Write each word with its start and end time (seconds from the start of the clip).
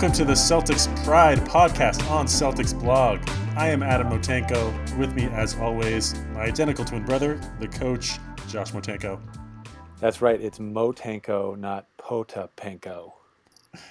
Welcome 0.00 0.16
to 0.16 0.24
the 0.24 0.32
Celtics 0.32 1.04
Pride 1.04 1.40
podcast 1.40 2.10
on 2.10 2.24
Celtics 2.24 2.72
blog. 2.72 3.20
I 3.54 3.68
am 3.68 3.82
Adam 3.82 4.08
Motenko. 4.08 4.96
With 4.96 5.12
me, 5.12 5.26
as 5.26 5.58
always, 5.58 6.18
my 6.32 6.44
identical 6.44 6.86
twin 6.86 7.04
brother, 7.04 7.38
the 7.60 7.68
coach, 7.68 8.12
Josh 8.48 8.72
Motenko. 8.72 9.20
That's 9.98 10.22
right. 10.22 10.40
It's 10.40 10.58
Motenko, 10.58 11.58
not 11.58 11.86
Potapenko. 11.98 13.12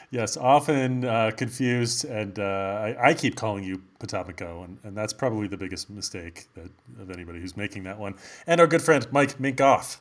Yes, 0.10 0.36
often 0.36 1.06
uh, 1.06 1.30
confused, 1.38 2.06
and 2.06 2.40
uh, 2.40 2.42
I, 2.42 3.10
I, 3.10 3.14
keep 3.14 3.36
calling 3.36 3.64
you 3.64 3.84
Potapenko, 4.00 4.66
and, 4.66 4.80
and 4.84 4.98
that's 4.98 5.14
probably 5.14 5.48
the 5.48 5.58
biggest 5.58 5.92
mistake 5.92 6.48
that, 6.56 6.72
of 7.00 7.12
anybody 7.12 7.40
who's 7.40 7.56
making 7.56 7.84
that 7.84 8.00
one. 8.00 8.16
And 8.48 8.60
our 8.60 8.66
good 8.66 8.82
friend 8.82 9.08
Mike 9.12 9.38
Minkoff. 9.38 10.00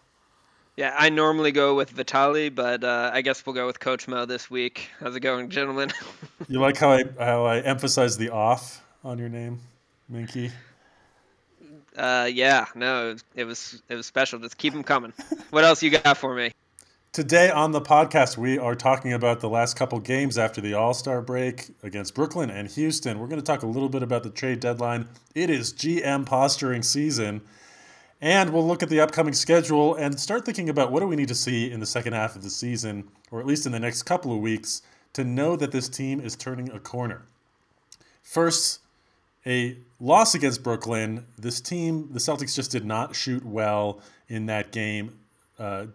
Yeah, 0.78 0.94
I 0.96 1.08
normally 1.08 1.50
go 1.50 1.74
with 1.74 1.90
Vitali, 1.90 2.50
but 2.50 2.84
uh, 2.84 3.10
I 3.12 3.20
guess 3.22 3.44
we'll 3.44 3.56
go 3.56 3.66
with 3.66 3.80
Coach 3.80 4.06
Mo 4.06 4.26
this 4.26 4.48
week. 4.48 4.90
How's 5.00 5.16
it 5.16 5.20
going, 5.20 5.50
gentlemen? 5.50 5.90
you 6.48 6.60
like 6.60 6.76
how 6.76 6.92
I 6.92 7.02
how 7.18 7.46
I 7.46 7.58
emphasize 7.58 8.16
the 8.16 8.30
off 8.30 8.80
on 9.02 9.18
your 9.18 9.28
name, 9.28 9.58
Minky? 10.08 10.52
Uh, 11.96 12.30
yeah, 12.32 12.66
no, 12.76 13.16
it 13.34 13.42
was 13.42 13.82
it 13.88 13.96
was 13.96 14.06
special. 14.06 14.38
Just 14.38 14.56
keep 14.56 14.72
them 14.72 14.84
coming. 14.84 15.12
what 15.50 15.64
else 15.64 15.82
you 15.82 15.90
got 15.90 16.16
for 16.16 16.32
me? 16.32 16.52
Today 17.12 17.50
on 17.50 17.72
the 17.72 17.80
podcast, 17.80 18.36
we 18.36 18.56
are 18.56 18.76
talking 18.76 19.12
about 19.12 19.40
the 19.40 19.48
last 19.48 19.74
couple 19.74 19.98
games 19.98 20.38
after 20.38 20.60
the 20.60 20.74
All 20.74 20.94
Star 20.94 21.20
break 21.20 21.74
against 21.82 22.14
Brooklyn 22.14 22.50
and 22.50 22.68
Houston. 22.68 23.18
We're 23.18 23.26
going 23.26 23.40
to 23.40 23.44
talk 23.44 23.64
a 23.64 23.66
little 23.66 23.88
bit 23.88 24.04
about 24.04 24.22
the 24.22 24.30
trade 24.30 24.60
deadline. 24.60 25.08
It 25.34 25.50
is 25.50 25.72
GM 25.72 26.24
posturing 26.24 26.84
season. 26.84 27.40
And 28.20 28.50
we'll 28.50 28.66
look 28.66 28.82
at 28.82 28.88
the 28.88 29.00
upcoming 29.00 29.34
schedule 29.34 29.94
and 29.94 30.18
start 30.18 30.44
thinking 30.44 30.68
about 30.68 30.90
what 30.90 31.00
do 31.00 31.06
we 31.06 31.14
need 31.14 31.28
to 31.28 31.34
see 31.34 31.70
in 31.70 31.78
the 31.78 31.86
second 31.86 32.14
half 32.14 32.34
of 32.34 32.42
the 32.42 32.50
season, 32.50 33.08
or 33.30 33.38
at 33.38 33.46
least 33.46 33.64
in 33.64 33.72
the 33.72 33.78
next 33.78 34.02
couple 34.02 34.32
of 34.32 34.38
weeks, 34.38 34.82
to 35.12 35.22
know 35.22 35.54
that 35.56 35.70
this 35.70 35.88
team 35.88 36.20
is 36.20 36.34
turning 36.34 36.70
a 36.70 36.80
corner. 36.80 37.26
First, 38.22 38.80
a 39.46 39.78
loss 40.00 40.34
against 40.34 40.62
Brooklyn. 40.62 41.26
This 41.38 41.60
team, 41.60 42.08
the 42.12 42.18
Celtics, 42.18 42.54
just 42.54 42.72
did 42.72 42.84
not 42.84 43.14
shoot 43.14 43.44
well 43.44 44.00
in 44.28 44.46
that 44.46 44.72
game. 44.72 45.18
Uh, 45.58 45.86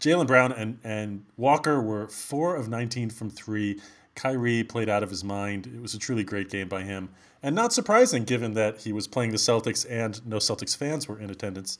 Jaylen 0.00 0.26
Brown 0.26 0.52
and, 0.52 0.78
and 0.84 1.24
Walker 1.36 1.80
were 1.80 2.08
four 2.08 2.56
of 2.56 2.68
19 2.68 3.10
from 3.10 3.30
three. 3.30 3.80
Kyrie 4.20 4.62
played 4.62 4.90
out 4.90 5.02
of 5.02 5.08
his 5.08 5.24
mind. 5.24 5.66
It 5.66 5.80
was 5.80 5.94
a 5.94 5.98
truly 5.98 6.24
great 6.24 6.50
game 6.50 6.68
by 6.68 6.82
him. 6.82 7.08
And 7.42 7.56
not 7.56 7.72
surprising 7.72 8.24
given 8.24 8.52
that 8.52 8.78
he 8.78 8.92
was 8.92 9.06
playing 9.06 9.30
the 9.30 9.38
Celtics 9.38 9.86
and 9.88 10.24
no 10.26 10.36
Celtics 10.36 10.76
fans 10.76 11.08
were 11.08 11.18
in 11.18 11.30
attendance. 11.30 11.78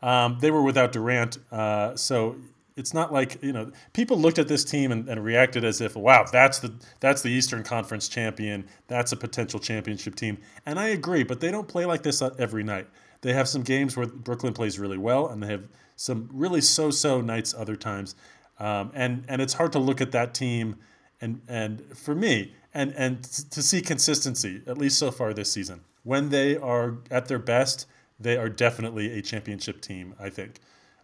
Um, 0.00 0.38
they 0.40 0.50
were 0.50 0.62
without 0.62 0.92
Durant. 0.92 1.36
Uh, 1.52 1.94
so 1.94 2.36
it's 2.76 2.94
not 2.94 3.12
like, 3.12 3.42
you 3.42 3.52
know, 3.52 3.70
people 3.92 4.18
looked 4.18 4.38
at 4.38 4.48
this 4.48 4.64
team 4.64 4.92
and, 4.92 5.08
and, 5.10 5.22
reacted 5.22 5.62
as 5.62 5.82
if, 5.82 5.94
wow, 5.94 6.24
that's 6.32 6.60
the 6.60 6.72
that's 7.00 7.20
the 7.20 7.28
Eastern 7.28 7.62
Conference 7.64 8.08
champion. 8.08 8.64
That's 8.86 9.12
a 9.12 9.16
potential 9.16 9.60
championship 9.60 10.14
team. 10.14 10.38
And 10.64 10.78
I 10.78 10.88
agree, 10.88 11.22
but 11.22 11.40
they 11.40 11.50
don't 11.50 11.68
play 11.68 11.84
like 11.84 12.02
this 12.02 12.22
every 12.22 12.62
night. 12.62 12.86
They 13.20 13.34
have 13.34 13.48
some 13.48 13.62
games 13.62 13.94
where 13.94 14.06
Brooklyn 14.06 14.54
plays 14.54 14.78
really 14.78 14.96
well, 14.96 15.26
and 15.26 15.42
they 15.42 15.48
have 15.48 15.64
some 15.96 16.30
really 16.32 16.60
so-so 16.60 17.20
nights 17.20 17.52
other 17.52 17.76
times. 17.76 18.14
Um, 18.58 18.92
and 18.94 19.24
and 19.28 19.42
it's 19.42 19.54
hard 19.54 19.72
to 19.72 19.78
look 19.80 20.00
at 20.00 20.12
that 20.12 20.32
team 20.32 20.76
and 21.20 21.40
and 21.48 21.96
for 21.96 22.14
me 22.14 22.54
and 22.74 22.92
and 22.94 23.22
to 23.22 23.62
see 23.62 23.80
consistency 23.80 24.62
at 24.66 24.78
least 24.78 24.98
so 24.98 25.10
far 25.10 25.32
this 25.32 25.52
season. 25.52 25.80
When 26.04 26.30
they 26.30 26.56
are 26.56 26.98
at 27.10 27.26
their 27.26 27.38
best 27.38 27.86
they 28.20 28.36
are 28.36 28.48
definitely 28.48 29.16
a 29.18 29.22
championship 29.22 29.80
team 29.80 30.14
i 30.20 30.28
think. 30.28 30.60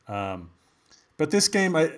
Um, 0.08 0.50
but 1.16 1.30
this 1.30 1.48
game 1.48 1.76
i 1.76 1.92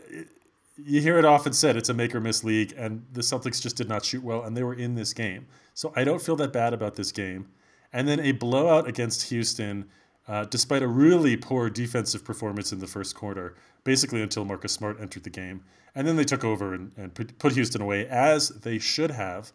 you 0.77 1.01
hear 1.01 1.19
it 1.19 1.25
often 1.25 1.53
said 1.53 1.77
it's 1.77 1.89
a 1.89 1.95
make 1.95 2.15
or 2.15 2.21
miss 2.21 2.45
league 2.45 2.75
and 2.77 3.05
the 3.13 3.23
celtics 3.23 3.61
just 3.61 3.77
did 3.77 3.89
not 3.89 4.05
shoot 4.05 4.23
well 4.23 4.43
and 4.43 4.57
they 4.57 4.63
were 4.63 4.75
in 4.75 4.95
this 4.95 5.13
game. 5.13 5.47
So 5.75 5.93
i 5.97 6.05
don't 6.05 6.23
feel 6.23 6.37
that 6.37 6.53
bad 6.53 6.73
about 6.73 6.97
this 6.97 7.13
game. 7.13 7.49
And 7.93 8.07
then 8.07 8.21
a 8.21 8.33
blowout 8.33 8.87
against 8.87 9.31
houston 9.31 9.89
uh, 10.29 10.45
despite 10.45 10.83
a 10.83 10.89
really 10.89 11.37
poor 11.37 11.71
defensive 11.71 12.25
performance 12.25 12.73
in 12.73 12.79
the 12.79 12.87
first 12.87 13.15
quarter 13.15 13.55
basically 13.85 14.23
until 14.23 14.45
marcus 14.45 14.73
smart 14.73 15.01
entered 15.01 15.23
the 15.23 15.31
game 15.31 15.63
and 15.97 16.07
then 16.07 16.17
they 16.17 16.25
took 16.25 16.45
over 16.45 16.75
and, 16.75 16.93
and 16.97 17.15
put 17.15 17.53
Houston 17.53 17.81
away 17.81 18.07
as 18.07 18.51
they 18.51 18.79
should 18.79 19.11
have. 19.11 19.51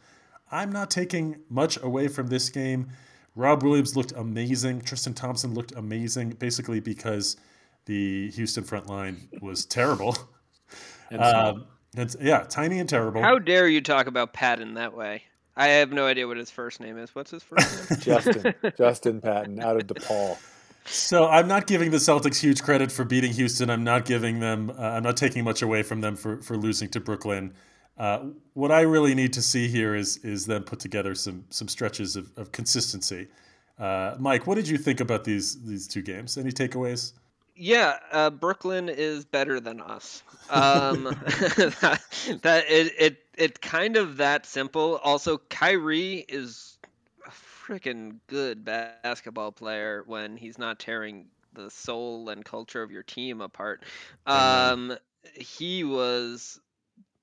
I'm 0.52 0.72
not 0.72 0.90
taking 0.90 1.38
much 1.50 1.82
away 1.82 2.08
from 2.08 2.28
this 2.28 2.50
game. 2.50 2.90
Rob 3.36 3.64
Williams 3.64 3.96
looked 3.96 4.12
amazing. 4.14 4.82
Tristan 4.82 5.14
Thompson 5.14 5.54
looked 5.54 5.72
amazing, 5.74 6.32
basically 6.32 6.80
because 6.80 7.38
the 7.86 8.32
Houston 8.32 8.64
front 8.64 8.88
line 8.88 9.30
was 9.40 9.66
terrible. 9.66 10.18
And, 11.14 11.22
um, 11.22 11.66
and 11.98 12.16
yeah, 12.22 12.44
tiny 12.44 12.80
and 12.80 12.88
terrible. 12.88 13.22
How 13.22 13.38
dare 13.38 13.68
you 13.68 13.82
talk 13.82 14.08
about 14.08 14.32
Patton 14.32 14.76
that 14.76 14.96
way? 14.96 15.24
I 15.58 15.68
have 15.68 15.92
no 15.92 16.06
idea 16.06 16.26
what 16.26 16.38
his 16.38 16.50
first 16.50 16.80
name 16.80 16.98
is. 16.98 17.14
What's 17.14 17.32
his 17.32 17.44
first 17.44 17.92
name? 17.92 18.00
Justin. 18.02 18.56
Justin 18.78 19.20
Patton 19.20 19.60
out 19.60 19.76
of 19.76 19.88
DePaul. 19.88 20.38
So 20.86 21.28
I'm 21.28 21.48
not 21.48 21.68
giving 21.68 21.92
the 21.92 21.98
Celtics 21.98 22.40
huge 22.40 22.64
credit 22.64 22.92
for 22.92 23.06
beating 23.06 23.34
Houston. 23.34 23.70
I'm 23.70 23.84
not 23.84 24.06
giving 24.06 24.40
them. 24.40 24.72
Uh, 24.72 24.82
I'm 24.82 25.04
not 25.04 25.18
taking 25.18 25.44
much 25.44 25.62
away 25.62 25.84
from 25.84 26.02
them 26.02 26.16
for 26.16 26.42
for 26.42 26.58
losing 26.58 26.90
to 26.90 27.00
Brooklyn. 27.00 27.54
Uh, 27.98 28.26
what 28.54 28.72
I 28.72 28.82
really 28.82 29.14
need 29.14 29.34
to 29.34 29.42
see 29.42 29.68
here 29.68 29.96
is 29.96 30.18
is 30.18 30.46
them 30.46 30.64
put 30.64 30.80
together 30.80 31.14
some 31.14 31.46
some 31.50 31.68
stretches 31.68 32.16
of, 32.16 32.32
of 32.38 32.52
consistency. 32.52 33.28
Uh, 33.80 34.16
Mike, 34.20 34.48
what 34.48 34.56
did 34.56 34.68
you 34.68 34.78
think 34.78 35.00
about 35.00 35.24
these 35.24 35.62
these 35.64 35.88
two 35.88 36.02
games? 36.02 36.38
Any 36.38 36.52
takeaways? 36.52 37.14
Yeah, 37.56 38.00
uh, 38.12 38.30
Brooklyn 38.32 38.90
is 38.90 39.26
better 39.26 39.60
than 39.60 39.82
us. 39.82 40.24
Um, 40.50 41.04
that, 41.04 42.02
that 42.42 42.66
it, 42.68 42.94
it 42.98 43.18
it 43.38 43.62
kind 43.62 43.98
of 43.98 44.18
that 44.18 44.46
simple. 44.46 44.98
Also, 45.04 45.38
Kyrie 45.50 46.26
is 46.28 46.71
freaking 47.72 48.20
good 48.28 48.66
basketball 48.66 49.52
player 49.52 50.04
when 50.06 50.36
he's 50.36 50.58
not 50.58 50.78
tearing 50.78 51.26
the 51.54 51.70
soul 51.70 52.30
and 52.30 52.44
culture 52.44 52.84
of 52.84 52.92
your 52.92 53.04
team 53.04 53.40
apart. 53.40 53.84
Um, 54.26 54.94
he 55.36 55.84
was 55.84 56.60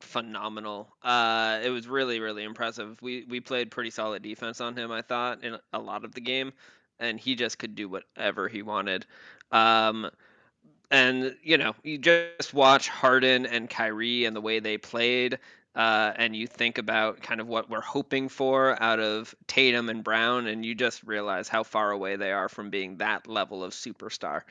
phenomenal. 0.00 0.88
Uh, 1.02 1.60
it 1.62 1.70
was 1.70 1.86
really, 1.86 2.20
really 2.20 2.44
impressive. 2.44 3.00
We 3.02 3.26
we 3.28 3.40
played 3.40 3.70
pretty 3.70 3.90
solid 3.90 4.22
defense 4.22 4.60
on 4.60 4.76
him, 4.76 4.90
I 4.90 5.02
thought, 5.02 5.44
in 5.44 5.58
a 5.72 5.78
lot 5.78 6.04
of 6.04 6.14
the 6.14 6.20
game, 6.20 6.52
and 6.98 7.20
he 7.20 7.34
just 7.34 7.58
could 7.58 7.74
do 7.74 7.88
whatever 7.88 8.48
he 8.48 8.62
wanted. 8.62 9.04
Um, 9.52 10.10
and 10.90 11.36
you 11.42 11.58
know, 11.58 11.74
you 11.82 11.98
just 11.98 12.54
watch 12.54 12.88
Harden 12.88 13.44
and 13.44 13.68
Kyrie 13.68 14.24
and 14.24 14.34
the 14.34 14.40
way 14.40 14.60
they 14.60 14.78
played 14.78 15.38
uh, 15.74 16.12
and 16.16 16.34
you 16.34 16.46
think 16.46 16.78
about 16.78 17.20
kind 17.22 17.40
of 17.40 17.46
what 17.46 17.70
we're 17.70 17.80
hoping 17.80 18.28
for 18.28 18.80
out 18.82 19.00
of 19.00 19.34
Tatum 19.46 19.88
and 19.88 20.02
Brown, 20.04 20.46
and 20.46 20.64
you 20.64 20.74
just 20.74 21.04
realize 21.04 21.48
how 21.48 21.62
far 21.62 21.90
away 21.90 22.16
they 22.16 22.32
are 22.32 22.48
from 22.48 22.70
being 22.70 22.98
that 22.98 23.26
level 23.26 23.64
of 23.64 23.72
superstar. 23.72 24.42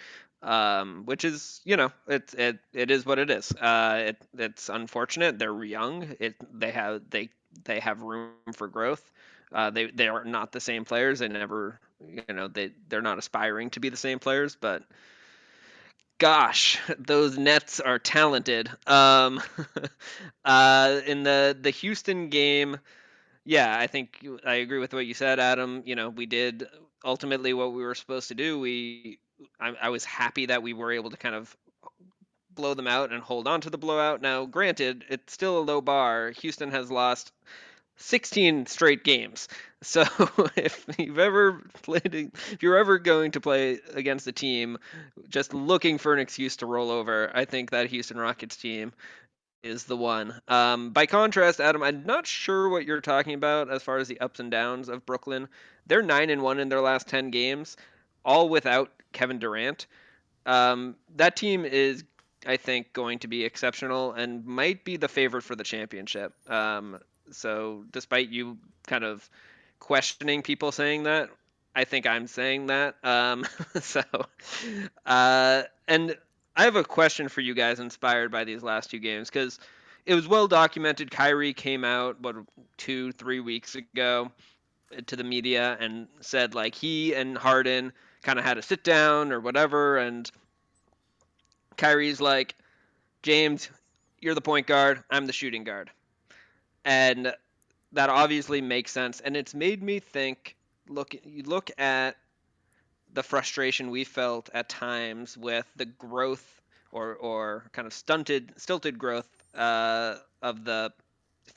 Um, 0.44 1.03
which 1.06 1.25
is, 1.25 1.61
you 1.66 1.77
know, 1.77 1.91
it 2.07 2.33
it 2.38 2.59
it 2.73 2.91
is 2.91 3.06
what 3.06 3.17
it 3.19 3.29
is. 3.31 3.51
Uh, 3.53 4.03
it 4.09 4.17
it's 4.38 4.69
unfortunate. 4.69 5.39
They're 5.39 5.63
young. 5.63 6.16
It 6.19 6.35
they 6.53 6.72
have 6.72 7.01
they 7.09 7.29
they 7.66 7.79
have 7.79 8.01
room 8.03 8.31
for 8.53 8.67
growth. 8.67 9.11
Uh, 9.51 9.72
they 9.72 9.88
they 9.88 10.07
are 10.07 10.23
not 10.25 10.51
the 10.51 10.59
same 10.59 10.86
players. 10.86 11.19
They 11.19 11.27
never, 11.27 11.80
you 12.07 12.21
know, 12.33 12.47
they 12.47 12.71
they're 12.88 13.01
not 13.01 13.18
aspiring 13.18 13.71
to 13.71 13.80
be 13.80 13.89
the 13.89 13.97
same 13.97 14.19
players, 14.19 14.56
but 14.56 14.83
gosh, 16.17 16.79
those 16.97 17.37
Nets 17.37 17.79
are 17.79 17.99
talented. 17.99 18.69
Um, 18.85 19.41
uh, 20.45 21.01
in 21.05 21.23
the 21.23 21.57
the 21.59 21.69
Houston 21.69 22.29
game, 22.29 22.77
yeah, 23.45 23.75
I 23.77 23.87
think 23.87 24.25
I 24.45 24.55
agree 24.55 24.79
with 24.79 24.93
what 24.93 25.05
you 25.05 25.13
said, 25.13 25.39
Adam. 25.39 25.83
You 25.85 25.95
know, 25.95 26.09
we 26.09 26.25
did 26.25 26.67
ultimately 27.05 27.53
what 27.53 27.73
we 27.73 27.83
were 27.83 27.95
supposed 27.95 28.27
to 28.29 28.35
do. 28.35 28.59
We, 28.59 29.19
I, 29.59 29.73
I 29.83 29.89
was 29.89 30.03
happy 30.03 30.47
that 30.47 30.63
we 30.63 30.73
were 30.73 30.91
able 30.91 31.09
to 31.09 31.17
kind 31.17 31.35
of 31.35 31.55
blow 32.51 32.73
them 32.73 32.87
out 32.87 33.13
and 33.13 33.21
hold 33.21 33.47
on 33.47 33.61
to 33.61 33.69
the 33.69 33.77
blowout. 33.77 34.21
Now, 34.21 34.45
granted, 34.45 35.05
it's 35.09 35.31
still 35.31 35.59
a 35.59 35.61
low 35.61 35.79
bar. 35.79 36.31
Houston 36.41 36.71
has 36.71 36.91
lost 36.91 37.31
16 37.97 38.65
straight 38.65 39.03
games. 39.03 39.47
So 39.83 40.05
if 40.55 40.88
you've 40.97 41.19
ever 41.19 41.61
played, 41.83 42.31
if 42.33 42.63
you're 42.63 42.79
ever 42.79 42.97
going 42.97 43.29
to 43.33 43.39
play 43.39 43.79
against 43.94 44.25
a 44.25 44.31
team 44.31 44.79
just 45.29 45.53
looking 45.53 45.99
for 45.99 46.13
an 46.13 46.19
excuse 46.19 46.57
to 46.57 46.65
roll 46.65 46.89
over, 46.89 47.29
I 47.35 47.45
think 47.45 47.69
that 47.69 47.85
Houston 47.91 48.17
Rockets 48.17 48.57
team 48.57 48.91
is 49.61 49.83
the 49.83 49.95
one. 49.95 50.33
Um, 50.47 50.89
by 50.89 51.05
contrast, 51.05 51.61
Adam, 51.61 51.83
I'm 51.83 52.07
not 52.07 52.25
sure 52.25 52.69
what 52.69 52.85
you're 52.85 53.01
talking 53.01 53.35
about 53.35 53.69
as 53.69 53.83
far 53.83 54.00
as 54.00 54.07
the 54.07 54.19
ups 54.19 54.39
and 54.39 54.50
downs 54.50 54.89
of 54.89 55.05
Brooklyn. 55.05 55.47
They're 55.85 56.01
nine 56.01 56.31
and 56.31 56.41
one 56.41 56.59
in 56.59 56.69
their 56.69 56.81
last 56.81 57.07
10 57.07 57.29
games, 57.29 57.77
all 58.25 58.50
without 58.50 58.91
Kevin 59.13 59.38
Durant. 59.38 59.85
Um, 60.47 60.95
that 61.17 61.35
team 61.35 61.65
is 61.65 62.03
I 62.47 62.57
think 62.57 62.93
going 62.93 63.19
to 63.19 63.27
be 63.27 63.43
exceptional 63.43 64.13
and 64.13 64.45
might 64.45 64.83
be 64.83 64.97
the 64.97 65.07
favorite 65.07 65.43
for 65.43 65.55
the 65.55 65.63
championship. 65.63 66.33
Um, 66.50 67.00
so 67.31 67.85
despite 67.91 68.29
you 68.29 68.57
kind 68.88 69.03
of 69.03 69.29
questioning 69.79 70.41
people 70.41 70.71
saying 70.71 71.03
that, 71.03 71.29
I 71.75 71.83
think 71.83 72.07
I'm 72.07 72.27
saying 72.27 72.68
that. 72.68 72.95
Um, 73.03 73.45
so, 73.81 74.01
uh, 75.06 75.63
and 75.88 76.18
I 76.56 76.63
have 76.63 76.75
a 76.75 76.83
question 76.83 77.29
for 77.29 77.41
you 77.41 77.53
guys 77.53 77.79
inspired 77.79 78.31
by 78.31 78.44
these 78.44 78.63
last 78.63 78.89
two 78.89 79.00
games 79.00 79.29
because 79.29 79.59
it 80.06 80.15
was 80.15 80.27
well 80.27 80.47
documented. 80.47 81.12
Kyrie 81.12 81.53
came 81.53 81.83
out 81.83 82.19
what 82.21 82.35
two, 82.77 83.12
three 83.12 83.39
weeks 83.39 83.75
ago 83.75 84.31
to 85.06 85.15
the 85.15 85.24
media 85.24 85.77
and 85.79 86.07
said 86.21 86.56
like 86.56 86.74
he 86.74 87.13
and 87.13 87.38
Harden 87.38 87.91
kind 88.24 88.39
of 88.39 88.45
had 88.45 88.57
a 88.57 88.62
sit 88.62 88.83
down 88.83 89.31
or 89.31 89.39
whatever, 89.39 89.97
and 89.97 90.29
Kyrie's 91.77 92.19
like, 92.19 92.56
James, 93.21 93.69
you're 94.19 94.33
the 94.33 94.41
point 94.41 94.68
guard, 94.68 95.03
I'm 95.09 95.27
the 95.27 95.33
shooting 95.33 95.63
guard, 95.63 95.91
and 96.88 97.34
that 97.92 98.10
obviously 98.10 98.62
makes 98.62 98.92
sense, 98.92 99.19
and 99.19 99.36
it's 99.36 99.54
made 99.54 99.84
me 99.84 100.00
think. 100.00 100.56
Look, 100.88 101.13
you 101.25 101.44
look 101.44 101.69
at 101.78 102.16
the 103.13 103.24
frustration 103.24 103.92
we 103.92 104.06
felt 104.06 104.50
at 104.54 104.69
times 104.69 105.38
with 105.38 105.69
the 105.75 105.86
growth 105.86 106.62
or 106.94 107.16
or 107.16 107.66
kind 107.74 107.86
of 107.86 107.94
stunted 107.94 108.54
stilted 108.56 108.98
growth 108.98 109.28
uh, 109.54 110.16
of 110.42 110.63
the 110.63 110.94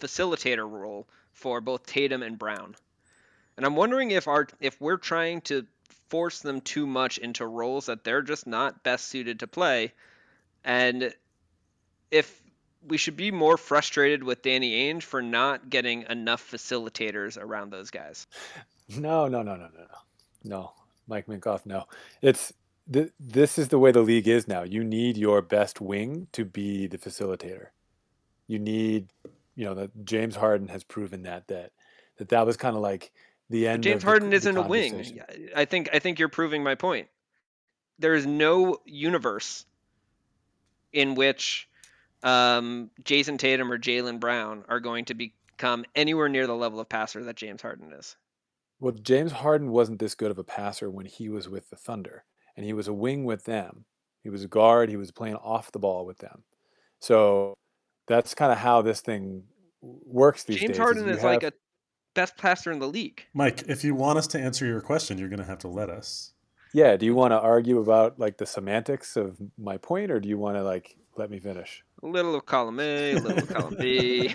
facilitator 0.01 0.69
role 0.69 1.07
for 1.33 1.61
both 1.61 1.87
Tatum 1.87 2.25
and 2.25 2.37
Brown. 2.37 2.75
And 3.57 3.65
I'm 3.65 3.77
wondering 3.77 4.11
if 4.11 4.27
our 4.27 4.49
if 4.61 4.81
we're 4.81 4.97
trying 4.97 5.43
to 5.43 5.65
force 6.09 6.41
them 6.41 6.61
too 6.61 6.89
much 6.89 7.19
into 7.19 7.47
roles 7.47 7.87
that 7.87 8.03
they're 8.03 8.23
just 8.23 8.49
not 8.49 8.83
best 8.83 9.07
suited 9.07 9.39
to 9.41 9.47
play 9.47 9.93
and 10.65 11.15
if 12.11 12.43
we 12.87 12.97
should 12.97 13.17
be 13.17 13.31
more 13.31 13.57
frustrated 13.57 14.23
with 14.23 14.43
Danny 14.43 14.93
Ainge 14.93 15.03
for 15.03 15.23
not 15.23 15.71
getting 15.71 16.05
enough 16.09 16.51
facilitators 16.51 17.37
around 17.41 17.71
those 17.71 17.91
guys. 17.91 18.27
No, 18.97 19.29
no, 19.29 19.43
no, 19.43 19.57
no, 19.57 19.69
no, 19.75 19.81
no. 19.81 19.99
No. 20.43 20.73
Mike 21.07 21.27
Minkoff, 21.27 21.67
no. 21.67 21.85
It's 22.23 22.53
th- 22.91 23.13
this 23.19 23.59
is 23.59 23.69
the 23.69 23.79
way 23.79 23.93
the 23.93 24.01
league 24.01 24.29
is 24.29 24.49
now. 24.49 24.63
You 24.63 24.85
need 24.85 25.17
your 25.17 25.43
best 25.43 25.81
wing 25.81 26.29
to 26.33 26.45
be 26.45 26.87
the 26.87 26.99
facilitator. 26.99 27.67
You 28.47 28.59
need, 28.59 29.09
you 29.57 29.65
know, 29.65 29.75
that 29.75 30.05
James 30.05 30.37
Harden 30.37 30.69
has 30.69 30.85
proven 30.85 31.23
that 31.23 31.49
that 31.49 31.73
that 32.17 32.29
that 32.31 32.47
was 32.47 32.57
kind 32.57 32.77
of 32.77 32.83
like 32.83 33.13
the 33.49 33.67
end. 33.69 33.83
James 33.83 34.03
Harden 34.03 34.31
the, 34.31 34.37
isn't 34.37 34.55
the 34.55 34.63
a 34.63 34.67
wing. 34.67 35.21
I 35.55 35.65
think 35.65 35.91
I 35.93 35.99
think 35.99 36.19
you're 36.19 36.29
proving 36.29 36.63
my 36.63 36.77
point. 36.77 37.09
There 37.99 38.15
is 38.15 38.27
no 38.27 38.79
universe 38.87 39.67
in 40.93 41.15
which 41.15 41.69
um, 42.23 42.91
Jayson 43.05 43.39
Tatum 43.39 43.71
or 43.73 43.79
Jaylen 43.79 44.21
Brown 44.21 44.65
are 44.69 44.81
going 44.81 45.05
to 45.07 45.15
become 45.15 45.85
anywhere 45.95 46.29
near 46.29 46.47
the 46.47 46.55
level 46.55 46.81
of 46.81 46.89
passer 46.89 47.25
that 47.25 47.37
James 47.37 47.63
Harden 47.63 47.93
is. 47.93 48.17
Well, 48.81 48.93
James 48.93 49.33
Harden 49.33 49.71
wasn't 49.71 49.99
this 49.99 50.15
good 50.15 50.31
of 50.31 50.39
a 50.39 50.45
passer 50.45 50.91
when 50.91 51.07
he 51.07 51.29
was 51.29 51.49
with 51.49 51.69
the 51.71 51.77
Thunder, 51.77 52.25
and 52.57 52.65
he 52.65 52.73
was 52.73 52.89
a 52.89 52.93
wing 52.95 53.25
with 53.25 53.45
them. 53.45 53.85
He 54.23 54.31
was 54.31 54.45
a 54.45 54.49
guard. 54.49 54.89
He 54.89 54.97
was 54.97 55.11
playing 55.11 55.37
off 55.37 55.73
the 55.73 55.79
ball 55.79 56.05
with 56.07 56.19
them. 56.19 56.45
So 56.99 57.55
that's 58.07 58.35
kind 58.35 58.53
of 58.53 58.59
how 58.59 58.83
this 58.83 59.01
thing 59.01 59.45
works 59.83 60.45
these 60.45 60.59
James 60.61 60.71
days. 60.73 60.79
Harden 60.79 61.05
you 61.05 61.11
is 61.11 61.17
have- 61.23 61.25
like 61.25 61.43
a 61.43 61.53
best 62.15 62.37
passer 62.37 62.71
in 62.73 62.79
the 62.81 62.89
league. 62.89 63.23
Mike, 63.35 63.63
if 63.69 63.85
you 63.85 63.95
want 63.95 64.19
us 64.19 64.27
to 64.29 64.39
answer 64.41 64.67
your 64.67 64.81
question, 64.81 65.17
you're 65.19 65.29
going 65.29 65.39
to 65.41 65.45
have 65.47 65.59
to 65.61 65.69
let 65.69 65.89
us. 65.91 66.33
yeah. 66.75 66.97
Do 66.97 67.07
you 67.07 67.15
want 67.15 67.33
to 67.33 67.39
argue 67.39 67.79
about 67.79 68.19
like 68.19 68.37
the 68.39 68.47
semantics 68.47 69.17
of 69.17 69.37
my 69.59 69.77
point, 69.77 70.11
or 70.11 70.21
do 70.21 70.29
you 70.29 70.37
want 70.39 70.57
to 70.57 70.63
like 70.63 70.97
let 71.17 71.31
me 71.31 71.39
finish? 71.39 71.85
A 72.03 72.07
little 72.07 72.35
of 72.35 72.47
column 72.47 72.81
A, 72.81 73.13
a 73.13 73.19
little 73.19 73.39
of 73.39 73.49
column 73.49 73.77
B. 73.79 74.35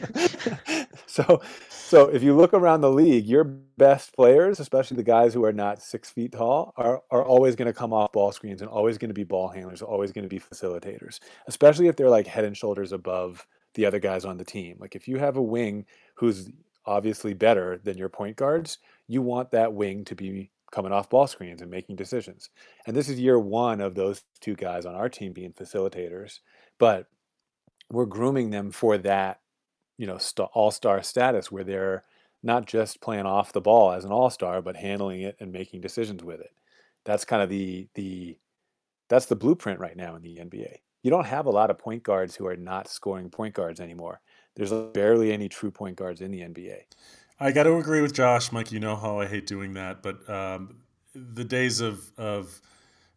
so, 1.08 1.42
so 1.70 2.08
if 2.10 2.22
you 2.22 2.36
look 2.36 2.54
around 2.54 2.82
the 2.82 2.92
league, 2.92 3.26
your 3.26 3.44
best 3.44 4.16
players, 4.16 4.60
especially 4.60 4.98
the 4.98 5.04
guys 5.04 5.34
who 5.34 5.44
are 5.44 5.54
not 5.54 5.82
six 5.82 6.10
feet 6.10 6.34
tall, 6.34 6.74
are, 6.78 7.02
are 7.10 7.24
always 7.24 7.56
going 7.56 7.68
to 7.68 7.74
come 7.74 7.92
off 7.94 8.12
ball 8.12 8.32
screens 8.32 8.62
and 8.62 8.70
always 8.70 8.98
going 8.98 9.10
to 9.10 9.16
be 9.16 9.24
ball 9.24 9.48
handlers, 9.48 9.82
always 9.82 10.12
going 10.12 10.24
to 10.24 10.30
be 10.30 10.40
facilitators, 10.40 11.20
especially 11.48 11.88
if 11.88 11.96
they're 11.96 12.10
like 12.10 12.28
head 12.28 12.46
and 12.46 12.56
shoulders 12.56 12.92
above 12.92 13.48
the 13.74 13.86
other 13.86 14.00
guys 14.00 14.26
on 14.26 14.38
the 14.38 14.46
team. 14.46 14.78
Like 14.80 14.96
if 14.96 15.08
you 15.08 15.18
have 15.18 15.38
a 15.38 15.42
wing 15.42 15.86
who's 16.16 16.50
obviously 16.86 17.34
better 17.34 17.80
than 17.84 17.98
your 17.98 18.10
point 18.10 18.36
guards, 18.36 18.78
you 19.08 19.22
want 19.22 19.52
that 19.52 19.74
wing 19.74 20.06
to 20.06 20.16
be 20.16 20.52
coming 20.72 20.92
off 20.92 21.10
ball 21.10 21.26
screens 21.26 21.62
and 21.62 21.72
making 21.72 21.96
decisions. 21.96 22.50
And 22.86 22.96
this 22.96 23.10
is 23.10 23.20
year 23.20 23.40
one 23.40 23.82
of 23.82 23.96
those 23.96 24.24
two 24.42 24.56
guys 24.56 24.86
on 24.86 24.94
our 24.94 25.10
team 25.10 25.34
being 25.34 25.54
facilitators, 25.54 26.40
but 26.78 27.08
we're 27.92 28.06
grooming 28.06 28.50
them 28.50 28.72
for 28.72 28.98
that, 29.00 29.42
you 29.98 30.08
know, 30.08 30.18
st- 30.18 30.50
all-star 30.54 31.04
status 31.04 31.52
where 31.52 31.64
they're 31.64 32.04
not 32.44 32.66
just 32.66 33.02
playing 33.02 33.26
off 33.26 33.54
the 33.54 33.62
ball 33.62 33.92
as 33.92 34.06
an 34.06 34.12
all-star, 34.12 34.62
but 34.62 34.76
handling 34.76 35.22
it 35.22 35.36
and 35.40 35.52
making 35.52 35.82
decisions 35.82 36.24
with 36.24 36.40
it. 36.40 36.52
That's 37.04 37.26
kind 37.26 37.42
of 37.42 37.50
the 37.50 37.88
the 37.96 38.38
that's 39.10 39.28
the 39.28 39.36
blueprint 39.36 39.80
right 39.80 39.96
now 39.96 40.16
in 40.16 40.22
the 40.22 40.38
NBA. 40.38 40.78
You 41.04 41.12
don't 41.12 41.26
have 41.26 41.46
a 41.46 41.52
lot 41.52 41.70
of 41.70 41.78
point 41.78 42.02
guards 42.04 42.36
who 42.36 42.48
are 42.48 42.56
not 42.56 42.88
scoring 42.88 43.30
point 43.30 43.54
guards 43.54 43.80
anymore. 43.80 44.22
There's 44.56 44.72
barely 44.72 45.32
any 45.32 45.50
true 45.50 45.70
point 45.70 45.98
guards 45.98 46.22
in 46.22 46.32
the 46.32 46.42
NBA. 46.42 46.82
I 47.40 47.52
got 47.52 47.64
to 47.64 47.78
agree 47.78 48.02
with 48.02 48.14
Josh, 48.14 48.52
Mike. 48.52 48.72
You 48.72 48.80
know 48.80 48.96
how 48.96 49.20
I 49.20 49.28
hate 49.28 49.46
doing 49.46 49.74
that, 49.74 50.02
but 50.02 50.28
um, 50.30 50.78
the 51.14 51.44
days 51.44 51.82
of 51.82 52.12
of 52.18 52.62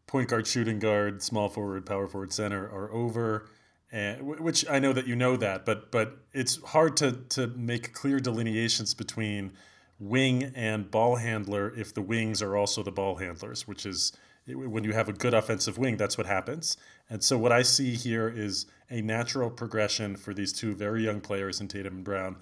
point 0.07 0.29
guard, 0.29 0.47
shooting 0.47 0.79
guard, 0.79 1.23
small 1.23 1.49
forward, 1.49 1.87
power 1.87 2.09
forward, 2.09 2.33
center 2.33 2.69
are 2.71 2.93
over. 2.93 3.49
Eh, 3.93 3.97
and 3.97 4.41
which 4.41 4.69
I 4.69 4.79
know 4.79 4.93
that 4.93 5.07
you 5.07 5.17
know 5.17 5.37
that, 5.37 5.65
but 5.65 5.91
but 5.91 6.19
it's 6.33 6.63
hard 6.63 6.97
to 6.99 7.13
to 7.31 7.47
make 7.49 7.93
clear 7.93 8.21
delineations 8.21 8.95
between 8.95 9.53
wing 9.99 10.53
and 10.55 10.91
ball 10.91 11.17
handler 11.17 11.75
if 11.77 11.93
the 11.95 12.03
wings 12.03 12.43
are 12.43 12.57
also 12.57 12.83
the 12.83 12.93
ball 12.93 13.17
handlers, 13.17 13.67
which 13.67 13.87
is 13.87 14.13
when 14.47 14.85
you 14.85 14.93
have 14.93 15.09
a 15.09 15.13
good 15.13 15.35
offensive 15.35 15.77
wing, 15.77 15.97
that's 15.97 16.17
what 16.17 16.27
happens. 16.27 16.77
And 17.11 17.23
so 17.23 17.37
what 17.37 17.53
I 17.53 17.63
see 17.63 17.95
here 17.95 18.29
is 18.29 18.67
a 18.91 19.03
natural 19.03 19.51
progression 19.51 20.17
for 20.17 20.33
these 20.33 20.53
two 20.53 20.75
very 20.75 21.05
young 21.05 21.21
players 21.21 21.61
in 21.61 21.69
Tatum 21.69 21.97
and 21.97 22.05
Brown 22.05 22.37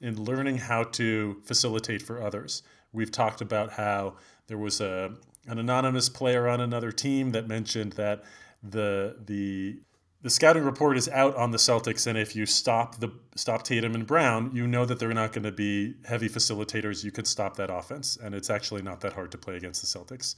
in 0.00 0.22
learning 0.22 0.56
how 0.58 0.84
to 0.84 1.42
facilitate 1.44 2.00
for 2.00 2.22
others. 2.22 2.62
We've 2.92 3.10
talked 3.10 3.40
about 3.40 3.72
how 3.72 4.16
there 4.46 4.58
was 4.58 4.80
a 4.80 5.12
an 5.46 5.58
anonymous 5.58 6.08
player 6.08 6.46
on 6.48 6.60
another 6.60 6.92
team 6.92 7.32
that 7.32 7.48
mentioned 7.48 7.94
that 7.94 8.24
the 8.62 9.16
the 9.24 9.80
the 10.22 10.30
scouting 10.30 10.64
report 10.64 10.98
is 10.98 11.08
out 11.08 11.34
on 11.36 11.50
the 11.50 11.56
Celtics, 11.58 12.06
and 12.06 12.18
if 12.18 12.36
you 12.36 12.44
stop 12.44 13.00
the 13.00 13.10
stop 13.36 13.62
Tatum 13.62 13.94
and 13.94 14.06
Brown, 14.06 14.50
you 14.54 14.66
know 14.66 14.84
that 14.84 14.98
they're 14.98 15.14
not 15.14 15.32
going 15.32 15.44
to 15.44 15.52
be 15.52 15.94
heavy 16.04 16.28
facilitators. 16.28 17.02
You 17.02 17.10
could 17.10 17.26
stop 17.26 17.56
that 17.56 17.70
offense, 17.70 18.18
and 18.22 18.34
it's 18.34 18.50
actually 18.50 18.82
not 18.82 19.00
that 19.00 19.14
hard 19.14 19.30
to 19.32 19.38
play 19.38 19.56
against 19.56 19.80
the 19.80 19.98
Celtics. 19.98 20.34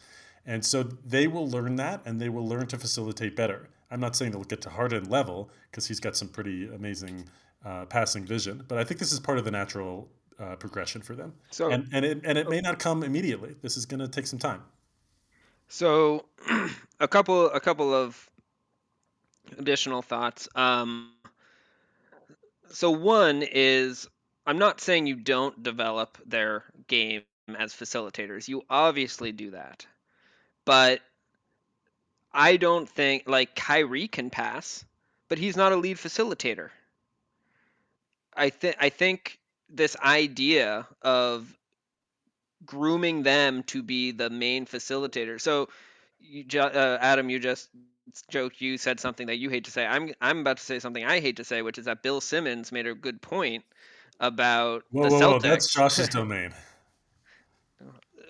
And 0.46 0.64
so 0.64 0.82
they 0.82 1.26
will 1.26 1.48
learn 1.48 1.76
that, 1.76 2.02
and 2.04 2.20
they 2.20 2.28
will 2.28 2.46
learn 2.46 2.66
to 2.68 2.78
facilitate 2.78 3.34
better. 3.34 3.68
I'm 3.90 4.00
not 4.00 4.16
saying 4.16 4.32
they'll 4.32 4.44
get 4.44 4.60
to 4.62 4.70
Harden 4.70 5.08
level 5.08 5.50
because 5.70 5.86
he's 5.86 6.00
got 6.00 6.16
some 6.16 6.28
pretty 6.28 6.68
amazing 6.72 7.28
uh, 7.64 7.84
passing 7.86 8.24
vision, 8.24 8.64
but 8.68 8.78
I 8.78 8.84
think 8.84 8.98
this 9.00 9.12
is 9.12 9.20
part 9.20 9.38
of 9.38 9.44
the 9.44 9.50
natural 9.50 10.08
uh, 10.38 10.56
progression 10.56 11.02
for 11.02 11.14
them. 11.14 11.34
So 11.50 11.70
and 11.70 11.88
and 11.92 12.04
it 12.04 12.20
and 12.24 12.38
it 12.38 12.48
may 12.48 12.60
not 12.60 12.78
come 12.78 13.02
immediately. 13.02 13.56
This 13.62 13.76
is 13.76 13.86
going 13.86 14.00
to 14.00 14.08
take 14.08 14.26
some 14.26 14.38
time. 14.38 14.62
So, 15.68 16.26
a 17.00 17.08
couple, 17.08 17.48
a 17.48 17.58
couple 17.58 17.94
of 17.94 18.28
additional 19.58 20.02
thoughts. 20.02 20.48
Um, 20.54 21.10
so 22.70 22.90
one 22.90 23.42
is, 23.42 24.08
I'm 24.46 24.58
not 24.58 24.80
saying 24.80 25.06
you 25.06 25.16
don't 25.16 25.62
develop 25.62 26.18
their 26.26 26.64
game 26.88 27.22
as 27.58 27.72
facilitators. 27.74 28.48
You 28.48 28.62
obviously 28.68 29.32
do 29.32 29.50
that, 29.50 29.86
but 30.64 31.00
I 32.32 32.56
don't 32.56 32.88
think 32.88 33.24
like 33.26 33.54
Kyrie 33.54 34.08
can 34.08 34.30
pass, 34.30 34.84
but 35.28 35.38
he's 35.38 35.56
not 35.56 35.72
a 35.72 35.76
lead 35.76 35.98
facilitator. 35.98 36.70
I 38.34 38.48
think 38.50 38.76
I 38.80 38.88
think 38.88 39.38
this 39.68 39.96
idea 39.96 40.86
of 41.02 41.54
grooming 42.64 43.22
them 43.22 43.62
to 43.64 43.82
be 43.82 44.12
the 44.12 44.30
main 44.30 44.66
facilitator. 44.66 45.40
So, 45.40 45.68
you, 46.20 46.44
uh, 46.60 46.98
Adam, 47.00 47.28
you 47.28 47.38
just 47.38 47.68
joked. 48.30 48.60
You 48.60 48.76
said 48.78 49.00
something 49.00 49.26
that 49.28 49.36
you 49.38 49.48
hate 49.50 49.64
to 49.64 49.70
say. 49.70 49.86
I'm 49.86 50.12
I'm 50.20 50.40
about 50.40 50.56
to 50.58 50.62
say 50.62 50.78
something 50.78 51.04
I 51.04 51.20
hate 51.20 51.36
to 51.36 51.44
say, 51.44 51.62
which 51.62 51.78
is 51.78 51.84
that 51.86 52.02
Bill 52.02 52.20
Simmons 52.20 52.72
made 52.72 52.86
a 52.86 52.94
good 52.94 53.20
point 53.22 53.64
about 54.20 54.84
Whoa, 54.90 55.08
the 55.08 55.14
whoa, 55.14 55.20
Celtics. 55.20 55.32
whoa! 55.42 55.48
That's 55.48 55.72
Josh's 55.74 56.08
domain. 56.20 56.52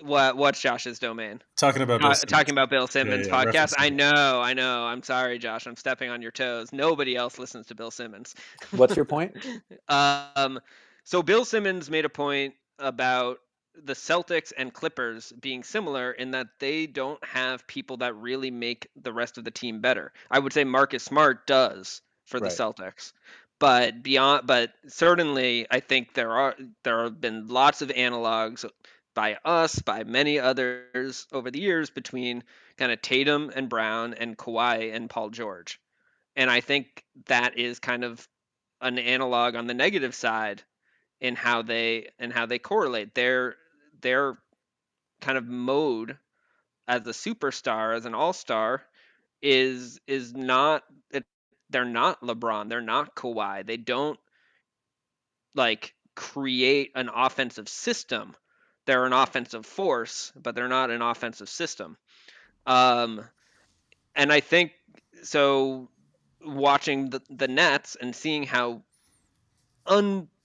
what 0.01 0.35
what's 0.37 0.59
Josh's 0.61 0.99
domain? 0.99 1.41
Talking 1.55 1.81
about 1.81 2.01
Uh, 2.01 2.07
Bill 2.09 2.13
Simmons. 2.15 2.31
talking 2.31 2.51
about 2.53 2.69
Bill 2.69 2.87
Simmons 2.87 3.27
yeah, 3.27 3.33
podcast. 3.45 3.73
I 3.77 3.89
know, 3.89 4.41
I 4.43 4.53
know. 4.53 4.83
I'm 4.83 5.01
sorry, 5.03 5.39
Josh. 5.39 5.65
I'm 5.65 5.75
stepping 5.77 6.09
on 6.09 6.21
your 6.21 6.31
toes. 6.31 6.73
Nobody 6.73 7.15
else 7.15 7.39
listens 7.39 7.67
to 7.67 7.75
Bill 7.75 7.91
Simmons. 7.91 8.35
What's 8.71 8.95
your 8.95 9.05
point? 9.05 9.35
Um, 9.89 10.59
so 11.03 11.21
Bill 11.21 11.43
Simmons 11.45 11.89
made 11.89 12.05
a 12.05 12.09
point 12.09 12.53
about 12.79 13.39
the 13.81 13.93
Celtics 13.93 14.53
and 14.55 14.73
Clippers 14.73 15.31
being 15.39 15.63
similar 15.63 16.11
in 16.11 16.31
that 16.31 16.47
they 16.59 16.87
don't 16.87 17.23
have 17.23 17.67
people 17.67 17.97
that 17.97 18.15
really 18.15 18.51
make 18.51 18.87
the 18.95 19.13
rest 19.13 19.37
of 19.37 19.43
the 19.43 19.51
team 19.51 19.81
better. 19.81 20.13
I 20.29 20.39
would 20.39 20.53
say 20.53 20.63
Marcus 20.63 21.03
Smart 21.03 21.47
does 21.47 22.01
for 22.25 22.39
the 22.39 22.45
Right. 22.45 22.53
Celtics. 22.53 23.13
But 23.59 24.03
beyond 24.03 24.45
but 24.45 24.73
certainly 24.87 25.67
I 25.71 25.79
think 25.79 26.13
there 26.13 26.31
are 26.31 26.55
there 26.83 27.03
have 27.03 27.21
been 27.21 27.47
lots 27.47 27.81
of 27.81 27.89
analogs 27.89 28.65
by 29.13 29.37
us, 29.45 29.79
by 29.79 30.03
many 30.03 30.39
others 30.39 31.27
over 31.31 31.51
the 31.51 31.59
years 31.59 31.89
between 31.89 32.43
kind 32.77 32.91
of 32.91 33.01
Tatum 33.01 33.51
and 33.55 33.69
Brown 33.69 34.15
and 34.15 34.37
Kawhi 34.37 34.93
and 34.93 35.09
Paul 35.09 35.29
George. 35.29 35.79
And 36.35 36.49
I 36.49 36.61
think 36.61 37.03
that 37.27 37.57
is 37.57 37.79
kind 37.79 38.03
of 38.03 38.27
an 38.81 38.97
analog 38.97 39.55
on 39.55 39.67
the 39.67 39.73
negative 39.73 40.15
side 40.15 40.63
in 41.21 41.35
how 41.35 41.61
they 41.61 42.09
and 42.19 42.33
how 42.33 42.45
they 42.45 42.59
correlate. 42.59 43.13
Their 43.13 43.55
their 44.03 44.37
kind 45.21 45.37
of 45.37 45.47
mode 45.47 46.17
as 46.87 47.01
a 47.01 47.11
superstar, 47.11 47.95
as 47.95 48.05
an 48.05 48.13
all-star, 48.13 48.83
is 49.41 49.99
is 50.07 50.33
not 50.33 50.83
it, 51.11 51.25
they're 51.69 51.85
not 51.85 52.21
LeBron, 52.21 52.69
they're 52.69 52.81
not 52.81 53.15
Kawhi. 53.15 53.65
They 53.65 53.77
don't 53.77 54.19
like 55.55 55.93
create 56.15 56.91
an 56.95 57.09
offensive 57.13 57.67
system. 57.67 58.35
They're 58.85 59.05
an 59.05 59.13
offensive 59.13 59.65
force, 59.65 60.31
but 60.35 60.55
they're 60.55 60.67
not 60.67 60.91
an 60.91 61.01
offensive 61.01 61.49
system. 61.49 61.97
Um, 62.65 63.21
and 64.15 64.31
I 64.31 64.41
think 64.41 64.73
so. 65.23 65.89
Watching 66.45 67.09
the 67.09 67.21
the 67.29 67.47
Nets 67.47 67.95
and 67.99 68.13
seeing 68.13 68.43
how 68.43 68.83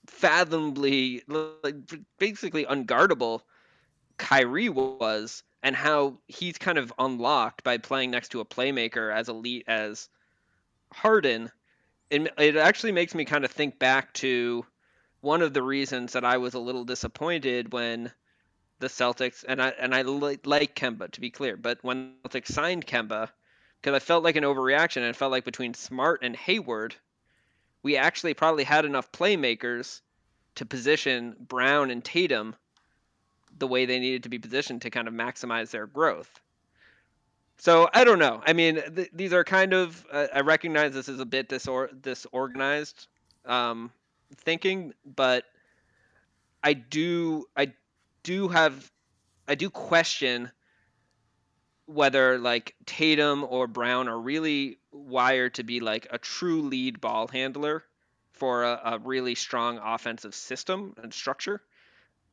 unfathomably, 0.08 1.22
like 1.26 1.76
basically 2.18 2.64
unguardable, 2.64 3.42
Kyrie 4.16 4.68
was, 4.68 5.42
and 5.62 5.76
how 5.76 6.18
he's 6.26 6.58
kind 6.58 6.78
of 6.78 6.92
unlocked 6.98 7.62
by 7.62 7.78
playing 7.78 8.10
next 8.10 8.30
to 8.30 8.40
a 8.40 8.44
playmaker 8.44 9.14
as 9.14 9.28
elite 9.28 9.64
as 9.68 10.08
Harden. 10.92 11.50
It, 12.10 12.32
it 12.38 12.56
actually 12.56 12.92
makes 12.92 13.14
me 13.14 13.24
kind 13.24 13.44
of 13.44 13.50
think 13.50 13.78
back 13.78 14.12
to 14.14 14.64
one 15.20 15.42
of 15.42 15.52
the 15.52 15.62
reasons 15.62 16.12
that 16.12 16.24
I 16.24 16.38
was 16.38 16.54
a 16.54 16.60
little 16.60 16.84
disappointed 16.84 17.72
when 17.72 18.10
the 18.80 18.86
Celtics 18.86 19.44
and 19.46 19.60
I 19.60 19.70
and 19.70 19.94
I 19.94 20.02
li- 20.02 20.38
like 20.44 20.74
Kemba 20.74 21.10
to 21.10 21.20
be 21.20 21.30
clear, 21.30 21.56
but 21.56 21.78
when 21.82 22.14
Celtics 22.24 22.52
signed 22.52 22.86
Kemba, 22.86 23.28
because 23.80 23.94
I 23.94 23.98
felt 23.98 24.24
like 24.24 24.36
an 24.36 24.44
overreaction, 24.44 24.98
and 24.98 25.06
it 25.06 25.16
felt 25.16 25.32
like 25.32 25.44
between 25.44 25.74
Smart 25.74 26.20
and 26.22 26.34
Hayward, 26.36 26.94
we 27.82 27.96
actually 27.96 28.34
probably 28.34 28.64
had 28.64 28.84
enough 28.84 29.10
playmakers 29.12 30.00
to 30.56 30.66
position 30.66 31.36
Brown 31.38 31.90
and 31.90 32.04
Tatum 32.04 32.56
the 33.58 33.66
way 33.66 33.86
they 33.86 33.98
needed 33.98 34.24
to 34.24 34.28
be 34.28 34.38
positioned 34.38 34.82
to 34.82 34.90
kind 34.90 35.08
of 35.08 35.14
maximize 35.14 35.70
their 35.70 35.86
growth. 35.86 36.40
So 37.58 37.88
I 37.92 38.04
don't 38.04 38.18
know. 38.18 38.40
I 38.46 38.52
mean, 38.52 38.80
th- 38.94 39.10
these 39.12 39.32
are 39.32 39.44
kind 39.44 39.72
of. 39.72 40.06
Uh, 40.12 40.28
I 40.32 40.40
recognize 40.40 40.92
this 40.92 41.08
is 41.08 41.18
a 41.18 41.26
bit 41.26 41.48
disor- 41.48 41.90
disorganized 42.00 43.08
um, 43.46 43.90
thinking, 44.36 44.92
but 45.04 45.44
I 46.62 46.74
do. 46.74 47.46
I 47.56 47.72
do 48.22 48.48
have 48.48 48.90
I 49.48 49.54
do 49.54 49.70
question 49.70 50.50
whether 51.88 52.38
like 52.38 52.74
Tatum 52.84 53.44
or 53.48 53.66
Brown 53.66 54.08
are 54.08 54.20
really 54.20 54.78
wired 54.92 55.54
to 55.54 55.64
be 55.64 55.80
like 55.80 56.06
a 56.10 56.18
true 56.18 56.60
lead 56.60 57.00
ball 57.00 57.26
handler 57.28 57.82
for 58.32 58.62
a, 58.64 58.80
a 58.84 58.98
really 58.98 59.34
strong 59.34 59.78
offensive 59.82 60.34
system 60.34 60.94
and 61.02 61.12
structure. 61.12 61.62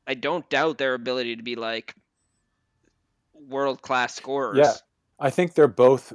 I 0.05 0.13
don't 0.13 0.47
doubt 0.49 0.77
their 0.77 0.93
ability 0.93 1.37
to 1.37 1.41
be 1.41 1.55
like 1.55 1.95
world 3.33 3.81
class 3.81 4.13
scorers. 4.13 4.57
Yeah, 4.57 4.73
I 5.19 5.29
think 5.29 5.53
they're 5.53 5.67
both 5.69 6.11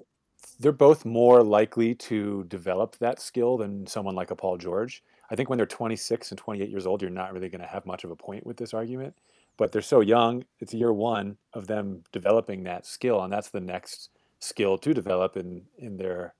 they're 0.58 0.70
both 0.70 1.06
more 1.06 1.42
likely 1.42 1.94
to 1.94 2.44
develop 2.44 2.98
that 2.98 3.22
skill 3.22 3.56
than 3.56 3.86
someone 3.86 4.14
like 4.14 4.30
a 4.30 4.36
Paul 4.36 4.58
George. 4.58 5.02
I 5.30 5.34
think 5.34 5.48
when 5.48 5.56
they're 5.56 5.66
26 5.66 6.30
and 6.30 6.36
28 6.38 6.68
years 6.68 6.86
old, 6.86 7.00
you're 7.00 7.10
not 7.10 7.32
really 7.32 7.48
going 7.48 7.62
to 7.62 7.66
have 7.66 7.86
much 7.86 8.04
of 8.04 8.10
a 8.10 8.16
point 8.16 8.44
with 8.44 8.58
this 8.58 8.74
argument 8.74 9.16
but 9.56 9.72
they're 9.72 9.82
so 9.82 10.00
young. 10.00 10.44
It's 10.60 10.74
year 10.74 10.92
one 10.92 11.36
of 11.52 11.66
them 11.66 12.04
developing 12.12 12.64
that 12.64 12.86
skill, 12.86 13.22
and 13.22 13.32
that's 13.32 13.50
the 13.50 13.60
next 13.60 14.10
skill 14.40 14.78
to 14.78 14.94
develop 14.94 15.36
in 15.36 15.62
in 15.78 15.96
their 15.96 16.34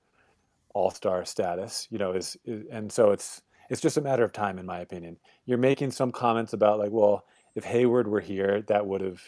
all 0.73 0.91
star 0.91 1.25
status. 1.25 1.87
You 1.91 1.97
know, 1.99 2.13
is, 2.13 2.37
is 2.45 2.65
and 2.71 2.91
so 2.91 3.11
it's 3.11 3.41
it's 3.69 3.81
just 3.81 3.97
a 3.97 4.01
matter 4.01 4.23
of 4.23 4.33
time, 4.33 4.59
in 4.59 4.65
my 4.65 4.79
opinion. 4.79 5.17
You're 5.45 5.57
making 5.57 5.91
some 5.91 6.11
comments 6.11 6.53
about 6.53 6.79
like, 6.79 6.91
well, 6.91 7.25
if 7.55 7.63
Hayward 7.65 8.07
were 8.07 8.19
here, 8.19 8.61
that 8.63 8.85
would 8.85 9.01
have, 9.01 9.21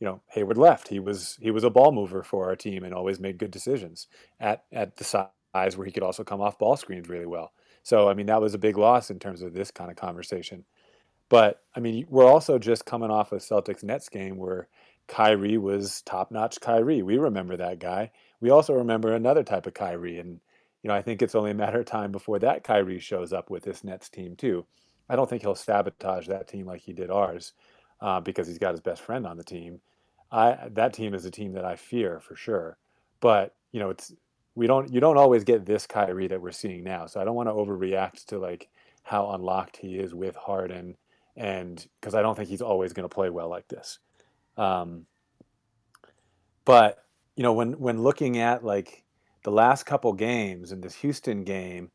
you 0.00 0.06
know, 0.06 0.20
Hayward 0.28 0.58
left. 0.58 0.88
He 0.88 1.00
was 1.00 1.38
he 1.40 1.50
was 1.50 1.64
a 1.64 1.70
ball 1.70 1.92
mover 1.92 2.22
for 2.22 2.48
our 2.48 2.56
team 2.56 2.84
and 2.84 2.94
always 2.94 3.20
made 3.20 3.38
good 3.38 3.50
decisions 3.50 4.08
at 4.40 4.64
at 4.72 4.96
the 4.96 5.04
size 5.04 5.30
where 5.54 5.86
he 5.86 5.92
could 5.92 6.02
also 6.02 6.24
come 6.24 6.40
off 6.40 6.58
ball 6.58 6.76
screens 6.76 7.08
really 7.08 7.26
well. 7.26 7.52
So 7.82 8.08
I 8.08 8.14
mean, 8.14 8.26
that 8.26 8.40
was 8.40 8.54
a 8.54 8.58
big 8.58 8.76
loss 8.76 9.10
in 9.10 9.18
terms 9.18 9.42
of 9.42 9.54
this 9.54 9.70
kind 9.70 9.90
of 9.90 9.96
conversation. 9.96 10.64
But 11.28 11.62
I 11.74 11.80
mean, 11.80 12.06
we're 12.08 12.26
also 12.26 12.58
just 12.58 12.86
coming 12.86 13.10
off 13.10 13.32
a 13.32 13.36
Celtics 13.36 13.84
Nets 13.84 14.08
game 14.08 14.36
where 14.36 14.68
Kyrie 15.08 15.58
was 15.58 16.02
top 16.02 16.30
notch 16.30 16.60
Kyrie. 16.60 17.02
We 17.02 17.18
remember 17.18 17.56
that 17.56 17.78
guy. 17.80 18.10
We 18.40 18.50
also 18.50 18.74
remember 18.74 19.12
another 19.12 19.42
type 19.42 19.66
of 19.66 19.74
Kyrie. 19.74 20.18
And, 20.18 20.40
you 20.82 20.88
know, 20.88 20.94
I 20.94 21.02
think 21.02 21.22
it's 21.22 21.34
only 21.34 21.50
a 21.50 21.54
matter 21.54 21.80
of 21.80 21.86
time 21.86 22.12
before 22.12 22.38
that 22.40 22.62
Kyrie 22.62 23.00
shows 23.00 23.32
up 23.32 23.50
with 23.50 23.64
this 23.64 23.82
Nets 23.82 24.08
team, 24.08 24.36
too. 24.36 24.64
I 25.08 25.16
don't 25.16 25.28
think 25.28 25.42
he'll 25.42 25.54
sabotage 25.54 26.28
that 26.28 26.48
team 26.48 26.66
like 26.66 26.82
he 26.82 26.92
did 26.92 27.10
ours 27.10 27.54
uh, 28.00 28.20
because 28.20 28.46
he's 28.46 28.58
got 28.58 28.72
his 28.72 28.80
best 28.80 29.02
friend 29.02 29.26
on 29.26 29.38
the 29.38 29.44
team. 29.44 29.80
I, 30.30 30.68
that 30.72 30.92
team 30.92 31.14
is 31.14 31.24
a 31.24 31.30
team 31.30 31.52
that 31.54 31.64
I 31.64 31.76
fear 31.76 32.20
for 32.20 32.36
sure. 32.36 32.76
But, 33.20 33.54
you 33.72 33.80
know, 33.80 33.90
it's, 33.90 34.12
we 34.54 34.66
don't, 34.66 34.92
you 34.92 35.00
don't 35.00 35.16
always 35.16 35.44
get 35.44 35.64
this 35.64 35.86
Kyrie 35.86 36.28
that 36.28 36.42
we're 36.42 36.52
seeing 36.52 36.84
now. 36.84 37.06
So 37.06 37.20
I 37.20 37.24
don't 37.24 37.34
want 37.34 37.48
to 37.48 37.54
overreact 37.54 38.26
to 38.26 38.38
like 38.38 38.68
how 39.04 39.30
unlocked 39.30 39.78
he 39.78 39.96
is 39.96 40.14
with 40.14 40.36
Harden 40.36 40.96
and 41.38 41.86
because 42.00 42.14
I 42.14 42.20
don't 42.20 42.34
think 42.34 42.48
he's 42.48 42.60
always 42.60 42.92
going 42.92 43.08
to 43.08 43.14
play 43.14 43.30
well 43.30 43.48
like 43.48 43.68
this. 43.68 44.00
Um, 44.56 45.06
but 46.64 46.98
you 47.36 47.44
know, 47.44 47.52
when 47.52 47.78
when 47.78 48.02
looking 48.02 48.38
at 48.38 48.64
like 48.64 49.04
the 49.44 49.52
last 49.52 49.84
couple 49.84 50.12
games 50.12 50.72
and 50.72 50.82
this 50.82 50.96
Houston 50.96 51.44
game, 51.44 51.90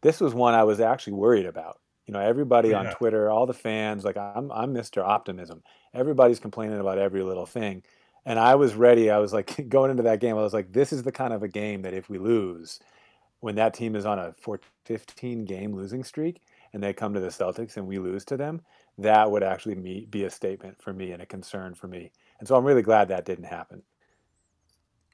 this 0.00 0.20
was 0.20 0.32
one 0.32 0.54
I 0.54 0.62
was 0.62 0.80
actually 0.80 1.14
worried 1.14 1.44
about. 1.44 1.80
You 2.06 2.14
know, 2.14 2.20
everybody 2.20 2.70
yeah. 2.70 2.78
on 2.78 2.94
Twitter, 2.94 3.28
all 3.30 3.46
the 3.46 3.52
fans, 3.52 4.04
like 4.04 4.16
I'm 4.16 4.50
I'm 4.52 4.72
Mr. 4.72 5.02
Optimism. 5.02 5.62
Everybody's 5.92 6.38
complaining 6.38 6.78
about 6.78 6.98
every 6.98 7.22
little 7.22 7.46
thing. 7.46 7.82
And 8.26 8.38
I 8.38 8.54
was 8.54 8.74
ready. 8.74 9.10
I 9.10 9.18
was 9.18 9.32
like 9.32 9.68
going 9.68 9.90
into 9.90 10.04
that 10.04 10.20
game, 10.20 10.38
I 10.38 10.42
was 10.42 10.54
like, 10.54 10.72
this 10.72 10.92
is 10.92 11.02
the 11.02 11.12
kind 11.12 11.34
of 11.34 11.42
a 11.42 11.48
game 11.48 11.82
that 11.82 11.94
if 11.94 12.08
we 12.08 12.18
lose, 12.18 12.78
when 13.40 13.56
that 13.56 13.74
team 13.74 13.96
is 13.96 14.06
on 14.06 14.18
a 14.18 14.32
15 14.84 15.44
game 15.44 15.74
losing 15.74 16.04
streak 16.04 16.40
and 16.74 16.82
they 16.82 16.92
come 16.92 17.14
to 17.14 17.20
the 17.20 17.28
Celtics 17.28 17.76
and 17.76 17.86
we 17.86 17.98
lose 17.98 18.24
to 18.26 18.36
them, 18.36 18.60
that 18.98 19.30
would 19.30 19.44
actually 19.44 20.06
be 20.10 20.24
a 20.24 20.30
statement 20.30 20.82
for 20.82 20.92
me 20.92 21.12
and 21.12 21.22
a 21.22 21.26
concern 21.26 21.72
for 21.72 21.86
me. 21.86 22.10
And 22.40 22.48
so 22.48 22.56
I'm 22.56 22.64
really 22.64 22.82
glad 22.82 23.08
that 23.08 23.24
didn't 23.24 23.44
happen. 23.44 23.82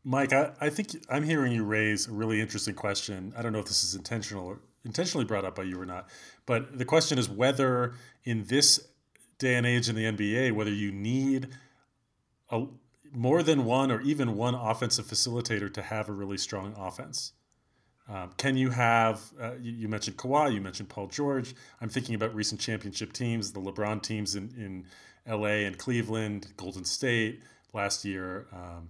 Mike, 0.02 0.32
I, 0.32 0.52
I 0.58 0.70
think 0.70 0.96
I'm 1.10 1.22
hearing 1.22 1.52
you 1.52 1.62
raise 1.62 2.08
a 2.08 2.12
really 2.12 2.40
interesting 2.40 2.74
question. 2.74 3.34
I 3.36 3.42
don't 3.42 3.52
know 3.52 3.58
if 3.58 3.66
this 3.66 3.84
is 3.84 3.94
intentional 3.94 4.46
or 4.46 4.60
intentionally 4.86 5.26
brought 5.26 5.44
up 5.44 5.54
by 5.54 5.64
you 5.64 5.78
or 5.78 5.84
not, 5.84 6.08
but 6.46 6.78
the 6.78 6.86
question 6.86 7.18
is 7.18 7.28
whether 7.28 7.92
in 8.24 8.44
this 8.44 8.88
day 9.38 9.56
and 9.56 9.66
age 9.66 9.90
in 9.90 9.94
the 9.94 10.04
NBA, 10.04 10.52
whether 10.52 10.72
you 10.72 10.90
need 10.90 11.48
a, 12.48 12.64
more 13.12 13.42
than 13.42 13.66
one 13.66 13.90
or 13.90 14.00
even 14.00 14.34
one 14.34 14.54
offensive 14.54 15.04
facilitator 15.04 15.72
to 15.74 15.82
have 15.82 16.08
a 16.08 16.12
really 16.12 16.38
strong 16.38 16.74
offense. 16.78 17.32
Um, 18.10 18.30
can 18.36 18.56
you 18.56 18.70
have, 18.70 19.20
uh, 19.40 19.52
you, 19.60 19.72
you, 19.72 19.88
mentioned 19.88 20.16
Kawhi, 20.16 20.52
you 20.52 20.60
mentioned 20.60 20.88
Paul 20.88 21.06
George. 21.06 21.54
I'm 21.80 21.88
thinking 21.88 22.16
about 22.16 22.34
recent 22.34 22.60
championship 22.60 23.12
teams, 23.12 23.52
the 23.52 23.60
LeBron 23.60 24.02
teams 24.02 24.34
in, 24.34 24.52
in 24.58 25.32
LA 25.32 25.64
and 25.66 25.78
Cleveland, 25.78 26.48
Golden 26.56 26.84
State 26.84 27.40
last 27.72 28.04
year. 28.04 28.48
Um, 28.52 28.88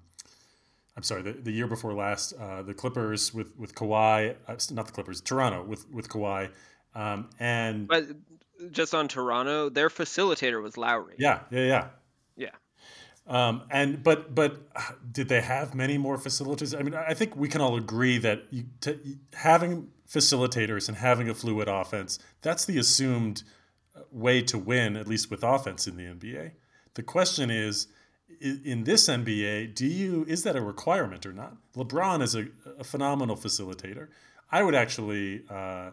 I'm 0.97 1.03
sorry, 1.03 1.23
the, 1.23 1.33
the 1.33 1.53
year 1.53 1.67
before 1.67 1.93
last, 1.93 2.33
uh, 2.33 2.62
the 2.62 2.73
Clippers 2.73 3.35
with, 3.35 3.57
with 3.59 3.75
Kawhi, 3.75 4.37
uh, 4.49 4.57
not 4.73 4.87
the 4.87 4.93
Clippers, 4.93 5.21
Toronto 5.21 5.65
with, 5.65 5.89
with 5.91 6.09
Kawhi. 6.09 6.49
Um, 6.95 7.29
and 7.39 7.87
but 7.87 8.07
just 8.71 8.95
on 8.95 9.07
Toronto, 9.07 9.69
their 9.69 9.91
facilitator 9.91 10.62
was 10.62 10.79
Lowry. 10.79 11.17
Yeah, 11.19 11.41
yeah, 11.50 11.67
yeah. 11.67 11.87
Yeah. 12.37 12.50
Um, 13.30 13.62
and 13.70 14.02
but 14.02 14.34
but 14.34 14.60
did 15.12 15.28
they 15.28 15.40
have 15.40 15.75
many 15.75 15.96
more 15.96 16.18
facilitators? 16.18 16.78
I 16.78 16.82
mean, 16.82 16.94
I 16.94 17.14
think 17.14 17.37
we 17.37 17.49
can 17.49 17.60
all 17.60 17.76
agree 17.76 18.18
that 18.18 18.42
you, 18.50 18.64
having 19.34 19.88
facilitators 20.08 20.88
and 20.88 20.99
having 20.99 21.30
a 21.30 21.34
fluid 21.34 21.68
offense 21.68 22.18
that's 22.42 22.64
the 22.64 22.76
assumed 22.78 23.44
way 24.10 24.42
to 24.42 24.58
win, 24.58 24.96
at 24.96 25.06
least 25.06 25.30
with 25.30 25.44
offense 25.44 25.87
in 25.87 25.96
the 25.96 26.02
NBA. 26.02 26.50
The 26.94 27.02
question 27.04 27.50
is, 27.50 27.87
in 28.40 28.84
this 28.84 29.08
NBA, 29.08 29.76
do 29.76 29.87
you 29.87 30.25
is 30.28 30.42
that 30.42 30.56
a 30.56 30.60
requirement 30.60 31.25
or 31.25 31.32
not? 31.32 31.56
LeBron 31.76 32.22
is 32.22 32.34
a, 32.34 32.49
a 32.78 32.84
phenomenal 32.84 33.37
facilitator. 33.37 34.08
I 34.50 34.62
would 34.62 34.75
actually. 34.75 35.44
Uh, 35.49 35.90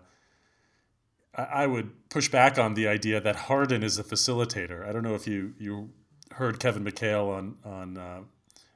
I 1.35 1.67
would 1.67 2.09
push 2.09 2.29
back 2.29 2.57
on 2.57 2.73
the 2.73 2.87
idea 2.87 3.21
that 3.21 3.35
Harden 3.35 3.83
is 3.83 3.99
a 3.99 4.03
facilitator. 4.03 4.87
I 4.87 4.91
don't 4.91 5.03
know 5.03 5.13
if 5.13 5.27
you 5.27 5.53
you 5.59 5.91
heard 6.37 6.59
Kevin 6.59 6.83
McHale 6.83 7.29
on 7.37 7.57
on 7.65 7.97
uh, 7.97 8.21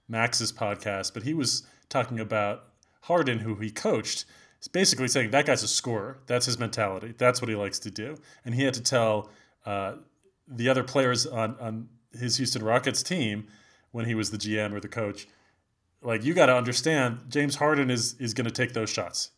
Max's 0.07 0.51
podcast, 0.51 1.13
but 1.13 1.23
he 1.23 1.33
was 1.33 1.63
talking 1.89 2.19
about 2.19 2.65
Harden, 3.01 3.39
who 3.39 3.55
he 3.55 3.71
coached, 3.71 4.25
basically 4.71 5.07
saying 5.07 5.31
that 5.31 5.45
guy's 5.45 5.63
a 5.63 5.67
scorer. 5.67 6.19
That's 6.27 6.45
his 6.45 6.59
mentality. 6.59 7.13
That's 7.17 7.41
what 7.41 7.49
he 7.49 7.55
likes 7.55 7.79
to 7.79 7.91
do. 7.91 8.17
And 8.45 8.55
he 8.55 8.63
had 8.63 8.73
to 8.75 8.83
tell 8.83 9.29
uh, 9.65 9.93
the 10.47 10.69
other 10.69 10.83
players 10.83 11.25
on 11.25 11.55
on 11.59 11.89
his 12.17 12.37
Houston 12.37 12.63
Rockets 12.63 13.03
team 13.03 13.47
when 13.91 14.05
he 14.05 14.15
was 14.15 14.31
the 14.31 14.37
GM 14.37 14.73
or 14.73 14.79
the 14.79 14.87
coach, 14.87 15.27
like 16.01 16.23
you 16.23 16.33
got 16.33 16.47
to 16.47 16.55
understand, 16.55 17.19
James 17.29 17.55
Harden 17.55 17.89
is 17.89 18.15
is 18.19 18.33
going 18.33 18.45
to 18.45 18.51
take 18.51 18.73
those 18.73 18.89
shots. 18.89 19.31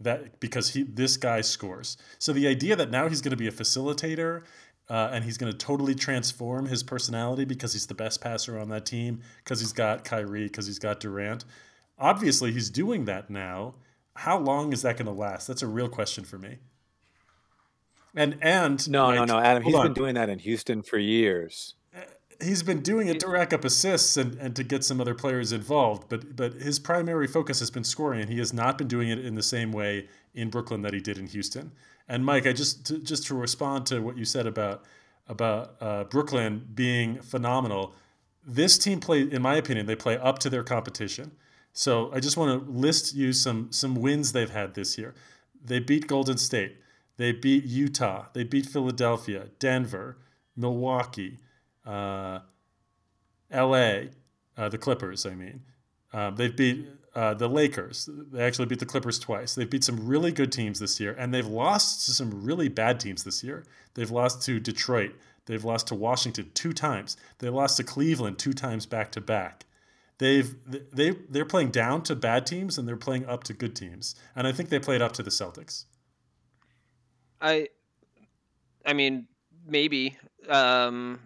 that 0.00 0.40
because 0.40 0.70
he 0.70 0.82
this 0.82 1.16
guy 1.16 1.40
scores. 1.42 1.96
So 2.18 2.32
the 2.32 2.46
idea 2.48 2.74
that 2.76 2.90
now 2.90 3.08
he's 3.08 3.20
going 3.20 3.32
to 3.32 3.36
be 3.36 3.48
a 3.48 3.52
facilitator 3.52 4.42
uh, 4.90 5.08
and 5.12 5.24
he's 5.24 5.38
going 5.38 5.50
to 5.50 5.56
totally 5.56 5.94
transform 5.94 6.66
his 6.66 6.82
personality 6.82 7.44
because 7.44 7.72
he's 7.72 7.86
the 7.86 7.94
best 7.94 8.20
passer 8.20 8.58
on 8.58 8.68
that 8.70 8.84
team 8.84 9.20
because 9.38 9.60
he's 9.60 9.72
got 9.72 10.04
Kyrie 10.04 10.44
because 10.44 10.66
he's 10.66 10.80
got 10.80 10.98
Durant. 10.98 11.44
Obviously, 11.96 12.50
he's 12.50 12.68
doing 12.68 13.04
that 13.04 13.30
now. 13.30 13.74
How 14.16 14.36
long 14.36 14.72
is 14.72 14.82
that 14.82 14.96
going 14.96 15.06
to 15.06 15.12
last? 15.12 15.46
That's 15.46 15.62
a 15.62 15.68
real 15.68 15.88
question 15.88 16.24
for 16.24 16.38
me. 16.38 16.58
And 18.16 18.36
and 18.42 18.90
no, 18.90 19.06
like, 19.06 19.14
no, 19.20 19.24
no, 19.24 19.38
Adam. 19.38 19.62
He's 19.62 19.74
on. 19.74 19.86
been 19.86 19.94
doing 19.94 20.14
that 20.16 20.28
in 20.28 20.40
Houston 20.40 20.82
for 20.82 20.98
years. 20.98 21.74
He's 22.42 22.62
been 22.62 22.80
doing 22.80 23.06
it 23.06 23.20
to 23.20 23.28
rack 23.28 23.52
up 23.52 23.64
assists 23.64 24.16
and, 24.16 24.34
and 24.36 24.56
to 24.56 24.64
get 24.64 24.82
some 24.82 24.98
other 25.00 25.14
players 25.14 25.52
involved, 25.52 26.08
but 26.08 26.34
but 26.34 26.54
his 26.54 26.80
primary 26.80 27.28
focus 27.28 27.60
has 27.60 27.70
been 27.70 27.84
scoring, 27.84 28.20
and 28.20 28.30
he 28.30 28.38
has 28.38 28.52
not 28.52 28.78
been 28.78 28.88
doing 28.88 29.08
it 29.08 29.24
in 29.24 29.36
the 29.36 29.42
same 29.42 29.70
way 29.70 30.08
in 30.34 30.50
Brooklyn 30.50 30.82
that 30.82 30.94
he 30.94 31.00
did 31.00 31.18
in 31.18 31.28
Houston. 31.28 31.70
And 32.10 32.24
Mike, 32.24 32.44
I 32.44 32.52
just 32.52 32.84
to, 32.86 32.98
just 32.98 33.28
to 33.28 33.36
respond 33.36 33.86
to 33.86 34.00
what 34.00 34.18
you 34.18 34.24
said 34.24 34.46
about 34.46 34.84
about 35.28 35.76
uh, 35.80 36.04
Brooklyn 36.04 36.66
being 36.74 37.22
phenomenal. 37.22 37.94
This 38.44 38.78
team 38.78 38.98
play, 38.98 39.20
in 39.20 39.40
my 39.40 39.54
opinion, 39.54 39.86
they 39.86 39.94
play 39.94 40.18
up 40.18 40.40
to 40.40 40.50
their 40.50 40.64
competition. 40.64 41.30
So 41.72 42.12
I 42.12 42.18
just 42.18 42.36
want 42.36 42.66
to 42.66 42.68
list 42.68 43.14
you 43.14 43.32
some 43.32 43.70
some 43.70 43.94
wins 43.94 44.32
they've 44.32 44.50
had 44.50 44.74
this 44.74 44.98
year. 44.98 45.14
They 45.64 45.78
beat 45.78 46.08
Golden 46.08 46.36
State. 46.36 46.78
They 47.16 47.30
beat 47.30 47.64
Utah. 47.64 48.26
They 48.32 48.42
beat 48.42 48.66
Philadelphia, 48.66 49.46
Denver, 49.60 50.18
Milwaukee, 50.56 51.38
uh, 51.86 52.40
L.A., 53.52 54.10
uh, 54.56 54.68
the 54.68 54.78
Clippers. 54.78 55.26
I 55.26 55.34
mean, 55.36 55.62
um, 56.12 56.34
they've 56.34 56.56
beat 56.56 56.86
uh, 57.14 57.34
the 57.34 57.48
Lakers. 57.48 58.08
They 58.12 58.42
actually 58.42 58.66
beat 58.66 58.78
the 58.78 58.86
Clippers 58.86 59.18
twice. 59.18 59.54
They've 59.54 59.68
beat 59.68 59.84
some 59.84 60.06
really 60.06 60.32
good 60.32 60.52
teams 60.52 60.78
this 60.78 61.00
year, 61.00 61.14
and 61.18 61.34
they've 61.34 61.46
lost 61.46 62.06
to 62.06 62.12
some 62.12 62.44
really 62.44 62.68
bad 62.68 63.00
teams 63.00 63.24
this 63.24 63.42
year. 63.42 63.64
They've 63.94 64.10
lost 64.10 64.42
to 64.42 64.60
Detroit. 64.60 65.14
They've 65.46 65.64
lost 65.64 65.88
to 65.88 65.94
Washington 65.94 66.50
two 66.54 66.72
times. 66.72 67.16
They 67.38 67.48
lost 67.48 67.76
to 67.78 67.84
Cleveland 67.84 68.38
two 68.38 68.52
times 68.52 68.86
back 68.86 69.10
to 69.12 69.20
back. 69.20 69.64
They've 70.18 70.54
they 70.66 71.10
they're 71.30 71.46
playing 71.46 71.70
down 71.70 72.02
to 72.04 72.14
bad 72.14 72.46
teams 72.46 72.76
and 72.76 72.86
they're 72.86 72.96
playing 72.96 73.24
up 73.24 73.42
to 73.44 73.54
good 73.54 73.74
teams, 73.74 74.14
and 74.36 74.46
I 74.46 74.52
think 74.52 74.68
they 74.68 74.78
played 74.78 75.00
up 75.00 75.12
to 75.12 75.22
the 75.22 75.30
Celtics. 75.30 75.86
I, 77.40 77.68
I 78.84 78.92
mean, 78.92 79.26
maybe 79.66 80.18
um, 80.48 81.20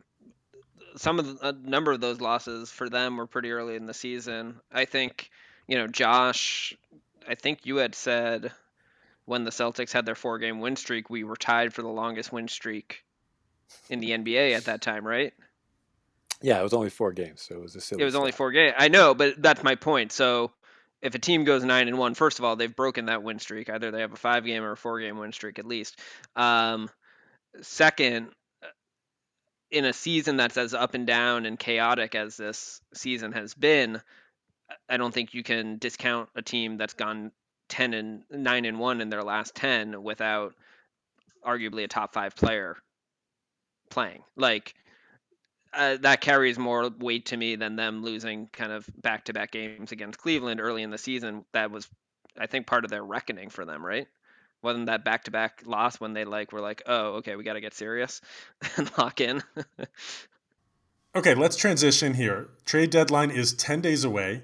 some 0.96 1.18
of 1.18 1.26
the, 1.26 1.48
a 1.48 1.52
number 1.52 1.90
of 1.90 2.00
those 2.00 2.20
losses 2.20 2.70
for 2.70 2.88
them 2.88 3.16
were 3.16 3.26
pretty 3.26 3.50
early 3.50 3.74
in 3.74 3.86
the 3.86 3.94
season. 3.94 4.60
I 4.72 4.84
think, 4.84 5.28
you 5.66 5.78
know, 5.78 5.86
Josh. 5.86 6.76
I 7.26 7.34
think 7.34 7.60
you 7.64 7.76
had 7.76 7.94
said 7.94 8.52
when 9.24 9.44
the 9.44 9.50
Celtics 9.50 9.92
had 9.92 10.04
their 10.04 10.14
four-game 10.14 10.60
win 10.60 10.76
streak, 10.76 11.08
we 11.08 11.24
were 11.24 11.36
tied 11.36 11.72
for 11.72 11.80
the 11.80 11.88
longest 11.88 12.32
win 12.32 12.48
streak 12.48 13.02
in 13.88 14.00
the 14.00 14.10
NBA 14.10 14.54
at 14.54 14.66
that 14.66 14.82
time, 14.82 15.06
right? 15.06 15.32
Yeah, 16.42 16.60
it 16.60 16.62
was 16.62 16.74
only 16.74 16.90
four 16.90 17.12
games, 17.12 17.40
so 17.40 17.54
it 17.54 17.60
was 17.62 17.74
a 17.74 17.80
silly. 17.80 18.02
It 18.02 18.04
was 18.04 18.14
only 18.14 18.32
four 18.32 18.52
games. 18.52 18.74
I 18.76 18.88
know, 18.88 19.14
but 19.14 19.40
that's 19.40 19.62
my 19.62 19.76
point. 19.76 20.12
So 20.12 20.52
if 21.00 21.14
a 21.14 21.18
team 21.18 21.44
goes 21.44 21.64
nine 21.64 21.88
and 21.88 21.98
one, 21.98 22.14
first 22.14 22.38
of 22.38 22.44
all, 22.44 22.56
they've 22.56 22.74
broken 22.74 23.06
that 23.06 23.22
win 23.22 23.38
streak. 23.38 23.70
Either 23.70 23.90
they 23.90 24.00
have 24.00 24.12
a 24.12 24.16
five 24.16 24.44
game 24.44 24.62
or 24.62 24.72
a 24.72 24.76
four 24.76 25.00
game 25.00 25.16
win 25.16 25.32
streak 25.32 25.58
at 25.58 25.64
least. 25.64 25.98
Um, 26.36 26.90
second, 27.62 28.28
in 29.70 29.84
a 29.84 29.92
season 29.92 30.36
that's 30.36 30.56
as 30.56 30.74
up 30.74 30.94
and 30.94 31.06
down 31.06 31.46
and 31.46 31.58
chaotic 31.58 32.14
as 32.14 32.36
this 32.36 32.80
season 32.94 33.32
has 33.32 33.54
been, 33.54 34.00
I 34.88 34.96
don't 34.96 35.12
think 35.12 35.34
you 35.34 35.42
can 35.42 35.78
discount 35.78 36.28
a 36.34 36.42
team 36.42 36.76
that's 36.76 36.94
gone 36.94 37.32
ten 37.68 37.94
and 37.94 38.22
nine 38.30 38.64
and 38.64 38.78
one 38.78 39.00
in 39.00 39.08
their 39.08 39.22
last 39.22 39.54
ten 39.54 40.02
without 40.02 40.54
arguably 41.44 41.84
a 41.84 41.88
top 41.88 42.12
five 42.12 42.34
player 42.36 42.76
playing. 43.90 44.22
Like 44.36 44.74
uh, 45.72 45.96
that 46.00 46.20
carries 46.20 46.58
more 46.58 46.90
weight 46.98 47.26
to 47.26 47.36
me 47.36 47.56
than 47.56 47.76
them 47.76 48.02
losing 48.02 48.48
kind 48.52 48.72
of 48.72 48.88
back 49.00 49.24
to 49.26 49.32
back 49.32 49.50
games 49.50 49.92
against 49.92 50.18
Cleveland 50.18 50.60
early 50.60 50.82
in 50.82 50.90
the 50.90 50.98
season. 50.98 51.44
That 51.52 51.70
was, 51.70 51.88
I 52.38 52.46
think, 52.46 52.66
part 52.66 52.84
of 52.84 52.90
their 52.90 53.04
reckoning 53.04 53.50
for 53.50 53.64
them, 53.64 53.84
right? 53.84 54.06
Wasn't 54.62 54.86
that 54.86 55.04
back 55.04 55.24
to 55.24 55.30
back 55.30 55.62
loss 55.66 56.00
when 56.00 56.14
they 56.14 56.24
like 56.24 56.52
were 56.52 56.60
like, 56.60 56.82
oh, 56.86 57.16
okay, 57.16 57.36
we 57.36 57.44
got 57.44 57.54
to 57.54 57.60
get 57.60 57.74
serious 57.74 58.20
and 58.76 58.90
lock 58.96 59.20
in. 59.20 59.42
Okay, 61.16 61.36
let's 61.36 61.54
transition 61.54 62.14
here. 62.14 62.48
Trade 62.64 62.90
deadline 62.90 63.30
is 63.30 63.54
10 63.54 63.80
days 63.80 64.02
away, 64.02 64.42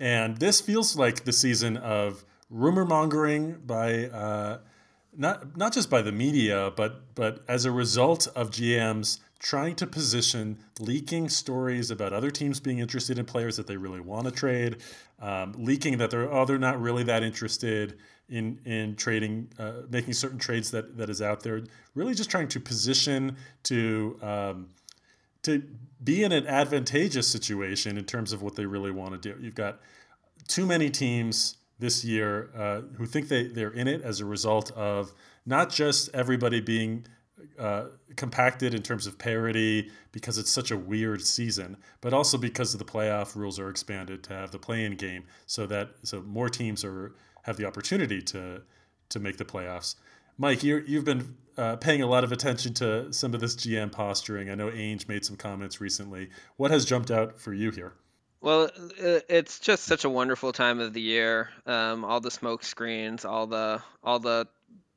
and 0.00 0.38
this 0.38 0.60
feels 0.60 0.96
like 0.96 1.24
the 1.24 1.32
season 1.32 1.76
of 1.76 2.24
rumor 2.48 2.86
mongering 2.86 3.58
by 3.66 4.06
uh, 4.06 4.58
not 5.16 5.56
not 5.56 5.72
just 5.72 5.90
by 5.90 6.00
the 6.00 6.10
media, 6.10 6.72
but 6.74 7.14
but 7.14 7.44
as 7.46 7.66
a 7.66 7.70
result 7.70 8.26
of 8.34 8.50
GMs 8.50 9.18
trying 9.38 9.74
to 9.74 9.86
position 9.86 10.58
leaking 10.78 11.28
stories 11.28 11.90
about 11.90 12.12
other 12.12 12.30
teams 12.30 12.60
being 12.60 12.78
interested 12.78 13.18
in 13.18 13.24
players 13.24 13.56
that 13.56 13.66
they 13.66 13.76
really 13.76 14.00
want 14.00 14.24
to 14.24 14.30
trade, 14.30 14.78
um, 15.20 15.54
leaking 15.56 15.98
that 15.98 16.10
they're 16.10 16.32
oh 16.32 16.46
they're 16.46 16.58
not 16.58 16.80
really 16.80 17.02
that 17.04 17.22
interested 17.22 17.98
in 18.30 18.58
in 18.64 18.96
trading, 18.96 19.48
uh, 19.58 19.82
making 19.90 20.14
certain 20.14 20.38
trades 20.38 20.70
that 20.70 20.96
that 20.96 21.10
is 21.10 21.20
out 21.20 21.42
there. 21.42 21.62
Really, 21.94 22.14
just 22.14 22.30
trying 22.30 22.48
to 22.48 22.58
position 22.58 23.36
to. 23.64 24.18
Um, 24.22 24.68
to 25.42 25.62
be 26.02 26.24
in 26.24 26.32
an 26.32 26.46
advantageous 26.46 27.28
situation 27.28 27.96
in 27.96 28.04
terms 28.04 28.32
of 28.32 28.42
what 28.42 28.56
they 28.56 28.66
really 28.66 28.90
want 28.90 29.12
to 29.12 29.18
do. 29.18 29.38
You've 29.40 29.54
got 29.54 29.80
too 30.48 30.66
many 30.66 30.90
teams 30.90 31.56
this 31.78 32.04
year 32.04 32.50
uh, 32.56 32.80
who 32.96 33.06
think 33.06 33.28
they, 33.28 33.48
they're 33.48 33.70
in 33.70 33.88
it 33.88 34.02
as 34.02 34.20
a 34.20 34.24
result 34.24 34.70
of 34.72 35.12
not 35.46 35.70
just 35.70 36.10
everybody 36.14 36.60
being 36.60 37.06
uh, 37.58 37.86
compacted 38.16 38.74
in 38.74 38.82
terms 38.82 39.06
of 39.06 39.18
parity 39.18 39.90
because 40.12 40.38
it's 40.38 40.50
such 40.50 40.70
a 40.70 40.76
weird 40.76 41.22
season, 41.22 41.76
but 42.00 42.12
also 42.12 42.36
because 42.36 42.74
of 42.74 42.78
the 42.78 42.84
playoff 42.84 43.34
rules 43.34 43.58
are 43.58 43.70
expanded 43.70 44.22
to 44.22 44.32
have 44.34 44.50
the 44.50 44.58
play-in 44.58 44.94
game, 44.94 45.24
so 45.46 45.66
that 45.66 45.90
so 46.02 46.20
more 46.22 46.48
teams 46.48 46.84
are 46.84 47.14
have 47.42 47.56
the 47.56 47.64
opportunity 47.64 48.20
to 48.20 48.62
to 49.08 49.18
make 49.18 49.36
the 49.38 49.44
playoffs. 49.44 49.96
Mike, 50.40 50.64
you 50.64 50.82
you've 50.86 51.04
been 51.04 51.36
uh, 51.58 51.76
paying 51.76 52.00
a 52.00 52.06
lot 52.06 52.24
of 52.24 52.32
attention 52.32 52.72
to 52.72 53.12
some 53.12 53.34
of 53.34 53.40
this 53.40 53.54
GM 53.56 53.92
posturing. 53.92 54.48
I 54.48 54.54
know 54.54 54.70
Ainge 54.70 55.06
made 55.06 55.22
some 55.22 55.36
comments 55.36 55.82
recently. 55.82 56.30
What 56.56 56.70
has 56.70 56.86
jumped 56.86 57.10
out 57.10 57.38
for 57.38 57.52
you 57.52 57.70
here? 57.70 57.92
Well, 58.40 58.70
it's 58.96 59.58
just 59.58 59.84
such 59.84 60.06
a 60.06 60.08
wonderful 60.08 60.52
time 60.52 60.80
of 60.80 60.94
the 60.94 61.00
year. 61.02 61.50
Um, 61.66 62.06
all 62.06 62.20
the 62.20 62.30
smoke 62.30 62.64
screens, 62.64 63.26
all 63.26 63.46
the 63.46 63.82
all 64.02 64.18
the 64.18 64.48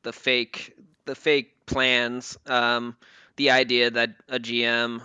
the 0.03 0.13
fake 0.13 0.77
the 1.03 1.13
fake 1.13 1.65
plans. 1.65 2.38
Um, 2.45 2.95
the 3.36 3.51
idea 3.51 3.91
that 3.91 4.12
a 4.29 4.39
GM 4.39 5.01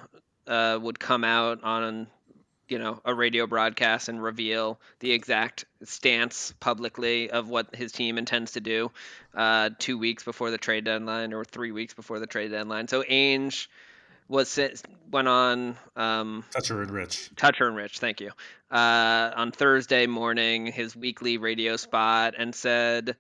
uh, 0.47 0.79
would 0.81 1.01
come 1.01 1.25
out 1.25 1.65
on 1.65 2.07
you 2.69 2.79
know 2.79 3.01
a 3.05 3.15
radio 3.15 3.47
broadcast 3.47 4.09
and 4.09 4.23
reveal 4.23 4.79
the 5.01 5.13
exact 5.13 5.65
stance 5.85 6.53
publicly 6.61 7.31
of 7.31 7.49
what 7.49 7.75
his 7.75 7.93
team 7.93 8.19
intends 8.19 8.53
to 8.53 8.61
do 8.61 8.91
uh, 9.35 9.71
two 9.79 9.99
weeks 9.99 10.25
before 10.25 10.51
the 10.51 10.59
trade 10.59 10.85
deadline 10.85 11.33
or 11.33 11.45
three 11.45 11.73
weeks 11.73 11.95
before 11.95 12.19
the 12.19 12.27
trade 12.27 12.51
deadline. 12.51 12.89
So 12.89 13.03
Ainge 13.03 13.67
was 14.29 14.59
went 15.11 15.29
on 15.29 15.77
um, 15.97 16.45
Toucher 16.53 16.83
and 16.83 16.91
Rich. 16.91 17.31
Toucher 17.37 17.67
and 17.67 17.77
Rich, 17.77 17.99
thank 17.99 18.21
you. 18.21 18.31
Uh, 18.71 19.31
on 19.35 19.53
Thursday 19.53 20.07
morning, 20.07 20.67
his 20.67 20.95
weekly 20.95 21.39
radio 21.39 21.77
spot, 21.77 22.35
and 22.37 22.55
said, 22.55 23.17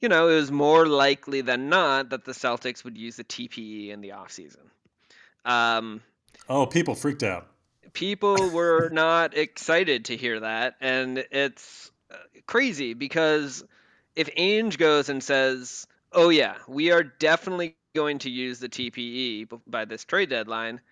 you 0.00 0.10
know, 0.10 0.28
it 0.28 0.34
was 0.34 0.52
more 0.52 0.86
likely 0.86 1.40
than 1.40 1.70
not 1.70 2.10
that 2.10 2.26
the 2.26 2.32
Celtics 2.32 2.84
would 2.84 2.98
use 2.98 3.16
the 3.16 3.24
TPE 3.24 3.88
in 3.88 4.02
the 4.02 4.10
offseason. 4.10 4.66
Um, 5.46 6.02
oh, 6.50 6.66
people 6.66 6.94
freaked 6.94 7.22
out. 7.22 7.48
People 7.96 8.50
were 8.50 8.90
not 8.90 9.34
excited 9.34 10.04
to 10.04 10.18
hear 10.18 10.40
that, 10.40 10.76
and 10.82 11.24
it's 11.30 11.90
uh, 12.10 12.16
crazy 12.46 12.92
because 12.92 13.64
if 14.14 14.28
Ainge 14.34 14.76
goes 14.76 15.08
and 15.08 15.24
says, 15.24 15.86
"Oh 16.12 16.28
yeah, 16.28 16.56
we 16.68 16.92
are 16.92 17.02
definitely 17.02 17.74
going 17.94 18.18
to 18.18 18.28
use 18.28 18.58
the 18.58 18.68
TPE 18.68 19.48
by 19.66 19.86
this 19.86 20.04
trade 20.04 20.28
deadline," 20.28 20.82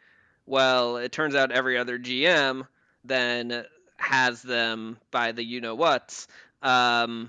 well, 0.46 0.96
it 0.96 1.12
turns 1.12 1.34
out 1.34 1.52
every 1.52 1.76
other 1.76 1.98
GM 1.98 2.66
then 3.04 3.66
has 3.98 4.40
them 4.40 4.96
by 5.10 5.32
the 5.32 5.44
you 5.44 5.60
know 5.60 5.74
what's, 5.74 6.26
um, 6.62 7.28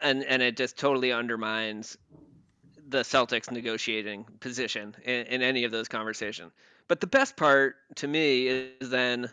and 0.00 0.24
and 0.24 0.40
it 0.40 0.56
just 0.56 0.78
totally 0.78 1.12
undermines 1.12 1.98
the 2.88 3.00
Celtics 3.00 3.50
negotiating 3.50 4.24
position 4.40 4.96
in, 5.04 5.26
in 5.26 5.42
any 5.42 5.64
of 5.64 5.72
those 5.72 5.88
conversations. 5.88 6.52
But 6.88 7.00
the 7.00 7.06
best 7.06 7.36
part 7.36 7.76
to 7.96 8.08
me 8.08 8.46
is 8.46 8.90
then 8.90 9.30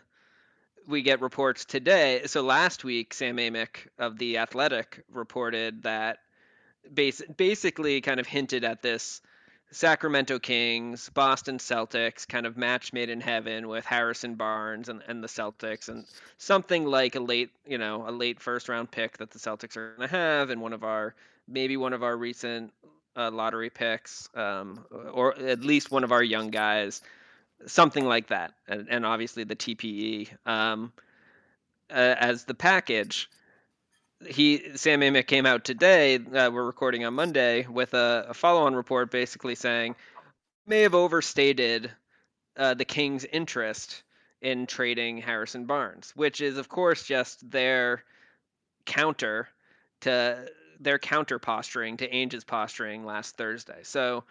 we 0.86 1.02
get 1.02 1.20
reports 1.20 1.64
today. 1.64 2.22
So 2.26 2.42
last 2.42 2.84
week, 2.84 3.14
Sam 3.14 3.36
Amick 3.36 3.88
of 3.98 4.18
the 4.18 4.38
Athletic 4.38 5.04
reported 5.12 5.82
that 5.82 6.18
base, 6.92 7.22
basically 7.36 8.00
kind 8.00 8.20
of 8.20 8.26
hinted 8.26 8.64
at 8.64 8.82
this 8.82 9.20
Sacramento 9.70 10.38
Kings, 10.38 11.08
Boston 11.14 11.58
Celtics, 11.58 12.28
kind 12.28 12.44
of 12.46 12.58
match 12.58 12.92
made 12.92 13.08
in 13.08 13.20
heaven 13.20 13.68
with 13.68 13.86
Harrison 13.86 14.34
Barnes 14.34 14.90
and, 14.90 15.02
and 15.08 15.24
the 15.24 15.28
Celtics, 15.28 15.88
and 15.88 16.04
something 16.36 16.84
like 16.84 17.14
a 17.14 17.20
late, 17.20 17.50
you 17.66 17.78
know, 17.78 18.06
a 18.06 18.12
late 18.12 18.38
first 18.38 18.68
round 18.68 18.90
pick 18.90 19.16
that 19.18 19.30
the 19.30 19.38
Celtics 19.38 19.76
are 19.76 19.94
going 19.96 20.08
to 20.08 20.14
have, 20.14 20.50
and 20.50 20.60
one 20.60 20.74
of 20.74 20.84
our 20.84 21.14
maybe 21.48 21.78
one 21.78 21.94
of 21.94 22.02
our 22.02 22.16
recent 22.16 22.72
uh, 23.16 23.30
lottery 23.30 23.70
picks, 23.70 24.28
um, 24.34 24.84
or 25.12 25.38
at 25.38 25.60
least 25.60 25.90
one 25.90 26.04
of 26.04 26.12
our 26.12 26.22
young 26.22 26.50
guys, 26.50 27.00
something 27.66 28.04
like 28.04 28.28
that, 28.28 28.52
and, 28.68 28.88
and 28.90 29.06
obviously 29.06 29.44
the 29.44 29.56
TPE 29.56 30.28
um, 30.46 30.92
uh, 31.90 32.14
as 32.18 32.44
the 32.44 32.54
package 32.54 33.28
he 34.26 34.76
Sam 34.76 35.00
Amick 35.00 35.26
came 35.26 35.46
out 35.46 35.64
today. 35.64 36.16
Uh, 36.16 36.50
we're 36.52 36.64
recording 36.64 37.04
on 37.04 37.14
Monday 37.14 37.66
with 37.66 37.94
a, 37.94 38.26
a 38.28 38.34
follow-on 38.34 38.74
report, 38.74 39.10
basically 39.10 39.54
saying 39.54 39.96
may 40.66 40.82
have 40.82 40.94
overstated 40.94 41.90
uh, 42.56 42.74
the 42.74 42.84
Kings' 42.84 43.24
interest 43.24 44.02
in 44.40 44.66
trading 44.66 45.18
Harrison 45.18 45.66
Barnes, 45.66 46.12
which 46.14 46.40
is 46.40 46.58
of 46.58 46.68
course 46.68 47.04
just 47.04 47.48
their 47.50 48.04
counter 48.84 49.48
to 50.00 50.48
their 50.80 50.98
counter 50.98 51.38
posturing 51.38 51.96
to 51.98 52.08
Ainge's 52.08 52.44
posturing 52.44 53.04
last 53.04 53.36
Thursday. 53.36 53.80
So, 53.82 54.24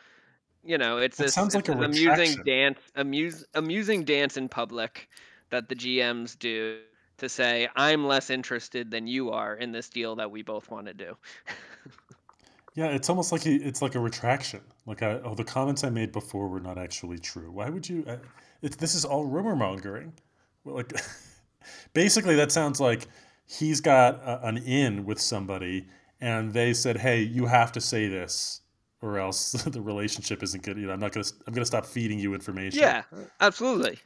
you 0.64 0.78
know, 0.78 0.98
it's 0.98 1.18
That 1.18 1.24
this, 1.26 1.34
sounds 1.34 1.56
like 1.56 1.70
a 1.70 1.74
amusing 1.74 2.38
retraction. 2.38 2.44
dance, 2.46 2.80
amuse, 2.96 3.46
amusing 3.56 4.04
dance 4.04 4.38
in 4.38 4.50
public 4.50 5.10
that 5.50 5.70
the 5.70 5.76
GMs 5.76 6.38
do 6.38 6.80
to 7.18 7.30
say, 7.30 7.70
"I'm 7.76 8.06
less 8.08 8.30
interested 8.30 8.92
than 8.92 9.08
you 9.08 9.32
are 9.32 9.56
in 9.56 9.72
this 9.72 9.90
deal 9.90 10.16
that 10.18 10.32
we 10.32 10.42
both 10.44 10.70
want 10.72 10.88
to 10.88 10.94
do." 10.94 11.18
Yeah, 12.74 12.88
it's 12.88 13.10
almost 13.10 13.32
like 13.34 13.44
he, 13.44 13.56
it's 13.58 13.82
like 13.82 13.96
a 13.96 14.00
retraction. 14.00 14.62
Like, 14.86 15.04
I, 15.04 15.20
oh, 15.24 15.36
the 15.36 15.44
comments 15.44 15.84
I 15.84 15.90
made 15.90 16.12
before 16.14 16.48
were 16.48 16.62
not 16.62 16.78
actually 16.78 17.20
true. 17.20 17.52
Why 17.52 17.70
would 17.70 17.88
you? 17.90 18.06
Uh, 18.08 18.18
it, 18.62 18.78
this 18.78 18.96
is 18.96 19.04
all 19.04 19.26
rumor 19.26 19.56
mongering. 19.56 20.14
Well, 20.64 20.76
Like, 20.76 20.94
basically, 21.94 22.36
that 22.36 22.52
sounds 22.52 22.80
like 22.80 23.08
he's 23.46 23.82
got 23.82 24.16
a, 24.24 24.48
an 24.48 24.58
in 24.58 25.06
with 25.06 25.20
somebody, 25.20 25.88
and 26.22 26.54
they 26.54 26.74
said, 26.74 26.98
"Hey, 26.98 27.22
you 27.22 27.46
have 27.48 27.74
to 27.74 27.82
say 27.82 28.08
this, 28.08 28.61
or 29.02 29.18
else 29.20 29.52
the 29.64 29.82
relationship 29.82 30.42
isn't 30.44 30.64
good." 30.64 30.78
You 30.78 30.88
know, 30.88 30.94
I'm 30.94 31.00
not 31.00 31.12
gonna, 31.12 31.26
I'm 31.48 31.54
gonna 31.54 31.66
stop 31.66 31.86
feeding 31.86 32.20
you 32.20 32.34
information. 32.34 32.80
Yeah, 32.80 33.04
absolutely. 33.40 34.00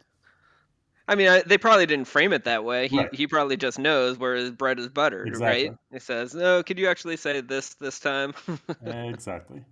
I 1.07 1.13
mean, 1.13 1.27
I, 1.27 1.43
they 1.45 1.59
probably 1.59 1.85
didn't 1.85 2.07
frame 2.07 2.33
it 2.33 2.45
that 2.45 2.63
way. 2.63 2.87
He 2.87 2.97
Right. 2.97 3.13
he 3.13 3.27
probably 3.27 3.57
just 3.57 3.77
knows 3.77 4.17
where 4.17 4.35
his 4.35 4.49
bread 4.49 4.79
is 4.79 4.87
buttered, 4.89 5.27
Exactly. 5.27 5.69
right? 5.69 5.77
He 5.91 5.99
says, 5.99 6.33
"No, 6.33 6.63
could 6.63 6.79
you 6.79 6.87
actually 6.87 7.17
say 7.17 7.41
this 7.41 7.75
this 7.75 7.99
time?" 7.99 8.33
exactly. 8.85 9.63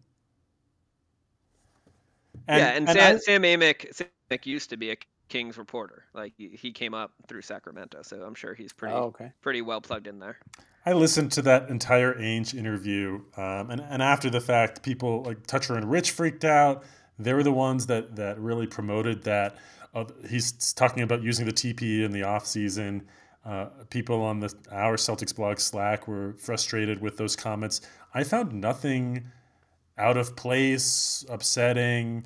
yeah, 2.47 2.69
and, 2.69 2.87
and 2.87 2.97
Sam, 2.97 3.15
I- 3.15 3.19
Sam 3.19 3.41
Amick, 3.43 3.93
Sam 3.95 4.07
Amick 4.29 4.45
used 4.45 4.69
to 4.69 4.77
be 4.77 4.91
a 4.91 4.95
Kings 5.33 5.57
reporter. 5.57 6.03
Like 6.13 6.33
he, 6.37 6.49
he 6.49 6.71
came 6.71 6.93
up 6.93 7.11
through 7.27 7.41
Sacramento, 7.41 8.03
so 8.03 8.21
I'm 8.21 8.35
sure 8.35 8.53
he's 8.53 8.71
pretty 8.71 8.93
Oh, 8.93 9.05
okay. 9.05 9.31
pretty 9.41 9.63
well 9.63 9.81
plugged 9.81 10.05
in 10.05 10.19
there. 10.19 10.37
I 10.85 10.93
listened 10.93 11.31
to 11.33 11.41
that 11.41 11.69
entire 11.69 12.13
Ainge 12.13 12.53
interview, 12.53 13.21
um, 13.35 13.71
and 13.71 13.81
and 13.81 14.03
after 14.03 14.29
the 14.29 14.39
fact, 14.39 14.83
people 14.83 15.23
like 15.23 15.47
Toucher 15.47 15.75
and 15.75 15.89
Rich 15.89 16.11
freaked 16.11 16.45
out. 16.45 16.83
They 17.17 17.33
were 17.33 17.41
the 17.41 17.51
ones 17.51 17.87
that 17.87 18.15
that 18.17 18.37
really 18.39 18.67
promoted 18.67 19.23
that. 19.23 19.57
Uh, 19.95 20.05
he's 20.29 20.73
talking 20.73 21.01
about 21.01 21.23
using 21.23 21.47
the 21.47 21.53
TPE 21.53 22.03
in 22.05 22.11
the 22.11 22.23
off 22.23 22.45
season. 22.45 23.07
Uh, 23.43 23.65
people 23.89 24.21
on 24.21 24.39
the 24.39 24.53
our 24.71 24.97
Celtics 24.97 25.35
blog 25.35 25.59
Slack 25.59 26.07
were 26.07 26.33
frustrated 26.37 27.01
with 27.01 27.17
those 27.17 27.35
comments. 27.35 27.81
I 28.13 28.23
found 28.23 28.53
nothing 28.53 29.25
out 29.97 30.17
of 30.17 30.35
place, 30.35 31.25
upsetting, 31.29 32.25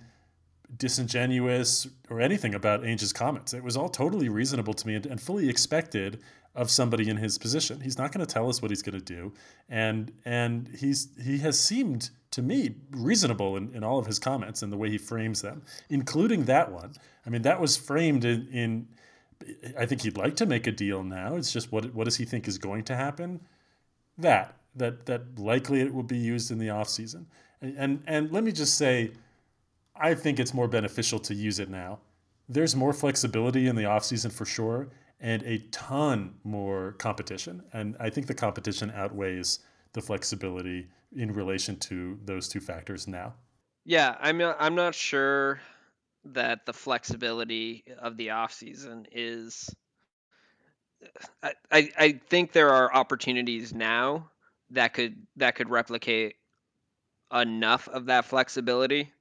disingenuous, 0.76 1.88
or 2.10 2.20
anything 2.20 2.54
about 2.54 2.86
Ainge's 2.86 3.14
comments. 3.14 3.54
It 3.54 3.64
was 3.64 3.78
all 3.78 3.90
totally 3.90 4.30
reasonable 4.30 4.74
to 4.74 4.88
me 4.88 4.96
and, 4.96 5.06
and 5.06 5.22
fully 5.22 5.50
expected 5.50 6.20
of 6.56 6.72
somebody 6.72 7.08
in 7.08 7.18
his 7.18 7.38
position. 7.38 7.80
He's 7.82 7.98
not 7.98 8.12
going 8.12 8.26
to 8.26 8.32
tell 8.32 8.50
us 8.50 8.62
what 8.62 8.72
he's 8.72 8.82
going 8.82 9.00
to 9.00 9.06
do, 9.06 9.32
and 9.70 10.12
and 10.26 10.68
he's 10.78 11.10
he 11.24 11.38
has 11.40 11.60
seemed 11.60 12.10
to 12.32 12.42
me 12.42 12.76
reasonable 12.92 13.56
in, 13.56 13.74
in 13.74 13.84
all 13.84 14.00
of 14.00 14.08
his 14.08 14.20
comments 14.20 14.62
and 14.64 14.74
the 14.74 14.78
way 14.78 14.90
he 14.90 14.98
frames 14.98 15.42
them, 15.42 15.62
including 15.90 16.46
that 16.46 16.72
one. 16.72 16.94
I 17.26 17.30
mean, 17.30 17.44
that 17.44 17.62
was 17.62 17.78
framed 17.78 18.26
in, 18.26 18.48
in 18.52 18.88
I 19.78 19.86
think 19.86 20.02
he'd 20.02 20.18
like 20.18 20.36
to 20.38 20.46
make 20.46 20.68
a 20.68 20.72
deal 20.72 21.04
now. 21.04 21.36
It's 21.36 21.54
just 21.54 21.72
what 21.72 21.94
what 21.94 22.06
does 22.06 22.18
he 22.18 22.26
think 22.26 22.48
is 22.48 22.58
going 22.58 22.84
to 22.86 22.96
happen? 22.96 23.40
That 24.18 24.56
that 24.76 25.06
that 25.06 25.40
likely 25.40 25.82
it 25.82 25.94
will 25.94 26.04
be 26.04 26.18
used 26.18 26.52
in 26.52 26.58
the 26.58 26.70
off 26.70 26.90
season. 26.90 27.28
And, 27.62 27.76
and 27.78 28.04
and 28.08 28.32
let 28.32 28.44
me 28.44 28.52
just 28.52 28.78
say, 28.78 29.12
I 30.00 30.14
think 30.14 30.40
it's 30.40 30.54
more 30.54 30.68
beneficial 30.68 31.20
to 31.20 31.34
use 31.34 31.60
it 31.60 31.70
now. 31.70 32.00
There's 32.50 32.76
more 32.76 32.94
flexibility 32.94 33.68
in 33.68 33.76
the 33.76 33.86
off 33.86 34.06
season 34.06 34.32
for 34.32 34.46
sure, 34.46 34.90
and 35.20 35.44
a 35.44 35.60
ton 35.72 36.36
more 36.44 36.94
competition. 36.94 37.64
And 37.74 37.96
I 38.00 38.10
think 38.10 38.28
the 38.28 38.34
competition 38.34 38.92
outweighs 38.96 39.60
the 39.94 40.02
flexibility 40.02 40.88
in 41.16 41.34
relation 41.34 41.78
to 41.80 42.20
those 42.26 42.48
two 42.48 42.60
factors 42.60 43.08
now. 43.08 43.34
Yeah, 43.86 44.16
I'm 44.20 44.38
not, 44.38 44.58
I'm 44.60 44.76
not 44.76 44.96
sure 44.96 45.60
that 46.26 46.66
the 46.66 46.74
flexibility 46.74 47.84
of 48.00 48.18
the 48.18 48.32
off 48.32 48.54
season 48.54 49.08
is. 49.12 49.70
I, 51.44 51.54
I 51.72 51.90
I 51.98 52.22
think 52.30 52.52
there 52.52 52.70
are 52.70 52.94
opportunities 52.94 53.74
now 53.74 54.32
that 54.72 54.94
could 54.94 55.16
that 55.38 55.56
could 55.56 55.70
replicate 55.70 56.36
enough 57.32 57.88
of 57.90 58.08
that 58.08 58.26
flexibility. 58.26 59.12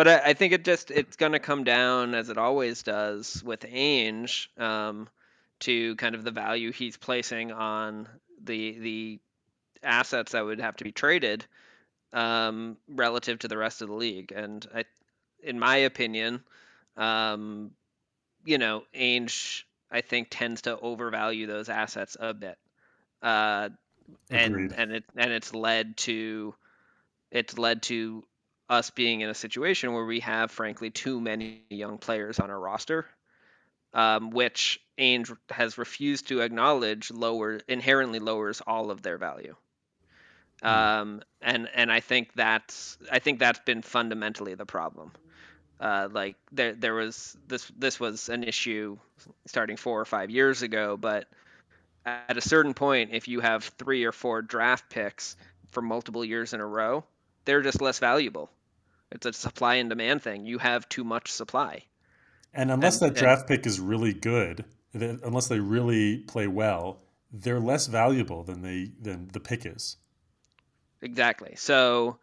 But 0.00 0.08
I, 0.08 0.30
I 0.30 0.32
think 0.32 0.54
it 0.54 0.64
just 0.64 0.90
it's 0.90 1.16
going 1.16 1.32
to 1.32 1.38
come 1.38 1.62
down 1.62 2.14
as 2.14 2.30
it 2.30 2.38
always 2.38 2.82
does 2.82 3.44
with 3.44 3.60
Ainge 3.60 4.48
um, 4.58 5.10
to 5.58 5.94
kind 5.96 6.14
of 6.14 6.24
the 6.24 6.30
value 6.30 6.72
he's 6.72 6.96
placing 6.96 7.52
on 7.52 8.08
the 8.42 8.78
the 8.78 9.18
assets 9.82 10.32
that 10.32 10.42
would 10.42 10.58
have 10.58 10.76
to 10.76 10.84
be 10.84 10.90
traded 10.90 11.44
um, 12.14 12.78
relative 12.88 13.40
to 13.40 13.48
the 13.48 13.58
rest 13.58 13.82
of 13.82 13.88
the 13.88 13.94
league. 13.94 14.32
And 14.34 14.66
I, 14.74 14.84
in 15.42 15.58
my 15.58 15.76
opinion, 15.76 16.44
um, 16.96 17.72
you 18.46 18.56
know, 18.56 18.84
Ainge 18.94 19.64
I 19.90 20.00
think 20.00 20.28
tends 20.30 20.62
to 20.62 20.78
overvalue 20.80 21.46
those 21.46 21.68
assets 21.68 22.16
a 22.18 22.32
bit, 22.32 22.56
uh, 23.20 23.68
and 24.30 24.54
Agreed. 24.54 24.72
and 24.78 24.92
it 24.92 25.04
and 25.14 25.30
it's 25.30 25.52
led 25.52 25.98
to 25.98 26.54
it's 27.30 27.58
led 27.58 27.82
to 27.82 28.24
us 28.70 28.90
being 28.90 29.20
in 29.20 29.28
a 29.28 29.34
situation 29.34 29.92
where 29.92 30.04
we 30.04 30.20
have 30.20 30.50
frankly 30.50 30.90
too 30.90 31.20
many 31.20 31.62
young 31.68 31.98
players 31.98 32.38
on 32.38 32.50
our 32.50 32.58
roster, 32.58 33.04
um, 33.92 34.30
which 34.30 34.80
Ainge 34.96 35.36
has 35.50 35.76
refused 35.76 36.28
to 36.28 36.40
acknowledge 36.40 37.10
lower 37.10 37.60
inherently 37.68 38.20
lowers 38.20 38.62
all 38.66 38.90
of 38.90 39.02
their 39.02 39.18
value. 39.18 39.56
Um, 40.62 41.22
and 41.40 41.68
and 41.74 41.90
I 41.90 42.00
think 42.00 42.32
that's 42.34 42.98
I 43.10 43.18
think 43.18 43.38
that's 43.38 43.60
been 43.60 43.82
fundamentally 43.82 44.54
the 44.54 44.66
problem. 44.66 45.10
Uh, 45.80 46.08
like 46.12 46.36
there 46.52 46.74
there 46.74 46.94
was 46.94 47.36
this 47.48 47.70
this 47.76 47.98
was 47.98 48.28
an 48.28 48.44
issue 48.44 48.98
starting 49.46 49.78
four 49.78 49.98
or 49.98 50.04
five 50.04 50.30
years 50.30 50.62
ago, 50.62 50.98
but 50.98 51.26
at 52.04 52.36
a 52.36 52.42
certain 52.42 52.74
point, 52.74 53.10
if 53.12 53.26
you 53.26 53.40
have 53.40 53.64
three 53.64 54.04
or 54.04 54.12
four 54.12 54.42
draft 54.42 54.90
picks 54.90 55.36
for 55.70 55.80
multiple 55.80 56.24
years 56.24 56.52
in 56.52 56.60
a 56.60 56.66
row, 56.66 57.04
they're 57.46 57.62
just 57.62 57.80
less 57.80 57.98
valuable. 57.98 58.50
It's 59.10 59.26
a 59.26 59.32
supply 59.32 59.76
and 59.76 59.88
demand 59.88 60.22
thing. 60.22 60.46
You 60.46 60.58
have 60.58 60.88
too 60.88 61.04
much 61.04 61.30
supply. 61.30 61.84
And 62.54 62.70
unless 62.70 63.00
And- 63.00 63.02
that 63.02 63.16
and- 63.16 63.16
draft 63.16 63.48
pick 63.48 63.66
is 63.66 63.80
really 63.80 64.12
good, 64.12 64.64
unless 64.92 65.48
they 65.48 65.60
really 65.60 66.18
play 66.18 66.46
well, 66.46 67.02
they're 67.32 67.60
less 67.60 67.86
valuable 67.86 68.42
than 68.42 68.62
they 68.62 68.92
than 69.00 69.28
the 69.28 69.40
pick 69.40 69.64
is. 69.64 69.96
Exactly. 71.00 71.54
So 71.56 72.18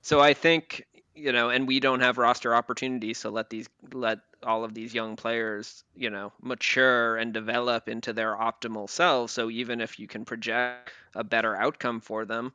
so 0.00 0.20
I 0.20 0.32
think, 0.32 0.86
you 1.14 1.32
know, 1.32 1.50
and 1.50 1.66
we 1.66 1.80
don't 1.80 2.00
have 2.00 2.18
roster 2.18 2.54
opportunities 2.54 3.20
to 3.20 3.30
let 3.30 3.50
these 3.50 3.68
let 3.92 4.20
all 4.44 4.62
of 4.64 4.74
these 4.74 4.94
young 4.94 5.16
players, 5.16 5.82
you 5.96 6.08
know, 6.08 6.32
mature 6.40 7.16
and 7.16 7.34
develop 7.34 7.88
into 7.88 8.12
their 8.12 8.36
optimal 8.36 8.88
selves. 8.88 9.32
So 9.32 9.50
even 9.50 9.80
if 9.80 9.98
you 9.98 10.06
can 10.06 10.24
project 10.24 10.92
a 11.16 11.24
better 11.24 11.56
outcome 11.56 12.00
for 12.00 12.24
them, 12.24 12.52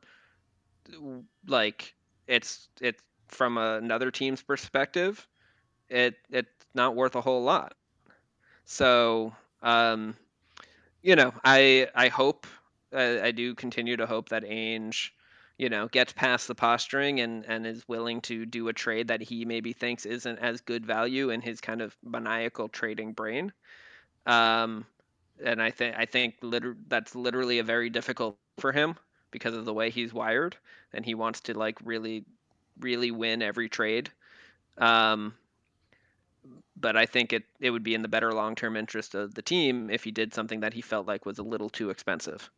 like 1.46 1.94
it's 2.26 2.68
it's 2.80 3.02
from 3.34 3.58
another 3.58 4.10
team's 4.10 4.42
perspective, 4.42 5.26
it 5.88 6.16
it's 6.30 6.66
not 6.74 6.96
worth 6.96 7.16
a 7.16 7.22
whole 7.22 7.42
lot. 7.44 7.74
So, 8.64 9.34
um, 9.62 10.16
you 11.02 11.16
know, 11.16 11.32
I 11.44 11.88
I 11.94 12.08
hope 12.08 12.46
I, 12.92 13.20
I 13.22 13.30
do 13.32 13.54
continue 13.54 13.96
to 13.96 14.06
hope 14.06 14.30
that 14.30 14.44
Ainge, 14.44 15.10
you 15.58 15.68
know, 15.68 15.88
gets 15.88 16.12
past 16.12 16.48
the 16.48 16.54
posturing 16.54 17.20
and 17.20 17.44
and 17.46 17.66
is 17.66 17.86
willing 17.88 18.20
to 18.22 18.46
do 18.46 18.68
a 18.68 18.72
trade 18.72 19.08
that 19.08 19.22
he 19.22 19.44
maybe 19.44 19.72
thinks 19.72 20.06
isn't 20.06 20.38
as 20.38 20.60
good 20.62 20.86
value 20.86 21.30
in 21.30 21.40
his 21.42 21.60
kind 21.60 21.82
of 21.82 21.96
maniacal 22.04 22.68
trading 22.68 23.12
brain. 23.12 23.52
Um, 24.26 24.86
and 25.44 25.62
I 25.62 25.70
think 25.70 25.96
I 25.98 26.06
think 26.06 26.36
liter- 26.42 26.76
that's 26.88 27.14
literally 27.14 27.58
a 27.60 27.64
very 27.64 27.90
difficult 27.90 28.38
for 28.58 28.72
him 28.72 28.96
because 29.30 29.54
of 29.54 29.64
the 29.64 29.74
way 29.74 29.90
he's 29.90 30.14
wired, 30.14 30.56
and 30.92 31.04
he 31.04 31.14
wants 31.14 31.40
to 31.42 31.58
like 31.58 31.78
really 31.84 32.24
really 32.80 33.10
win 33.10 33.42
every 33.42 33.68
trade. 33.68 34.10
Um, 34.78 35.34
but 36.76 36.96
I 36.96 37.06
think 37.06 37.32
it, 37.32 37.44
it 37.60 37.70
would 37.70 37.84
be 37.84 37.94
in 37.94 38.02
the 38.02 38.08
better 38.08 38.32
long 38.32 38.54
term 38.54 38.76
interest 38.76 39.14
of 39.14 39.34
the 39.34 39.42
team 39.42 39.90
if 39.90 40.04
he 40.04 40.10
did 40.10 40.34
something 40.34 40.60
that 40.60 40.74
he 40.74 40.80
felt 40.80 41.06
like 41.06 41.24
was 41.24 41.38
a 41.38 41.42
little 41.42 41.70
too 41.70 41.90
expensive. 41.90 42.50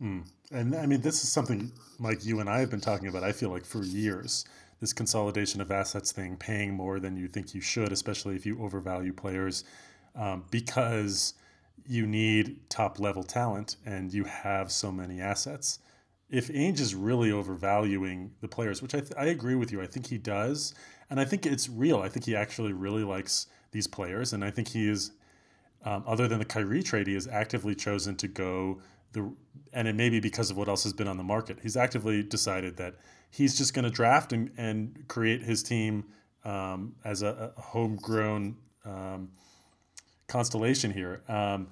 Mm. 0.00 0.28
And 0.50 0.74
I 0.74 0.86
mean, 0.86 1.00
this 1.00 1.22
is 1.22 1.32
something, 1.32 1.72
Mike, 1.98 2.24
you 2.24 2.40
and 2.40 2.48
I 2.48 2.60
have 2.60 2.70
been 2.70 2.80
talking 2.80 3.08
about, 3.08 3.24
I 3.24 3.32
feel 3.32 3.50
like, 3.50 3.64
for 3.64 3.82
years. 3.82 4.44
This 4.80 4.92
consolidation 4.92 5.60
of 5.60 5.70
assets 5.70 6.12
thing, 6.12 6.36
paying 6.36 6.74
more 6.74 7.00
than 7.00 7.16
you 7.16 7.28
think 7.28 7.54
you 7.54 7.60
should, 7.60 7.92
especially 7.92 8.36
if 8.36 8.44
you 8.44 8.60
overvalue 8.62 9.12
players, 9.12 9.64
um, 10.14 10.44
because 10.50 11.34
you 11.86 12.06
need 12.06 12.68
top 12.68 12.98
level 12.98 13.22
talent 13.22 13.76
and 13.86 14.12
you 14.12 14.24
have 14.24 14.70
so 14.72 14.90
many 14.90 15.20
assets. 15.20 15.78
If 16.30 16.48
Ainge 16.48 16.80
is 16.80 16.94
really 16.94 17.30
overvaluing 17.30 18.32
the 18.40 18.48
players, 18.48 18.82
which 18.82 18.94
I, 18.94 19.00
th- 19.00 19.12
I 19.16 19.26
agree 19.26 19.54
with 19.54 19.70
you, 19.70 19.80
I 19.82 19.86
think 19.86 20.06
he 20.06 20.18
does. 20.18 20.74
And 21.10 21.20
I 21.20 21.24
think 21.24 21.46
it's 21.46 21.68
real. 21.68 22.00
I 22.00 22.08
think 22.08 22.24
he 22.24 22.34
actually 22.34 22.72
really 22.72 23.04
likes 23.04 23.46
these 23.72 23.86
players. 23.86 24.32
And 24.32 24.44
I 24.44 24.50
think 24.50 24.68
he 24.68 24.88
is, 24.88 25.12
um, 25.84 26.02
other 26.06 26.26
than 26.26 26.38
the 26.38 26.44
Kyrie 26.44 26.82
trade, 26.82 27.06
he 27.06 27.14
has 27.14 27.28
actively 27.28 27.74
chosen 27.74 28.16
to 28.16 28.28
go 28.28 28.80
the, 29.12 29.32
and 29.72 29.88
it 29.88 29.94
may 29.94 30.10
be 30.10 30.20
because 30.20 30.50
of 30.50 30.56
what 30.56 30.68
else 30.68 30.82
has 30.84 30.92
been 30.92 31.08
on 31.08 31.16
the 31.16 31.22
market. 31.24 31.58
He's 31.62 31.76
actively 31.76 32.22
decided 32.22 32.76
that 32.76 32.96
he's 33.30 33.56
just 33.56 33.74
going 33.74 33.84
to 33.84 33.90
draft 33.90 34.32
and, 34.32 34.50
and 34.56 35.04
create 35.08 35.42
his 35.42 35.62
team 35.62 36.04
um, 36.44 36.94
as 37.04 37.22
a, 37.22 37.52
a 37.56 37.60
homegrown 37.60 38.56
um, 38.84 39.30
constellation 40.26 40.90
here. 40.90 41.22
Um, 41.28 41.68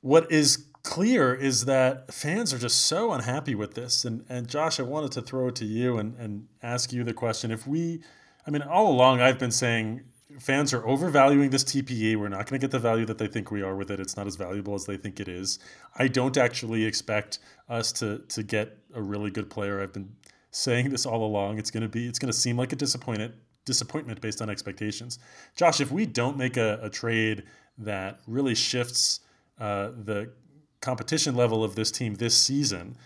what 0.00 0.30
is 0.32 0.66
clear 0.82 1.34
is 1.34 1.66
that 1.66 2.12
fans 2.12 2.52
are 2.52 2.58
just 2.58 2.84
so 2.84 3.12
unhappy 3.12 3.54
with 3.54 3.74
this. 3.74 4.04
And, 4.04 4.24
and 4.28 4.48
Josh, 4.48 4.80
I 4.80 4.82
wanted 4.82 5.12
to 5.12 5.22
throw 5.22 5.48
it 5.48 5.56
to 5.56 5.64
you 5.64 5.98
and, 5.98 6.16
and 6.16 6.48
ask 6.62 6.92
you 6.92 7.04
the 7.04 7.12
question. 7.12 7.50
If 7.50 7.66
we, 7.66 8.00
I 8.46 8.50
mean, 8.50 8.62
all 8.62 8.90
along 8.90 9.20
I've 9.20 9.38
been 9.38 9.50
saying 9.50 10.02
fans 10.38 10.72
are 10.72 10.86
overvaluing 10.86 11.50
this 11.50 11.64
TPE. 11.64 12.16
We're 12.16 12.28
not 12.28 12.46
going 12.46 12.58
to 12.60 12.64
get 12.64 12.70
the 12.70 12.78
value 12.78 13.04
that 13.06 13.18
they 13.18 13.26
think 13.26 13.50
we 13.50 13.62
are 13.62 13.74
with 13.74 13.90
it. 13.90 14.00
It's 14.00 14.16
not 14.16 14.26
as 14.26 14.36
valuable 14.36 14.74
as 14.74 14.86
they 14.86 14.96
think 14.96 15.20
it 15.20 15.28
is. 15.28 15.58
I 15.96 16.08
don't 16.08 16.36
actually 16.36 16.84
expect 16.84 17.40
us 17.68 17.92
to 17.92 18.18
to 18.28 18.42
get 18.42 18.78
a 18.94 19.02
really 19.02 19.30
good 19.30 19.50
player. 19.50 19.80
I've 19.80 19.92
been 19.92 20.12
saying 20.50 20.90
this 20.90 21.06
all 21.06 21.24
along. 21.24 21.58
It's 21.58 21.70
going 21.70 21.82
to 21.82 21.88
be 21.88 22.06
it's 22.06 22.18
going 22.18 22.32
to 22.32 22.38
seem 22.38 22.56
like 22.56 22.72
a 22.72 22.76
disappointment 22.76 23.34
disappointment 23.64 24.20
based 24.20 24.40
on 24.40 24.48
expectations. 24.48 25.18
Josh, 25.56 25.80
if 25.80 25.92
we 25.92 26.06
don't 26.06 26.36
make 26.36 26.56
a, 26.56 26.78
a 26.82 26.90
trade 26.90 27.44
that 27.78 28.20
really 28.26 28.54
shifts 28.54 29.20
uh, 29.58 29.90
the 30.04 30.32
competition 30.80 31.34
level 31.34 31.62
of 31.62 31.74
this 31.74 31.90
team 31.90 32.14
this 32.14 32.36
season, 32.36 32.96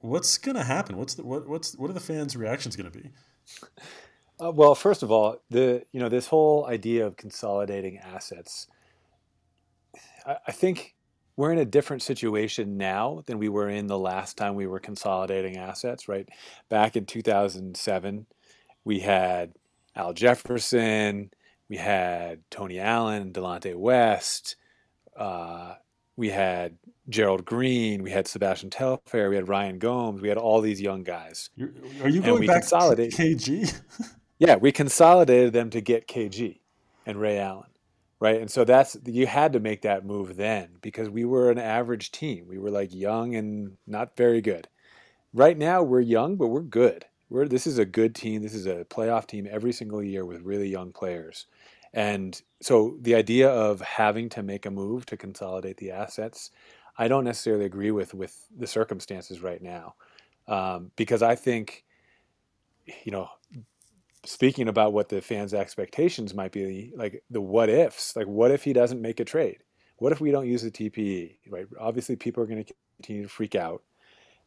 what's 0.00 0.38
going 0.38 0.56
to 0.56 0.64
happen? 0.64 0.96
What's 0.96 1.14
the, 1.14 1.24
what, 1.24 1.48
what's 1.48 1.76
what 1.76 1.90
are 1.90 1.94
the 1.94 2.00
fans' 2.00 2.36
reactions 2.36 2.76
going 2.76 2.90
to 2.90 2.98
be? 2.98 3.10
Uh, 4.42 4.50
well, 4.50 4.74
first 4.74 5.02
of 5.02 5.10
all, 5.10 5.38
the 5.50 5.84
you 5.92 6.00
know 6.00 6.08
this 6.08 6.26
whole 6.26 6.66
idea 6.66 7.06
of 7.06 7.16
consolidating 7.16 7.98
assets, 7.98 8.66
I, 10.26 10.36
I 10.48 10.52
think 10.52 10.94
we're 11.36 11.52
in 11.52 11.58
a 11.58 11.64
different 11.64 12.02
situation 12.02 12.76
now 12.76 13.22
than 13.26 13.38
we 13.38 13.48
were 13.48 13.68
in 13.68 13.86
the 13.86 13.98
last 13.98 14.36
time 14.36 14.54
we 14.54 14.66
were 14.66 14.80
consolidating 14.80 15.56
assets. 15.56 16.08
Right 16.08 16.28
back 16.68 16.96
in 16.96 17.06
2007, 17.06 18.26
we 18.84 19.00
had 19.00 19.52
Al 19.94 20.12
Jefferson, 20.12 21.30
we 21.68 21.76
had 21.76 22.40
Tony 22.50 22.78
Allen, 22.78 23.32
Delonte 23.32 23.74
West. 23.74 24.56
Uh, 25.16 25.74
we 26.20 26.28
had 26.28 26.76
Gerald 27.08 27.46
Green, 27.46 28.02
we 28.02 28.10
had 28.10 28.28
Sebastian 28.28 28.68
Telfair, 28.68 29.30
we 29.30 29.36
had 29.36 29.48
Ryan 29.48 29.78
Gomes, 29.78 30.20
we 30.20 30.28
had 30.28 30.36
all 30.36 30.60
these 30.60 30.78
young 30.78 31.02
guys. 31.02 31.48
You're, 31.56 31.70
are 32.02 32.10
you 32.10 32.20
going 32.20 32.46
back 32.46 32.62
to 32.62 32.68
KG? 32.68 33.80
yeah, 34.38 34.56
we 34.56 34.70
consolidated 34.70 35.54
them 35.54 35.70
to 35.70 35.80
get 35.80 36.06
KG 36.06 36.58
and 37.06 37.18
Ray 37.18 37.38
Allen, 37.38 37.70
right? 38.20 38.38
And 38.38 38.50
so 38.50 38.64
that's 38.64 38.98
you 39.06 39.26
had 39.26 39.54
to 39.54 39.60
make 39.60 39.80
that 39.80 40.04
move 40.04 40.36
then 40.36 40.72
because 40.82 41.08
we 41.08 41.24
were 41.24 41.50
an 41.50 41.58
average 41.58 42.12
team. 42.12 42.44
We 42.46 42.58
were 42.58 42.70
like 42.70 42.94
young 42.94 43.34
and 43.34 43.78
not 43.86 44.14
very 44.14 44.42
good. 44.42 44.68
Right 45.32 45.56
now 45.56 45.82
we're 45.82 46.00
young, 46.00 46.36
but 46.36 46.48
we're 46.48 46.60
good. 46.60 47.06
We're 47.30 47.48
this 47.48 47.66
is 47.66 47.78
a 47.78 47.86
good 47.86 48.14
team. 48.14 48.42
This 48.42 48.54
is 48.54 48.66
a 48.66 48.84
playoff 48.84 49.26
team 49.26 49.48
every 49.50 49.72
single 49.72 50.02
year 50.02 50.26
with 50.26 50.42
really 50.42 50.68
young 50.68 50.92
players. 50.92 51.46
And 51.92 52.40
so 52.62 52.96
the 53.00 53.14
idea 53.14 53.48
of 53.48 53.80
having 53.80 54.28
to 54.30 54.42
make 54.42 54.66
a 54.66 54.70
move 54.70 55.06
to 55.06 55.16
consolidate 55.16 55.78
the 55.78 55.90
assets, 55.90 56.50
I 56.96 57.08
don't 57.08 57.24
necessarily 57.24 57.64
agree 57.64 57.90
with 57.90 58.14
with 58.14 58.46
the 58.56 58.66
circumstances 58.66 59.42
right 59.42 59.62
now, 59.62 59.94
um, 60.46 60.90
because 60.96 61.22
I 61.22 61.34
think, 61.34 61.84
you 63.04 63.12
know, 63.12 63.28
speaking 64.24 64.68
about 64.68 64.92
what 64.92 65.08
the 65.08 65.20
fans' 65.20 65.54
expectations 65.54 66.34
might 66.34 66.52
be, 66.52 66.92
like 66.94 67.22
the 67.30 67.40
what 67.40 67.68
ifs, 67.68 68.14
like 68.14 68.26
what 68.26 68.50
if 68.50 68.62
he 68.62 68.72
doesn't 68.72 69.00
make 69.00 69.18
a 69.20 69.24
trade? 69.24 69.58
What 69.96 70.12
if 70.12 70.20
we 70.20 70.30
don't 70.30 70.46
use 70.46 70.62
the 70.62 70.70
TPE? 70.70 71.36
Right? 71.48 71.66
Obviously, 71.78 72.16
people 72.16 72.42
are 72.42 72.46
going 72.46 72.64
to 72.64 72.74
continue 72.98 73.22
to 73.22 73.28
freak 73.28 73.54
out, 73.54 73.82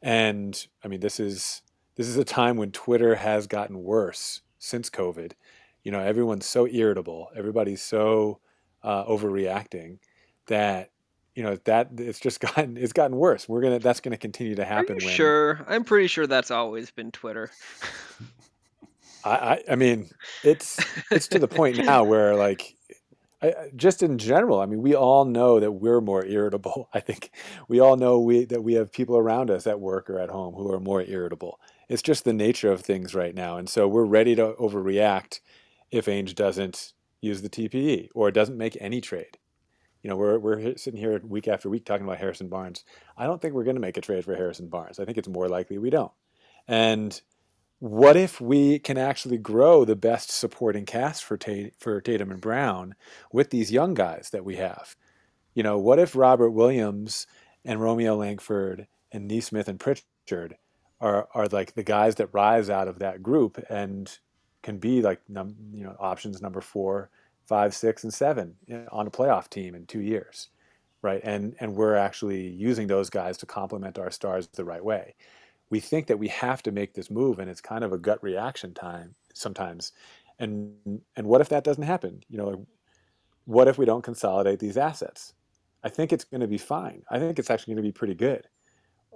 and 0.01 0.65
I 0.83 0.87
mean, 0.87 1.01
this 1.01 1.19
is 1.19 1.61
this 1.95 2.07
is 2.07 2.17
a 2.17 2.23
time 2.23 2.55
when 2.55 2.71
Twitter 2.71 3.15
has 3.15 3.47
gotten 3.47 3.83
worse 3.83 4.41
since 4.59 4.89
COVID 4.89 5.33
you 5.83 5.91
know 5.91 5.99
everyone's 5.99 6.45
so 6.45 6.67
irritable 6.67 7.29
everybody's 7.35 7.81
so 7.81 8.39
uh, 8.83 9.05
overreacting 9.05 9.99
that 10.47 10.91
you 11.35 11.43
know 11.43 11.57
that 11.65 11.89
it's 11.97 12.19
just 12.19 12.39
gotten 12.55 12.77
it's 12.77 12.93
gotten 12.93 13.17
worse. 13.17 13.47
We're 13.47 13.61
gonna 13.61 13.79
that's 13.79 13.99
gonna 13.99 14.17
continue 14.17 14.55
to 14.55 14.65
happen 14.65 14.97
when, 14.97 15.13
sure 15.13 15.65
i'm 15.67 15.83
pretty 15.83 16.07
sure 16.07 16.27
that's 16.27 16.51
always 16.51 16.91
been 16.91 17.11
twitter. 17.11 17.51
I, 19.23 19.31
I 19.31 19.63
i 19.71 19.75
mean 19.75 20.09
it's 20.43 20.83
it's 21.11 21.27
to 21.29 21.39
the 21.39 21.47
point 21.47 21.77
now 21.77 22.03
where 22.03 22.35
like 22.35 22.75
I, 23.41 23.71
just 23.75 24.03
in 24.03 24.17
general 24.17 24.59
i 24.59 24.65
mean 24.65 24.81
we 24.81 24.95
all 24.95 25.25
know 25.25 25.59
that 25.59 25.71
we're 25.71 26.01
more 26.01 26.25
irritable 26.25 26.89
i 26.93 26.99
think. 26.99 27.31
We 27.67 27.79
all 27.79 27.95
know 27.95 28.19
we 28.19 28.45
that 28.45 28.63
we 28.63 28.73
have 28.73 28.91
people 28.91 29.17
around 29.17 29.49
us 29.49 29.65
at 29.65 29.79
work 29.79 30.09
or 30.09 30.19
at 30.19 30.29
home 30.29 30.53
who 30.53 30.71
are 30.71 30.79
more 30.79 31.01
irritable. 31.01 31.59
It's 31.89 32.01
just 32.01 32.23
the 32.23 32.33
nature 32.33 32.71
of 32.71 32.81
things 32.81 33.15
right 33.15 33.33
now 33.33 33.57
and 33.57 33.69
so 33.69 33.87
we're 33.87 34.05
ready 34.05 34.35
to 34.35 34.53
overreact 34.59 35.39
if 35.93 36.07
Ainge 36.07 36.33
doesn't 36.33 36.91
use 37.21 37.41
the 37.41 37.49
TPE 37.49 38.09
or 38.15 38.31
doesn't 38.31 38.57
make 38.57 38.75
any 38.81 38.99
trade. 38.99 39.37
You 40.01 40.09
know, 40.09 40.17
we're, 40.17 40.39
we're 40.39 40.75
sitting 40.75 40.99
here 40.99 41.21
week 41.23 41.47
after 41.47 41.69
week 41.69 41.85
talking 41.85 42.05
about 42.05 42.17
Harrison 42.17 42.49
Barnes. 42.49 42.83
I 43.15 43.25
don't 43.25 43.41
think 43.41 43.53
we're 43.53 43.63
going 43.63 43.77
to 43.77 43.81
make 43.81 43.95
a 43.95 44.01
trade 44.01 44.25
for 44.25 44.35
Harrison 44.35 44.67
Barnes. 44.67 44.99
I 44.99 45.05
think 45.05 45.17
it's 45.17 45.29
more 45.29 45.47
likely 45.47 45.77
we 45.77 45.91
don't. 45.91 46.11
And 46.67 47.21
what 47.79 48.17
if 48.17 48.41
we 48.41 48.79
can 48.79 48.97
actually 48.97 49.37
grow 49.37 49.85
the 49.85 49.95
best 49.95 50.31
supporting 50.31 50.85
cast 50.85 51.23
for, 51.23 51.37
Tate, 51.37 51.75
for 51.79 52.01
Tatum 52.01 52.31
and 52.31 52.41
Brown 52.41 52.95
with 53.31 53.51
these 53.51 53.71
young 53.71 53.93
guys 53.93 54.31
that 54.31 54.43
we 54.43 54.55
have? 54.55 54.95
You 55.53 55.61
know, 55.61 55.77
what 55.77 55.99
if 55.99 56.15
Robert 56.15 56.51
Williams 56.51 57.27
and 57.63 57.79
Romeo 57.79 58.15
Langford 58.15 58.87
and 59.11 59.27
Nesmith 59.27 59.67
and 59.67 59.79
Pritchard 59.79 60.57
are, 60.99 61.27
are 61.35 61.47
like 61.47 61.75
the 61.75 61.83
guys 61.83 62.15
that 62.15 62.33
rise 62.33 62.69
out 62.69 62.87
of 62.87 62.99
that 62.99 63.21
group 63.21 63.63
and 63.69 64.17
can 64.63 64.77
be 64.77 65.01
like 65.01 65.21
num, 65.29 65.55
you 65.73 65.83
know 65.83 65.95
options 65.99 66.41
number 66.41 66.61
four, 66.61 67.09
five, 67.45 67.75
six, 67.75 68.03
and 68.03 68.13
seven 68.13 68.55
on 68.91 69.07
a 69.07 69.11
playoff 69.11 69.49
team 69.49 69.75
in 69.75 69.85
two 69.85 70.01
years, 70.01 70.49
right? 71.01 71.21
And 71.23 71.55
and 71.59 71.75
we're 71.75 71.95
actually 71.95 72.47
using 72.47 72.87
those 72.87 73.09
guys 73.09 73.37
to 73.39 73.45
complement 73.45 73.99
our 73.99 74.09
stars 74.09 74.47
the 74.47 74.65
right 74.65 74.83
way. 74.83 75.15
We 75.69 75.79
think 75.79 76.07
that 76.07 76.19
we 76.19 76.29
have 76.29 76.63
to 76.63 76.71
make 76.71 76.93
this 76.93 77.11
move, 77.11 77.39
and 77.39 77.49
it's 77.49 77.61
kind 77.61 77.83
of 77.83 77.93
a 77.93 77.97
gut 77.97 78.23
reaction 78.23 78.73
time 78.73 79.15
sometimes. 79.33 79.91
And 80.39 81.01
and 81.15 81.27
what 81.27 81.41
if 81.41 81.49
that 81.49 81.63
doesn't 81.63 81.83
happen? 81.83 82.23
You 82.29 82.37
know, 82.37 82.67
what 83.45 83.67
if 83.67 83.77
we 83.77 83.85
don't 83.85 84.03
consolidate 84.03 84.59
these 84.59 84.77
assets? 84.77 85.33
I 85.83 85.89
think 85.89 86.13
it's 86.13 86.23
going 86.23 86.41
to 86.41 86.47
be 86.47 86.57
fine. 86.57 87.03
I 87.09 87.19
think 87.19 87.37
it's 87.37 87.49
actually 87.49 87.73
going 87.73 87.83
to 87.83 87.89
be 87.89 87.91
pretty 87.91 88.15
good. 88.15 88.47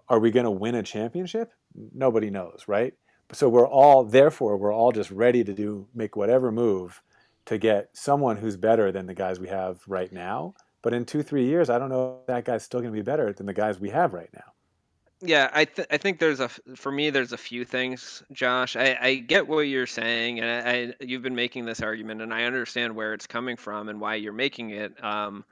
Are 0.09 0.19
we 0.19 0.31
going 0.31 0.43
to 0.43 0.51
win 0.51 0.75
a 0.75 0.83
championship? 0.83 1.53
Nobody 1.93 2.29
knows, 2.29 2.65
right? 2.67 2.93
So 3.33 3.49
we're 3.49 3.67
all 3.67 4.03
therefore 4.03 4.57
we're 4.57 4.73
all 4.73 4.91
just 4.91 5.11
ready 5.11 5.43
to 5.43 5.53
do 5.53 5.87
make 5.93 6.15
whatever 6.15 6.51
move 6.51 7.01
to 7.45 7.57
get 7.57 7.89
someone 7.93 8.37
who's 8.37 8.57
better 8.57 8.91
than 8.91 9.05
the 9.05 9.13
guys 9.13 9.39
we 9.39 9.47
have 9.47 9.81
right 9.87 10.11
now. 10.11 10.53
But 10.81 10.93
in 10.93 11.05
two 11.05 11.23
three 11.23 11.45
years 11.45 11.69
i 11.69 11.77
don't 11.77 11.89
know 11.89 12.19
if 12.21 12.27
that 12.27 12.45
guy's 12.45 12.63
still 12.63 12.79
going 12.79 12.93
to 12.93 12.97
be 12.97 13.03
better 13.03 13.33
than 13.33 13.45
the 13.45 13.53
guys 13.53 13.79
we 13.79 13.89
have 13.89 14.13
right 14.13 14.29
now. 14.33 14.53
Yeah 15.21 15.49
i 15.53 15.65
th- 15.65 15.87
i 15.91 15.97
think 15.97 16.19
there's 16.19 16.39
a 16.39 16.49
for 16.75 16.91
me 16.91 17.09
there's 17.09 17.33
a 17.33 17.37
few 17.37 17.65
things 17.65 18.23
josh. 18.31 18.75
I, 18.75 18.97
I 19.01 19.15
get 19.15 19.47
what 19.47 19.61
you're 19.61 19.87
saying 19.87 20.39
and 20.39 20.67
I, 20.67 20.71
I, 20.71 20.93
you've 21.01 21.23
been 21.23 21.35
making 21.35 21.65
this 21.65 21.81
argument 21.81 22.21
and 22.21 22.33
i 22.33 22.43
understand 22.43 22.95
where 22.95 23.13
it's 23.13 23.27
coming 23.27 23.57
from 23.57 23.89
and 23.89 23.99
why 23.99 24.15
you're 24.15 24.33
making 24.33 24.69
it. 24.69 25.03
Um 25.03 25.43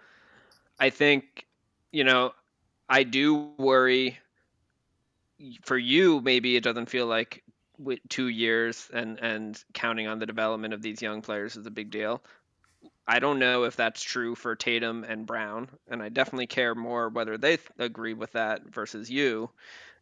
i 0.80 0.90
think 0.90 1.46
you 1.92 2.04
know 2.04 2.32
i 2.88 3.04
do 3.04 3.52
worry 3.58 4.20
for 5.64 5.78
you 5.78 6.22
maybe 6.22 6.56
it 6.56 6.64
doesn't 6.64 6.90
feel 6.90 7.08
like 7.08 7.44
two 8.10 8.28
years 8.28 8.90
and 8.94 9.20
and 9.20 9.64
counting 9.74 10.08
on 10.08 10.20
the 10.20 10.26
development 10.26 10.74
of 10.74 10.82
these 10.82 11.02
young 11.02 11.22
players 11.22 11.56
is 11.56 11.66
a 11.66 11.72
big 11.72 11.92
deal. 11.92 12.24
I 13.08 13.20
don't 13.20 13.40
know 13.40 13.64
if 13.64 13.76
that's 13.76 14.02
true 14.02 14.36
for 14.36 14.56
Tatum 14.56 15.04
and 15.04 15.26
Brown, 15.28 15.70
and 15.88 16.02
I 16.02 16.10
definitely 16.10 16.48
care 16.48 16.74
more 16.76 17.10
whether 17.10 17.38
they 17.38 17.58
th- 17.58 17.70
agree 17.78 18.14
with 18.14 18.32
that 18.34 18.64
versus 18.74 19.10
you. 19.10 19.50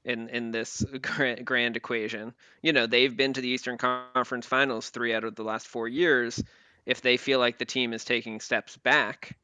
in 0.05 0.29
in 0.29 0.51
this 0.51 0.83
grand, 1.01 1.45
grand 1.45 1.77
equation. 1.77 2.33
You 2.61 2.73
know, 2.73 2.87
they've 2.87 3.15
been 3.15 3.33
to 3.33 3.41
the 3.41 3.49
Eastern 3.49 3.77
Conference 3.77 4.45
Finals 4.45 4.89
three 4.89 5.13
out 5.13 5.23
of 5.23 5.35
the 5.35 5.43
last 5.43 5.67
four 5.67 5.87
years. 5.87 6.43
If 6.85 7.01
they 7.01 7.17
feel 7.17 7.39
like 7.39 7.57
the 7.57 7.65
team 7.65 7.93
is 7.93 8.03
taking 8.05 8.39
steps 8.39 8.77
back, 8.77 9.37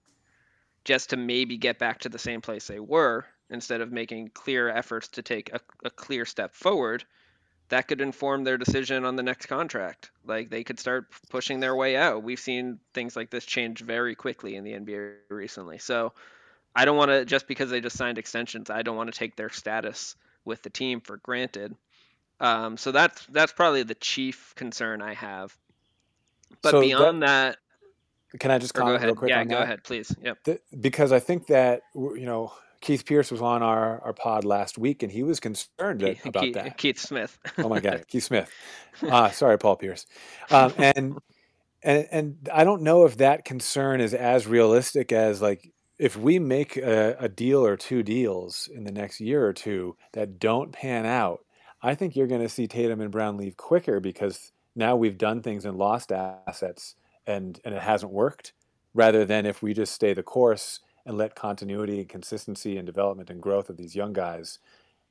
just 0.84 1.12
to 1.12 1.18
maybe 1.18 1.58
get 1.58 1.80
back 1.80 2.00
to 2.00 2.10
the 2.10 2.20
same 2.20 2.42
place 2.42 2.68
they 2.68 2.80
were, 2.80 3.26
instead 3.50 3.82
of 3.82 3.92
making 3.92 4.30
clear 4.30 4.70
efforts 4.70 5.08
to 5.10 5.22
take 5.22 5.54
a, 5.54 5.60
a 5.84 5.90
clear 5.90 6.26
step 6.26 6.54
forward, 6.54 7.06
that 7.70 7.88
could 7.88 8.02
inform 8.02 8.44
their 8.44 8.58
decision 8.58 9.06
on 9.06 9.16
the 9.16 9.24
next 9.24 9.48
contract. 9.48 10.12
Like 10.26 10.50
they 10.50 10.64
could 10.64 10.80
start 10.80 11.08
pushing 11.30 11.60
their 11.60 11.76
way 11.76 11.96
out. 11.96 12.24
We've 12.24 12.40
seen 12.40 12.80
things 12.94 13.16
like 13.16 13.30
this 13.30 13.46
change 13.46 13.82
very 13.82 14.16
quickly 14.16 14.56
in 14.56 14.64
the 14.64 14.74
NBA 14.74 15.14
recently. 15.30 15.78
So 15.80 16.14
I 16.76 16.86
don't 16.86 16.98
want 16.98 17.12
to 17.12 17.26
just 17.26 17.48
because 17.48 17.70
they 17.70 17.82
just 17.82 17.98
signed 17.98 18.18
extensions, 18.18 18.70
I 18.70 18.82
don't 18.84 18.98
want 18.98 19.12
to 19.14 19.18
take 19.18 19.36
their 19.36 19.50
status 19.50 20.16
with 20.46 20.62
the 20.64 20.70
team 20.70 21.02
for 21.02 21.18
granted. 21.18 21.76
Um, 22.40 22.78
so 22.78 22.92
that's 22.92 23.26
that's 23.28 23.54
probably 23.54 23.84
the 23.84 23.96
chief 23.96 24.54
concern 24.56 25.02
I 25.02 25.14
have. 25.16 25.56
But 26.62 26.72
So 26.72 26.82
beyond 26.82 27.24
that, 27.24 27.58
Can 28.40 28.52
I 28.52 28.58
just 28.60 28.74
comment 28.74 29.02
real 29.04 29.16
quick 29.16 29.30
Yeah, 29.30 29.44
go 29.44 29.58
that? 29.58 29.64
ahead, 29.64 29.84
please. 29.84 30.16
Yep. 30.22 30.38
Th- 30.46 30.62
because 30.80 31.12
I 31.12 31.20
think 31.20 31.48
that 31.48 31.82
you 31.96 32.26
know 32.26 32.54
Keith 32.82 33.06
Pierce 33.06 33.30
was 33.30 33.42
on 33.42 33.62
our, 33.62 34.00
our 34.02 34.14
pod 34.14 34.46
last 34.46 34.78
week, 34.78 35.04
and 35.04 35.12
he 35.12 35.24
was 35.24 35.40
concerned 35.40 36.00
that, 36.00 36.16
Keith, 36.16 36.26
about 36.26 36.44
Keith, 36.44 36.54
that. 36.54 36.78
Keith 36.78 37.00
Smith. 37.00 37.38
Oh 37.58 37.68
my 37.68 37.80
God, 37.80 38.06
Keith 38.08 38.24
Smith. 38.24 38.50
Ah, 39.04 39.30
sorry, 39.30 39.58
Paul 39.58 39.76
Pierce. 39.76 40.06
Um, 40.50 40.74
and 40.78 41.18
and 41.84 42.08
and 42.12 42.50
I 42.54 42.64
don't 42.64 42.82
know 42.82 43.06
if 43.06 43.18
that 43.18 43.46
concern 43.46 44.02
is 44.02 44.14
as 44.14 44.48
realistic 44.48 45.12
as 45.12 45.42
like 45.42 45.72
if 45.98 46.16
we 46.16 46.40
make 46.40 46.78
a, 46.78 47.18
a 47.20 47.28
deal 47.28 47.66
or 47.66 47.76
two 47.76 48.04
deals 48.04 48.70
in 48.74 48.86
the 48.86 48.92
next 48.92 49.20
year 49.20 49.46
or 49.46 49.54
two 49.54 49.98
that 50.14 50.40
don't 50.40 50.72
pan 50.72 51.06
out. 51.06 51.42
I 51.82 51.96
think 51.96 52.16
you're 52.16 52.28
going 52.28 52.42
to 52.42 52.50
see 52.50 52.68
Tatum 52.68 53.02
and 53.02 53.12
Brown 53.12 53.38
leave 53.38 53.56
quicker 53.56 54.00
because 54.00 54.52
now 54.76 54.96
we've 54.96 55.18
done 55.18 55.42
things 55.42 55.66
and 55.66 55.78
lost 55.78 56.12
assets 56.12 56.96
and 57.28 57.60
and 57.66 57.76
it 57.76 57.82
hasn't 57.82 58.12
worked. 58.12 58.54
Rather 58.96 59.24
than 59.24 59.46
if 59.46 59.62
we 59.62 59.74
just 59.74 59.94
stay 59.94 60.14
the 60.14 60.24
course 60.24 60.80
and 61.10 61.18
let 61.18 61.34
continuity 61.34 62.02
and 62.02 62.08
consistency 62.08 62.78
and 62.78 62.86
development 62.86 63.32
and 63.32 63.42
growth 63.42 63.68
of 63.68 63.78
these 63.78 63.96
young 63.96 64.14
guys, 64.14 64.60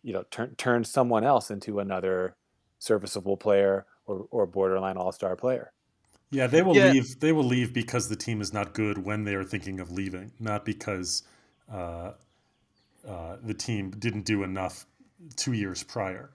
you 0.04 0.12
know, 0.12 0.22
turn 0.30 0.54
turn 0.54 0.84
someone 0.84 1.24
else 1.24 1.50
into 1.50 1.80
another 1.80 2.37
serviceable 2.78 3.37
player 3.37 3.84
or, 4.06 4.28
or 4.30 4.46
borderline 4.46 4.96
all 4.96 5.11
star 5.11 5.34
player. 5.34 5.72
Yeah, 6.30 6.46
they 6.46 6.62
will 6.62 6.76
Yeah. 6.76 6.92
leave. 6.92 7.18
They 7.18 7.32
will 7.32 7.42
leave 7.42 7.74
because 7.74 8.08
the 8.08 8.14
team 8.14 8.40
is 8.40 8.52
not 8.52 8.74
good 8.74 9.04
when 9.04 9.24
they 9.24 9.34
are 9.34 9.42
thinking 9.42 9.80
of 9.80 9.90
leaving, 9.90 10.30
not 10.38 10.64
because 10.64 11.24
uh, 11.68 12.12
uh, 13.06 13.37
the 13.42 13.54
team 13.54 13.90
didn't 13.90 14.24
do 14.24 14.44
enough 14.44 14.87
two 15.34 15.52
years 15.52 15.82
prior. 15.82 16.30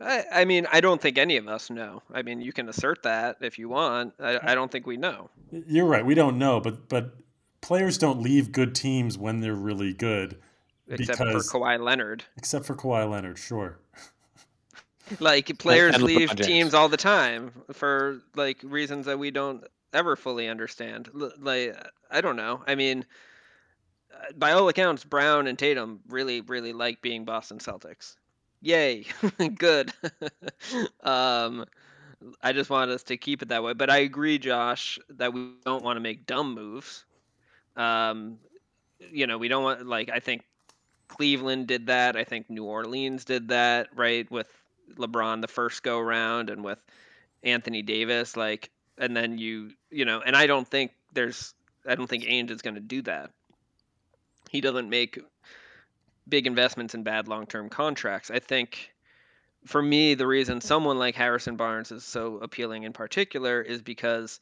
I, 0.00 0.24
I 0.32 0.44
mean, 0.44 0.68
I 0.70 0.80
don't 0.80 1.00
think 1.00 1.18
any 1.18 1.38
of 1.38 1.48
us 1.48 1.70
know. 1.70 2.02
I 2.12 2.22
mean, 2.22 2.40
you 2.40 2.52
can 2.52 2.68
assert 2.68 3.02
that 3.02 3.38
if 3.40 3.58
you 3.58 3.68
want. 3.68 4.14
I, 4.20 4.38
I 4.40 4.54
don't 4.54 4.70
think 4.70 4.86
we 4.86 4.96
know. 4.96 5.28
You're 5.50 5.86
right. 5.86 6.06
We 6.06 6.14
don't 6.14 6.38
know, 6.38 6.60
but 6.60 6.88
but 6.88 7.16
players 7.64 7.96
don't 7.96 8.20
leave 8.20 8.52
good 8.52 8.74
teams 8.74 9.16
when 9.16 9.40
they're 9.40 9.54
really 9.54 9.94
good, 9.94 10.36
Except 10.86 11.18
because 11.18 11.50
for 11.50 11.58
Kawhi 11.58 11.80
Leonard. 11.80 12.22
except 12.36 12.66
for 12.66 12.74
Kawhi 12.74 13.10
Leonard, 13.10 13.38
sure. 13.38 13.78
Like 15.18 15.58
players 15.58 15.94
and 15.94 16.04
leave 16.04 16.28
James. 16.36 16.46
teams 16.46 16.74
all 16.74 16.90
the 16.90 16.98
time 16.98 17.52
for 17.72 18.20
like 18.36 18.58
reasons 18.62 19.06
that 19.06 19.18
we 19.18 19.30
don't 19.30 19.64
ever 19.94 20.14
fully 20.14 20.46
understand. 20.46 21.08
Like 21.38 21.74
I 22.10 22.20
don't 22.20 22.36
know. 22.36 22.62
I 22.66 22.74
mean, 22.74 23.06
uh, 24.12 24.32
by 24.36 24.52
all 24.52 24.68
accounts, 24.68 25.04
Brown 25.04 25.46
and 25.46 25.58
Tatum 25.58 26.00
really, 26.08 26.42
really 26.42 26.74
like 26.74 27.00
being 27.00 27.24
Boston 27.24 27.58
Celtics. 27.58 28.16
Yay, 28.60 29.06
good. 29.56 29.90
um, 31.02 31.64
I 32.42 32.52
just 32.52 32.68
want 32.68 32.90
us 32.90 33.02
to 33.04 33.16
keep 33.16 33.40
it 33.40 33.48
that 33.48 33.62
way. 33.62 33.72
But 33.72 33.88
I 33.88 33.98
agree, 33.98 34.38
Josh, 34.38 34.98
that 35.10 35.32
we 35.32 35.52
don't 35.64 35.82
want 35.84 35.96
to 35.96 36.00
make 36.00 36.26
dumb 36.26 36.54
moves. 36.54 37.04
Um, 37.76 38.38
you 39.10 39.26
know, 39.26 39.38
we 39.38 39.48
don't 39.48 39.64
want 39.64 39.86
like 39.86 40.10
I 40.10 40.20
think 40.20 40.42
Cleveland 41.08 41.66
did 41.66 41.86
that. 41.86 42.16
I 42.16 42.24
think 42.24 42.50
New 42.50 42.64
Orleans 42.64 43.24
did 43.24 43.48
that, 43.48 43.88
right? 43.94 44.30
With 44.30 44.48
LeBron 44.96 45.40
the 45.40 45.48
first 45.48 45.82
go 45.82 46.00
round 46.00 46.50
and 46.50 46.64
with 46.64 46.78
Anthony 47.42 47.82
Davis, 47.82 48.36
like, 48.36 48.70
and 48.98 49.16
then 49.16 49.38
you, 49.38 49.70
you 49.90 50.04
know, 50.04 50.20
and 50.20 50.36
I 50.36 50.46
don't 50.46 50.66
think 50.66 50.92
there's, 51.12 51.54
I 51.86 51.94
don't 51.94 52.08
think 52.08 52.24
Ainge 52.24 52.50
is 52.50 52.62
going 52.62 52.74
to 52.74 52.80
do 52.80 53.02
that. 53.02 53.30
He 54.50 54.60
doesn't 54.60 54.88
make 54.88 55.18
big 56.28 56.46
investments 56.46 56.94
in 56.94 57.02
bad 57.02 57.28
long 57.28 57.46
term 57.46 57.68
contracts. 57.68 58.30
I 58.30 58.38
think 58.38 58.90
for 59.66 59.82
me, 59.82 60.14
the 60.14 60.26
reason 60.26 60.60
someone 60.60 60.98
like 60.98 61.14
Harrison 61.14 61.56
Barnes 61.56 61.92
is 61.92 62.04
so 62.04 62.38
appealing 62.38 62.84
in 62.84 62.92
particular 62.92 63.60
is 63.60 63.82
because 63.82 64.40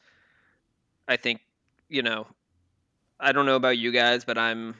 I 1.07 1.17
think, 1.17 1.41
you 1.89 2.03
know, 2.03 2.27
I 3.19 3.31
don't 3.31 3.45
know 3.45 3.55
about 3.55 3.77
you 3.77 3.91
guys, 3.91 4.25
but 4.25 4.37
I'm 4.37 4.75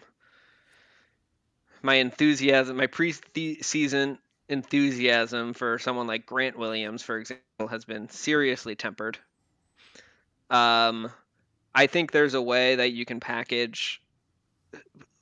my 1.82 1.96
enthusiasm, 1.96 2.78
my 2.78 2.88
pre-season 2.88 4.18
enthusiasm 4.50 5.54
for 5.54 5.80
someone 5.80 6.08
like 6.08 6.26
Grant 6.26 6.58
Williams, 6.58 7.02
for 7.02 7.18
example, 7.18 7.68
has 7.70 7.86
been 7.86 8.10
seriously 8.10 8.76
tempered. 8.76 9.18
Um, 10.50 11.12
I 11.76 11.88
think 11.88 12.12
there's 12.12 12.34
a 12.34 12.42
way 12.42 12.76
that 12.76 12.92
you 12.92 13.06
can 13.06 13.20
package 13.20 14.02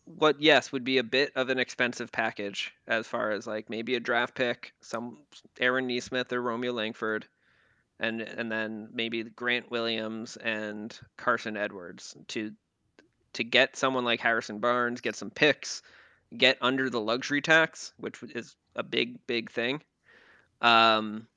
what, 0.05 0.41
yes, 0.41 0.71
would 0.71 0.83
be 0.83 0.97
a 0.97 1.03
bit 1.03 1.31
of 1.35 1.49
an 1.49 1.59
expensive 1.59 2.11
package 2.11 2.73
as 2.87 3.07
far 3.07 3.31
as 3.31 3.47
like 3.47 3.69
maybe 3.69 3.95
a 3.95 3.99
draft 3.99 4.35
pick, 4.35 4.73
some 4.81 5.19
Aaron 5.59 5.87
Nesmith 5.87 6.31
or 6.33 6.41
Romeo 6.41 6.73
Langford, 6.73 7.25
and 7.99 8.21
and 8.21 8.51
then 8.51 8.89
maybe 8.91 9.23
Grant 9.23 9.71
Williams 9.71 10.37
and 10.37 10.97
Carson 11.17 11.55
Edwards 11.55 12.15
to 12.29 12.51
to 13.33 13.43
get 13.43 13.75
someone 13.75 14.05
like 14.05 14.19
Harrison 14.19 14.59
Barnes, 14.59 15.01
get 15.01 15.15
some 15.15 15.29
picks, 15.29 15.81
get 16.35 16.57
under 16.61 16.89
the 16.89 16.99
luxury 16.99 17.41
tax, 17.41 17.93
which 17.97 18.21
is 18.23 18.55
a 18.75 18.83
big, 18.83 19.25
big 19.27 19.51
thing. 19.51 19.81
Um, 20.61 21.27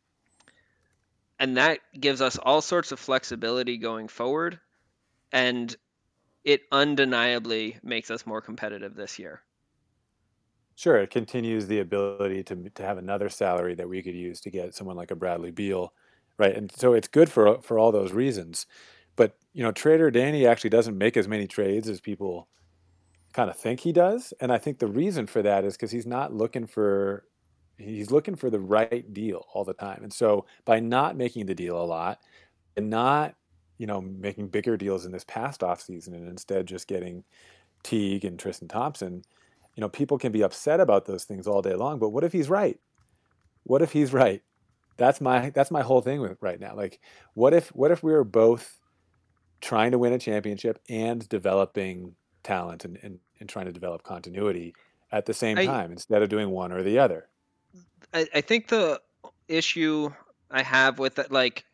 and 1.38 1.56
that 1.56 1.80
gives 1.98 2.20
us 2.20 2.38
all 2.38 2.60
sorts 2.60 2.92
of 2.92 3.00
flexibility 3.00 3.76
going 3.76 4.08
forward. 4.08 4.60
And 5.32 5.74
it 6.44 6.62
undeniably 6.70 7.78
makes 7.82 8.10
us 8.10 8.26
more 8.26 8.40
competitive 8.40 8.94
this 8.94 9.18
year. 9.18 9.42
Sure, 10.76 10.96
it 10.96 11.10
continues 11.10 11.66
the 11.66 11.80
ability 11.80 12.42
to 12.44 12.68
to 12.70 12.82
have 12.82 12.98
another 12.98 13.28
salary 13.28 13.74
that 13.76 13.88
we 13.88 14.02
could 14.02 14.14
use 14.14 14.40
to 14.40 14.50
get 14.50 14.74
someone 14.74 14.96
like 14.96 15.12
a 15.12 15.16
Bradley 15.16 15.52
Beal, 15.52 15.92
right? 16.36 16.54
And 16.54 16.70
so 16.72 16.94
it's 16.94 17.08
good 17.08 17.30
for 17.30 17.60
for 17.62 17.78
all 17.78 17.92
those 17.92 18.12
reasons. 18.12 18.66
But 19.16 19.36
you 19.52 19.62
know, 19.62 19.72
Trader 19.72 20.10
Danny 20.10 20.46
actually 20.46 20.70
doesn't 20.70 20.98
make 20.98 21.16
as 21.16 21.28
many 21.28 21.46
trades 21.46 21.88
as 21.88 22.00
people 22.00 22.48
kind 23.32 23.50
of 23.50 23.56
think 23.56 23.80
he 23.80 23.92
does, 23.92 24.32
and 24.40 24.52
I 24.52 24.58
think 24.58 24.78
the 24.78 24.86
reason 24.86 25.26
for 25.26 25.42
that 25.42 25.64
is 25.64 25.74
because 25.74 25.90
he's 25.90 26.06
not 26.06 26.32
looking 26.32 26.66
for 26.66 27.24
he's 27.76 28.10
looking 28.10 28.36
for 28.36 28.50
the 28.50 28.60
right 28.60 29.12
deal 29.12 29.46
all 29.52 29.64
the 29.64 29.74
time. 29.74 30.00
And 30.02 30.12
so 30.12 30.46
by 30.64 30.78
not 30.80 31.16
making 31.16 31.46
the 31.46 31.54
deal 31.54 31.80
a 31.80 31.84
lot 31.84 32.20
and 32.76 32.88
not 32.90 33.34
you 33.78 33.86
know 33.86 34.00
making 34.00 34.48
bigger 34.48 34.76
deals 34.76 35.04
in 35.04 35.12
this 35.12 35.24
past 35.24 35.60
offseason 35.60 36.08
and 36.08 36.28
instead 36.28 36.66
just 36.66 36.86
getting 36.86 37.24
Teague 37.82 38.24
and 38.24 38.38
Tristan 38.38 38.68
Thompson, 38.68 39.22
you 39.76 39.80
know, 39.80 39.88
people 39.88 40.18
can 40.18 40.32
be 40.32 40.42
upset 40.42 40.80
about 40.80 41.06
those 41.06 41.24
things 41.24 41.46
all 41.46 41.62
day 41.62 41.74
long, 41.74 41.98
but 41.98 42.10
what 42.10 42.24
if 42.24 42.32
he's 42.32 42.48
right? 42.48 42.78
What 43.64 43.82
if 43.82 43.92
he's 43.92 44.12
right? 44.12 44.42
That's 44.96 45.20
my 45.20 45.50
that's 45.50 45.70
my 45.70 45.82
whole 45.82 46.00
thing 46.00 46.20
with 46.20 46.38
right 46.40 46.60
now. 46.60 46.76
Like, 46.76 47.00
what 47.34 47.52
if 47.52 47.68
what 47.68 47.90
if 47.90 48.02
we 48.02 48.12
were 48.12 48.24
both 48.24 48.78
trying 49.64 49.92
to 49.92 49.98
win 49.98 50.12
a 50.12 50.18
championship 50.18 50.78
and 50.90 51.26
developing 51.28 52.14
talent 52.42 52.84
and, 52.84 52.98
and, 53.02 53.18
and 53.40 53.48
trying 53.48 53.64
to 53.64 53.72
develop 53.72 54.02
continuity 54.02 54.74
at 55.10 55.24
the 55.24 55.32
same 55.32 55.58
I- 55.58 55.64
time 55.64 55.90
instead 55.90 56.22
of 56.22 56.28
doing 56.28 56.50
one 56.50 56.70
or 56.70 56.82
the 56.82 56.98
other? 56.98 57.28
I, 58.12 58.28
I 58.34 58.40
think 58.42 58.68
the 58.68 59.00
issue 59.48 60.12
I 60.50 60.62
have 60.62 60.98
with 60.98 61.18
it, 61.18 61.32
like, 61.32 61.64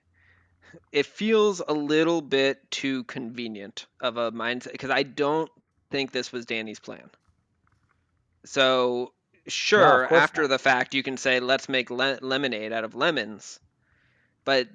it 0.92 1.04
feels 1.04 1.60
a 1.66 1.72
little 1.72 2.22
bit 2.22 2.70
too 2.70 3.02
convenient 3.04 3.86
of 4.00 4.16
a 4.16 4.30
mindset 4.30 4.70
because 4.72 4.90
I 4.90 5.02
don't 5.02 5.50
think 5.90 6.12
this 6.12 6.30
was 6.30 6.46
Danny's 6.46 6.78
plan. 6.78 7.10
So, 8.44 9.12
sure, 9.48 10.06
course 10.06 10.20
after 10.22 10.42
not. 10.42 10.50
the 10.50 10.58
fact, 10.60 10.94
you 10.94 11.02
can 11.02 11.16
say, 11.16 11.40
let's 11.40 11.68
make 11.68 11.90
le- 11.90 12.18
lemonade 12.22 12.72
out 12.72 12.84
of 12.84 12.94
lemons. 12.94 13.58
But 14.44 14.68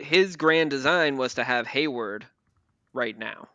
his 0.00 0.36
grand 0.36 0.70
design 0.70 1.16
was 1.16 1.34
to 1.34 1.44
have 1.44 1.66
Hayward 1.66 2.26
right 2.92 3.16
now. 3.16 3.48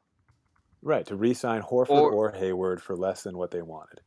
Right, 0.81 1.05
to 1.07 1.15
re-sign 1.15 1.61
Horford 1.61 1.89
Or- 1.89 2.11
or, 2.11 2.31
Hayward 2.31 2.81
for 2.81 2.95
less 2.95 3.23
than 3.23 3.37
what 3.37 3.51
they 3.51 3.61
wanted. 3.61 4.01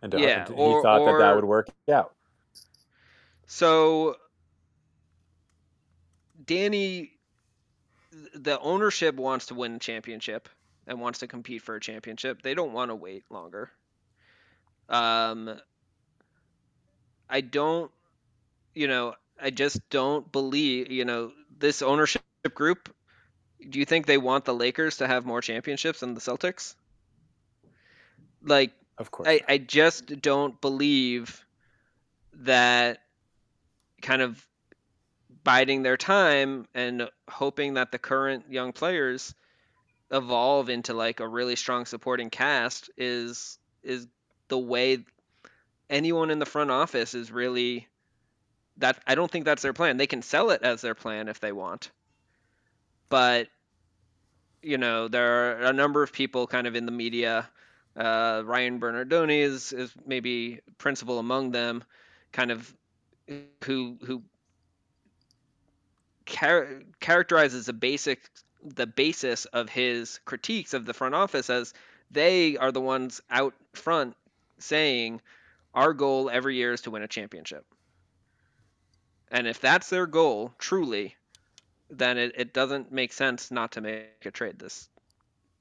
And 0.00 0.12
to, 0.12 0.20
Yeah, 0.20 0.46
and 0.46 0.54
or- 0.54 0.78
he 0.78 0.82
thought 0.82 1.04
that 1.04 1.18
that 1.18 1.34
would 1.34 1.44
work 1.44 1.68
out. 1.90 2.14
So 3.46 4.16
Danny 6.44 7.12
the 8.34 8.58
ownership 8.60 9.14
wants 9.16 9.46
to 9.46 9.54
win 9.54 9.74
a 9.74 9.78
championship 9.78 10.48
and 10.86 11.00
wants 11.00 11.18
to 11.20 11.26
compete 11.26 11.62
for 11.62 11.76
a 11.76 11.80
championship. 11.80 12.42
They 12.42 12.54
don't 12.54 12.72
want 12.72 12.90
to 12.90 12.94
wait 12.94 13.24
longer. 13.30 13.70
Um 14.88 15.60
I 17.28 17.42
don't, 17.42 17.90
you 18.74 18.88
know, 18.88 19.14
I 19.40 19.50
just 19.50 19.88
don't 19.90 20.30
believe, 20.32 20.90
you 20.90 21.04
know, 21.04 21.32
this 21.58 21.82
ownership 21.82 22.22
group. 22.54 22.94
Do 23.68 23.78
you 23.78 23.84
think 23.84 24.06
they 24.06 24.18
want 24.18 24.44
the 24.44 24.54
Lakers 24.54 24.98
to 24.98 25.06
have 25.06 25.26
more 25.26 25.40
championships 25.40 26.00
than 26.00 26.14
the 26.14 26.20
Celtics? 26.20 26.74
Like, 28.42 28.72
Of 28.96 29.10
course. 29.10 29.28
I. 29.28 29.40
I 29.48 29.58
just 29.58 30.20
don't 30.20 30.60
believe 30.60 31.44
that 32.34 33.00
kind 34.00 34.22
of 34.22 34.44
biding 35.44 35.82
their 35.82 35.96
time 35.96 36.66
and 36.74 37.08
hoping 37.28 37.74
that 37.74 37.90
the 37.90 37.98
current 37.98 38.44
young 38.50 38.72
players 38.72 39.34
evolve 40.10 40.68
into 40.68 40.94
like 40.94 41.20
a 41.20 41.28
really 41.28 41.56
strong 41.56 41.84
supporting 41.84 42.30
cast 42.30 42.90
is 42.96 43.58
is 43.82 44.06
the 44.48 44.58
way 44.58 45.04
anyone 45.90 46.30
in 46.30 46.38
the 46.38 46.46
front 46.46 46.70
office 46.70 47.14
is 47.14 47.30
really 47.30 47.88
that 48.78 48.98
I 49.06 49.14
don't 49.14 49.30
think 49.30 49.44
that's 49.44 49.62
their 49.62 49.72
plan. 49.72 49.96
They 49.96 50.06
can 50.06 50.22
sell 50.22 50.50
it 50.50 50.62
as 50.62 50.80
their 50.80 50.94
plan 50.94 51.28
if 51.28 51.40
they 51.40 51.52
want. 51.52 51.90
But 53.08 53.48
you 54.62 54.78
know, 54.78 55.08
there 55.08 55.52
are 55.52 55.62
a 55.66 55.72
number 55.72 56.02
of 56.02 56.12
people 56.12 56.46
kind 56.46 56.66
of 56.66 56.74
in 56.74 56.84
the 56.84 56.92
media 56.92 57.48
uh, 57.96 58.42
Ryan 58.44 58.78
Bernardoni 58.78 59.40
is, 59.40 59.72
is 59.72 59.92
maybe 60.06 60.60
principal 60.78 61.18
among 61.18 61.50
them, 61.50 61.82
kind 62.32 62.50
of 62.50 62.72
who 63.64 63.98
who 64.04 64.22
char- 66.26 66.82
characterizes 67.00 67.66
the 67.66 67.72
basic 67.72 68.30
the 68.62 68.86
basis 68.86 69.44
of 69.46 69.68
his 69.68 70.20
critiques 70.24 70.74
of 70.74 70.84
the 70.84 70.94
front 70.94 71.14
office 71.14 71.50
as 71.50 71.74
they 72.10 72.56
are 72.56 72.72
the 72.72 72.80
ones 72.80 73.20
out 73.30 73.54
front 73.74 74.16
saying 74.58 75.20
our 75.74 75.92
goal 75.92 76.30
every 76.30 76.56
year 76.56 76.72
is 76.72 76.80
to 76.82 76.90
win 76.90 77.02
a 77.02 77.08
championship. 77.08 77.64
And 79.30 79.46
if 79.46 79.60
that's 79.60 79.90
their 79.90 80.06
goal, 80.06 80.54
truly, 80.58 81.16
then 81.90 82.18
it, 82.18 82.32
it 82.36 82.54
doesn't 82.54 82.92
make 82.92 83.12
sense 83.12 83.50
not 83.50 83.72
to 83.72 83.80
make 83.80 84.24
a 84.24 84.30
trade 84.30 84.58
this 84.58 84.88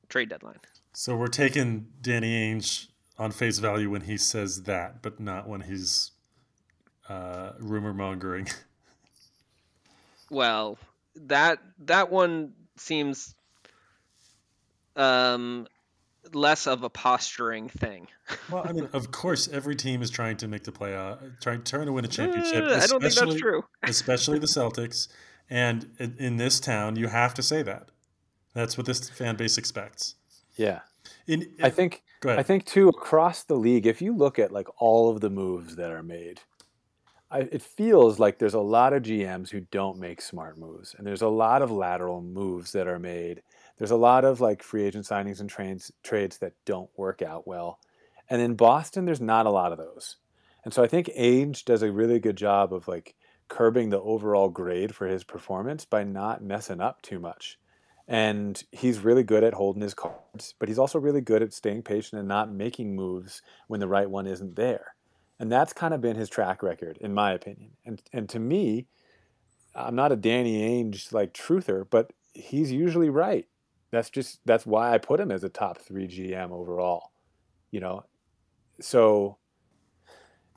trade 0.09 0.29
deadline. 0.29 0.59
So 0.93 1.15
we're 1.15 1.27
taking 1.27 1.87
Danny 2.01 2.53
Ainge 2.53 2.87
on 3.19 3.31
face 3.31 3.59
value 3.59 3.89
when 3.89 4.01
he 4.01 4.17
says 4.17 4.63
that, 4.63 5.01
but 5.01 5.19
not 5.19 5.47
when 5.47 5.61
he's 5.61 6.11
uh, 7.09 7.51
rumor 7.59 7.93
mongering. 7.93 8.47
Well, 10.29 10.77
that 11.15 11.59
that 11.85 12.11
one 12.11 12.53
seems 12.75 13.33
um, 14.95 15.67
less 16.33 16.67
of 16.67 16.83
a 16.83 16.89
posturing 16.89 17.69
thing. 17.69 18.07
well, 18.51 18.65
I 18.67 18.71
mean, 18.71 18.89
of 18.93 19.11
course, 19.11 19.47
every 19.47 19.75
team 19.75 20.01
is 20.01 20.09
trying 20.09 20.37
to 20.37 20.47
make 20.47 20.63
the 20.63 20.71
playoff, 20.71 21.19
trying 21.41 21.63
trying 21.63 21.85
to 21.85 21.93
win 21.93 22.05
a 22.05 22.07
championship. 22.07 22.63
Uh, 22.63 22.75
I 22.75 22.87
don't 22.87 23.01
think 23.01 23.13
that's 23.13 23.35
true. 23.35 23.63
especially 23.83 24.39
the 24.39 24.47
Celtics. 24.47 25.07
And 25.49 25.91
in, 25.97 26.15
in 26.19 26.37
this 26.37 26.59
town, 26.59 26.97
you 26.97 27.07
have 27.07 27.33
to 27.35 27.43
say 27.43 27.63
that. 27.63 27.89
That's 28.53 28.77
what 28.77 28.85
this 28.85 29.09
fan 29.09 29.35
base 29.35 29.57
expects. 29.57 30.15
yeah. 30.55 30.81
In, 31.25 31.47
I 31.61 31.69
think 31.69 32.03
go 32.21 32.29
ahead. 32.29 32.39
I 32.39 32.43
think 32.43 32.65
too 32.65 32.89
across 32.89 33.43
the 33.43 33.55
league, 33.55 33.85
if 33.85 34.01
you 34.01 34.15
look 34.15 34.39
at 34.39 34.51
like 34.51 34.67
all 34.81 35.09
of 35.09 35.21
the 35.21 35.29
moves 35.29 35.75
that 35.75 35.91
are 35.91 36.03
made, 36.03 36.41
I, 37.29 37.39
it 37.39 37.61
feels 37.61 38.19
like 38.19 38.39
there's 38.39 38.53
a 38.53 38.59
lot 38.59 38.93
of 38.93 39.03
GMs 39.03 39.49
who 39.49 39.61
don't 39.71 39.99
make 39.99 40.21
smart 40.21 40.57
moves, 40.57 40.95
and 40.97 41.05
there's 41.05 41.21
a 41.21 41.27
lot 41.27 41.61
of 41.61 41.71
lateral 41.71 42.21
moves 42.21 42.71
that 42.71 42.87
are 42.87 42.99
made. 42.99 43.41
There's 43.77 43.91
a 43.91 43.95
lot 43.95 44.25
of 44.25 44.41
like 44.41 44.63
free 44.63 44.83
agent 44.83 45.05
signings 45.05 45.39
and 45.39 45.49
trades 45.49 45.91
trades 46.03 46.39
that 46.39 46.53
don't 46.65 46.89
work 46.97 47.21
out 47.21 47.47
well, 47.47 47.79
and 48.29 48.41
in 48.41 48.55
Boston, 48.55 49.05
there's 49.05 49.21
not 49.21 49.45
a 49.45 49.51
lot 49.51 49.71
of 49.71 49.77
those. 49.77 50.17
And 50.63 50.73
so 50.73 50.83
I 50.83 50.87
think 50.87 51.07
Ainge 51.17 51.63
does 51.63 51.81
a 51.81 51.91
really 51.91 52.19
good 52.19 52.35
job 52.35 52.73
of 52.73 52.87
like 52.87 53.15
curbing 53.47 53.89
the 53.89 54.01
overall 54.01 54.49
grade 54.49 54.93
for 54.93 55.07
his 55.07 55.23
performance 55.23 55.85
by 55.85 56.03
not 56.03 56.43
messing 56.43 56.81
up 56.81 57.01
too 57.01 57.19
much. 57.19 57.57
And 58.07 58.61
he's 58.71 58.99
really 58.99 59.23
good 59.23 59.43
at 59.43 59.53
holding 59.53 59.81
his 59.81 59.93
cards, 59.93 60.53
but 60.59 60.69
he's 60.69 60.79
also 60.79 60.99
really 60.99 61.21
good 61.21 61.43
at 61.43 61.53
staying 61.53 61.83
patient 61.83 62.19
and 62.19 62.27
not 62.27 62.51
making 62.51 62.95
moves 62.95 63.41
when 63.67 63.79
the 63.79 63.87
right 63.87 64.09
one 64.09 64.27
isn't 64.27 64.55
there. 64.55 64.95
And 65.39 65.51
that's 65.51 65.73
kind 65.73 65.93
of 65.93 66.01
been 66.01 66.15
his 66.15 66.29
track 66.29 66.63
record, 66.63 66.97
in 66.99 67.13
my 67.13 67.33
opinion. 67.33 67.71
And 67.85 68.01
and 68.11 68.27
to 68.29 68.39
me, 68.39 68.87
I'm 69.75 69.95
not 69.95 70.11
a 70.11 70.15
Danny 70.15 70.83
Ainge 70.83 71.11
like 71.13 71.33
truther, 71.33 71.85
but 71.89 72.11
he's 72.33 72.71
usually 72.71 73.09
right. 73.09 73.45
That's 73.91 74.09
just 74.09 74.39
that's 74.45 74.65
why 74.65 74.93
I 74.93 74.97
put 74.97 75.19
him 75.19 75.31
as 75.31 75.43
a 75.43 75.49
top 75.49 75.77
three 75.77 76.07
GM 76.07 76.51
overall. 76.51 77.11
You 77.71 77.79
know, 77.79 78.05
so 78.79 79.37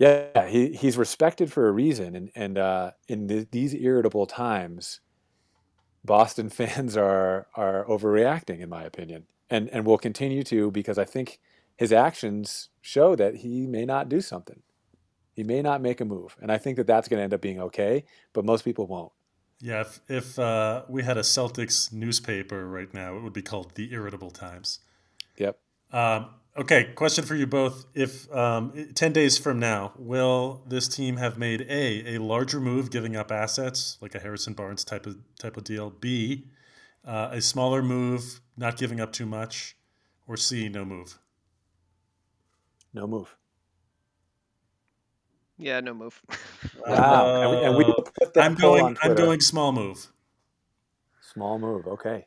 yeah, 0.00 0.48
he, 0.48 0.72
he's 0.72 0.96
respected 0.96 1.52
for 1.52 1.68
a 1.68 1.72
reason, 1.72 2.16
and 2.16 2.30
and 2.34 2.58
uh, 2.58 2.92
in 3.06 3.28
th- 3.28 3.48
these 3.50 3.74
irritable 3.74 4.26
times, 4.26 5.00
Boston 6.04 6.48
fans 6.50 6.96
are 6.96 7.46
are 7.54 7.84
overreacting, 7.84 8.60
in 8.60 8.70
my 8.70 8.82
opinion, 8.82 9.26
and 9.50 9.68
and 9.68 9.84
will 9.84 9.98
continue 9.98 10.42
to 10.44 10.70
because 10.70 10.98
I 10.98 11.04
think 11.04 11.38
his 11.76 11.92
actions 11.92 12.70
show 12.80 13.14
that 13.16 13.36
he 13.36 13.66
may 13.66 13.84
not 13.84 14.08
do 14.08 14.22
something. 14.22 14.62
He 15.34 15.42
may 15.44 15.60
not 15.60 15.82
make 15.82 16.00
a 16.00 16.06
move, 16.06 16.34
and 16.40 16.50
I 16.50 16.56
think 16.56 16.78
that 16.78 16.86
that's 16.86 17.06
going 17.08 17.18
to 17.18 17.24
end 17.24 17.34
up 17.34 17.42
being 17.42 17.60
okay. 17.60 18.04
But 18.32 18.46
most 18.46 18.64
people 18.64 18.86
won't. 18.86 19.12
Yeah, 19.60 19.82
if, 19.82 20.00
if 20.08 20.38
uh, 20.38 20.82
we 20.88 21.02
had 21.02 21.18
a 21.18 21.22
Celtics 21.22 21.92
newspaper 21.92 22.66
right 22.66 22.92
now, 22.94 23.16
it 23.16 23.22
would 23.22 23.32
be 23.32 23.42
called 23.42 23.74
The 23.74 23.92
Irritable 23.92 24.30
Times. 24.30 24.80
Yep. 25.36 25.58
Um, 25.92 26.30
okay, 26.56 26.92
question 26.94 27.24
for 27.24 27.34
you 27.34 27.46
both. 27.46 27.84
If 27.94 28.32
um, 28.34 28.88
10 28.94 29.12
days 29.12 29.36
from 29.36 29.58
now, 29.58 29.92
will 29.96 30.62
this 30.66 30.88
team 30.88 31.18
have 31.18 31.36
made 31.36 31.66
A, 31.68 32.16
a 32.16 32.18
larger 32.18 32.58
move 32.58 32.90
giving 32.90 33.16
up 33.16 33.30
assets, 33.30 33.98
like 34.00 34.14
a 34.14 34.18
Harrison 34.20 34.54
Barnes 34.54 34.82
type 34.82 35.06
of, 35.06 35.18
type 35.38 35.58
of 35.58 35.64
deal, 35.64 35.90
B, 35.90 36.46
uh, 37.04 37.28
a 37.32 37.42
smaller 37.42 37.82
move, 37.82 38.40
not 38.56 38.78
giving 38.78 38.98
up 38.98 39.12
too 39.12 39.26
much, 39.26 39.76
or 40.26 40.38
C, 40.38 40.70
no 40.70 40.86
move? 40.86 41.18
No 42.94 43.06
move. 43.06 43.36
Yeah, 45.60 45.80
no 45.80 45.94
move. 45.94 46.20
Wow. 46.86 47.42
and 47.42 47.50
we, 47.50 47.64
and 47.66 47.76
we 47.76 47.84
Uh, 47.84 48.02
put 48.18 48.36
I'm 48.38 48.56
poll 48.56 48.76
going. 48.80 48.96
I'm 49.02 49.14
going 49.14 49.40
small 49.40 49.72
move. 49.72 50.08
Small 51.20 51.58
move. 51.58 51.86
Okay. 51.86 52.26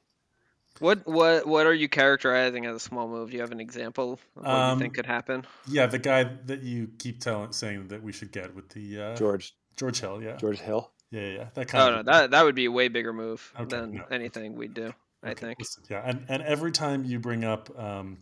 what 0.79 1.05
what 1.07 1.45
what 1.47 1.67
are 1.67 1.73
you 1.73 1.87
characterizing 1.89 2.65
as 2.65 2.75
a 2.75 2.79
small 2.79 3.07
move? 3.07 3.29
Do 3.29 3.35
you 3.35 3.41
have 3.41 3.51
an 3.51 3.59
example 3.59 4.13
of 4.13 4.19
what 4.35 4.47
Um, 4.47 4.77
you 4.77 4.83
think 4.83 4.93
could 4.95 5.05
happen? 5.05 5.45
Yeah, 5.67 5.85
the 5.87 5.99
guy 5.99 6.23
that 6.45 6.61
you 6.63 6.89
keep 6.99 7.19
telling 7.19 7.51
saying 7.53 7.87
that 7.89 8.01
we 8.03 8.11
should 8.11 8.31
get 8.31 8.55
with 8.55 8.69
the 8.69 9.01
uh, 9.01 9.15
George. 9.15 9.55
George 9.75 9.99
Hill. 9.99 10.21
Yeah. 10.21 10.37
George 10.37 10.59
Hill. 10.59 10.91
yeah, 11.11 11.21
yeah, 11.21 11.27
yeah. 11.37 11.49
That 11.55 11.67
kind 11.67 11.83
Oh 11.83 11.87
of 11.89 12.05
no, 12.05 12.11
that 12.11 12.31
that 12.31 12.43
would 12.45 12.55
be 12.55 12.65
a 12.65 12.71
way 12.71 12.87
bigger 12.89 13.13
move 13.13 13.51
Okay, 13.59 13.65
than 13.75 13.93
no. 13.95 14.03
anything 14.11 14.55
we'd 14.55 14.73
do. 14.73 14.93
I 15.23 15.33
think. 15.33 15.59
listen, 15.59 15.83
yeah, 15.89 16.01
and 16.05 16.25
and 16.27 16.43
every 16.43 16.71
time 16.71 17.05
you 17.05 17.19
bring 17.19 17.43
up 17.45 17.69
um, 17.79 18.17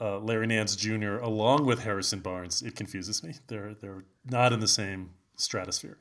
uh, 0.00 0.18
Larry 0.18 0.46
Nance 0.46 0.74
Jr. 0.76 1.16
along 1.16 1.66
with 1.66 1.80
Harrison 1.84 2.20
Barnes, 2.20 2.62
it 2.62 2.74
confuses 2.76 3.22
me. 3.22 3.34
They're 3.48 3.74
they're 3.74 4.04
not 4.24 4.52
in 4.52 4.60
the 4.60 4.68
same 4.68 5.10
stratosphere. 5.36 5.98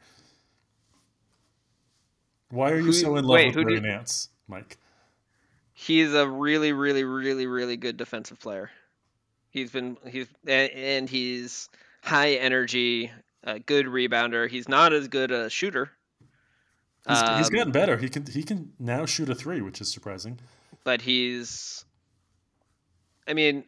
Why 2.49 2.71
are 2.71 2.77
you 2.77 2.85
Who- 2.85 2.93
so 2.93 3.15
in 3.17 3.25
love 3.25 3.35
wait, 3.35 3.47
with 3.55 3.65
Larry 3.65 3.75
you- 3.75 3.81
Nance, 3.81 4.29
Mike? 4.47 4.77
He's 5.73 6.13
a 6.13 6.27
really, 6.27 6.71
really, 6.71 7.03
really, 7.03 7.47
really 7.47 7.75
good 7.75 7.97
defensive 7.97 8.39
player. 8.39 8.71
He's 9.49 9.71
been 9.71 9.97
he's 10.07 10.27
and 10.47 11.09
he's 11.09 11.69
high 12.01 12.33
energy, 12.33 13.11
a 13.43 13.59
good 13.59 13.85
rebounder. 13.87 14.49
He's 14.49 14.69
not 14.69 14.93
as 14.93 15.07
good 15.09 15.31
a 15.31 15.49
shooter. 15.49 15.91
He's, 17.07 17.19
he's 17.19 17.47
Um, 17.47 17.53
gotten 17.53 17.71
better. 17.71 17.97
He 17.97 18.07
can 18.09 18.25
he 18.25 18.41
can 18.43 18.71
now 18.79 19.05
shoot 19.05 19.29
a 19.29 19.35
three, 19.35 19.61
which 19.61 19.81
is 19.81 19.91
surprising. 19.91 20.39
but 20.85 21.01
he's 21.01 21.83
I 23.27 23.33
mean 23.33 23.65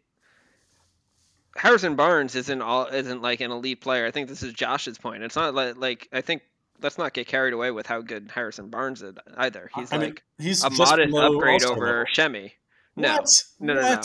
Harrison 1.56 1.96
Barnes 1.96 2.36
isn't 2.36 2.62
all 2.62 2.86
isn't 2.86 3.22
like 3.22 3.42
an 3.42 3.52
elite 3.52 3.82
player. 3.82 4.06
I 4.06 4.12
think 4.12 4.30
this 4.30 4.44
is 4.44 4.54
Josh's 4.54 4.98
point. 4.98 5.24
It's 5.24 5.36
not 5.36 5.56
like 5.56 5.78
like 5.78 6.08
I 6.14 6.22
think 6.22 6.44
let's 6.82 6.98
not 6.98 7.14
get 7.14 7.28
carried 7.28 7.54
away 7.54 7.72
with 7.72 7.88
how 7.88 8.02
good 8.02 8.32
Harrison 8.34 8.70
Barnes 8.70 9.02
is 9.02 9.16
either. 9.38 9.70
He's 9.76 9.92
I 9.92 9.98
mean, 9.98 10.10
like 10.10 10.24
he's 10.38 10.64
a 10.64 10.70
modest 10.70 11.16
upgrade 11.16 11.64
All-Star 11.64 11.72
over 11.72 11.86
level. 11.86 12.06
Shemi. 12.14 12.52
No. 12.96 13.18
What? 13.18 13.44
No, 13.60 13.74
no, 13.74 13.82
no. 13.82 14.02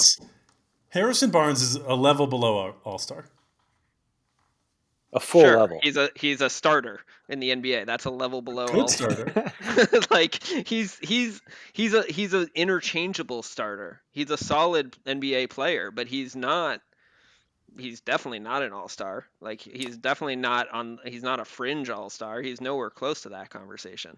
Harrison 0.91 1.31
Barnes 1.31 1.63
is 1.63 1.77
a 1.77 1.95
level 1.95 2.27
below 2.27 2.75
All 2.85 2.99
Star. 2.99 3.27
A 5.15 5.21
full 5.21 5.43
sure, 5.43 5.59
level. 5.59 5.79
He's 5.83 5.99
a 5.99 6.09
he's 6.15 6.41
a 6.41 6.49
starter 6.49 7.01
in 7.29 7.39
the 7.39 7.51
NBA. 7.51 7.85
That's 7.85 8.07
a 8.07 8.11
level 8.11 8.41
below 8.41 8.67
Good 8.67 8.81
all 8.81 8.89
starter. 8.89 9.53
like 10.11 10.43
he's 10.43 10.99
he's 11.03 11.43
he's 11.75 11.93
a 11.93 12.03
he's 12.03 12.33
an 12.33 12.49
interchangeable 12.55 13.43
starter. 13.43 14.01
He's 14.11 14.31
a 14.31 14.39
solid 14.39 14.97
NBA 15.07 15.51
player, 15.51 15.91
but 15.91 16.07
he's 16.07 16.35
not 16.35 16.81
he's 17.79 18.01
definitely 18.01 18.39
not 18.39 18.63
an 18.63 18.73
all-star. 18.73 19.27
Like 19.41 19.61
he's 19.61 19.99
definitely 19.99 20.37
not 20.37 20.71
on 20.71 20.99
he's 21.05 21.23
not 21.23 21.41
a 21.41 21.45
fringe 21.45 21.91
all-star. 21.91 22.41
He's 22.41 22.63
nowhere 22.63 22.91
close 22.91 23.23
to 23.23 23.31
that 23.31 23.51
conversation. 23.51 24.17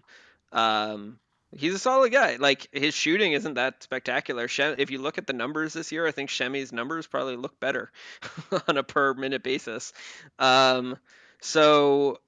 Um 0.53 1.19
he's 1.55 1.73
a 1.73 1.79
solid 1.79 2.11
guy. 2.11 2.37
Like 2.37 2.67
his 2.71 2.93
shooting 2.93 3.33
isn't 3.33 3.55
that 3.55 3.83
spectacular. 3.83 4.47
Shem, 4.47 4.75
if 4.79 4.91
you 4.91 4.99
look 4.99 5.17
at 5.17 5.27
the 5.27 5.33
numbers 5.33 5.73
this 5.73 5.91
year, 5.91 6.07
I 6.07 6.11
think 6.11 6.29
Shemi's 6.29 6.73
numbers 6.73 7.07
probably 7.07 7.37
look 7.37 7.59
better 7.59 7.91
on 8.67 8.77
a 8.77 8.83
per 8.83 9.13
minute 9.13 9.43
basis. 9.43 9.93
Um 10.39 10.97
So 11.41 12.19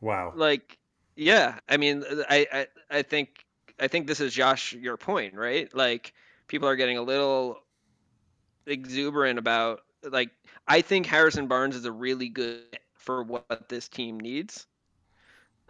Wow. 0.00 0.34
like 0.34 0.78
yeah 1.16 1.58
i 1.68 1.76
mean 1.76 2.04
I, 2.28 2.46
I 2.52 2.66
i 2.90 3.02
think 3.02 3.44
i 3.80 3.88
think 3.88 4.06
this 4.06 4.20
is 4.20 4.32
josh 4.34 4.72
your 4.72 4.96
point 4.96 5.34
right 5.34 5.72
like 5.74 6.12
people 6.48 6.68
are 6.68 6.76
getting 6.76 6.98
a 6.98 7.02
little 7.02 7.58
exuberant 8.66 9.38
about 9.38 9.80
like 10.04 10.30
i 10.68 10.80
think 10.82 11.06
harrison 11.06 11.48
barnes 11.48 11.76
is 11.76 11.84
a 11.84 11.92
really 11.92 12.28
good 12.28 12.62
for 12.94 13.22
what 13.22 13.68
this 13.68 13.88
team 13.88 14.20
needs 14.20 14.66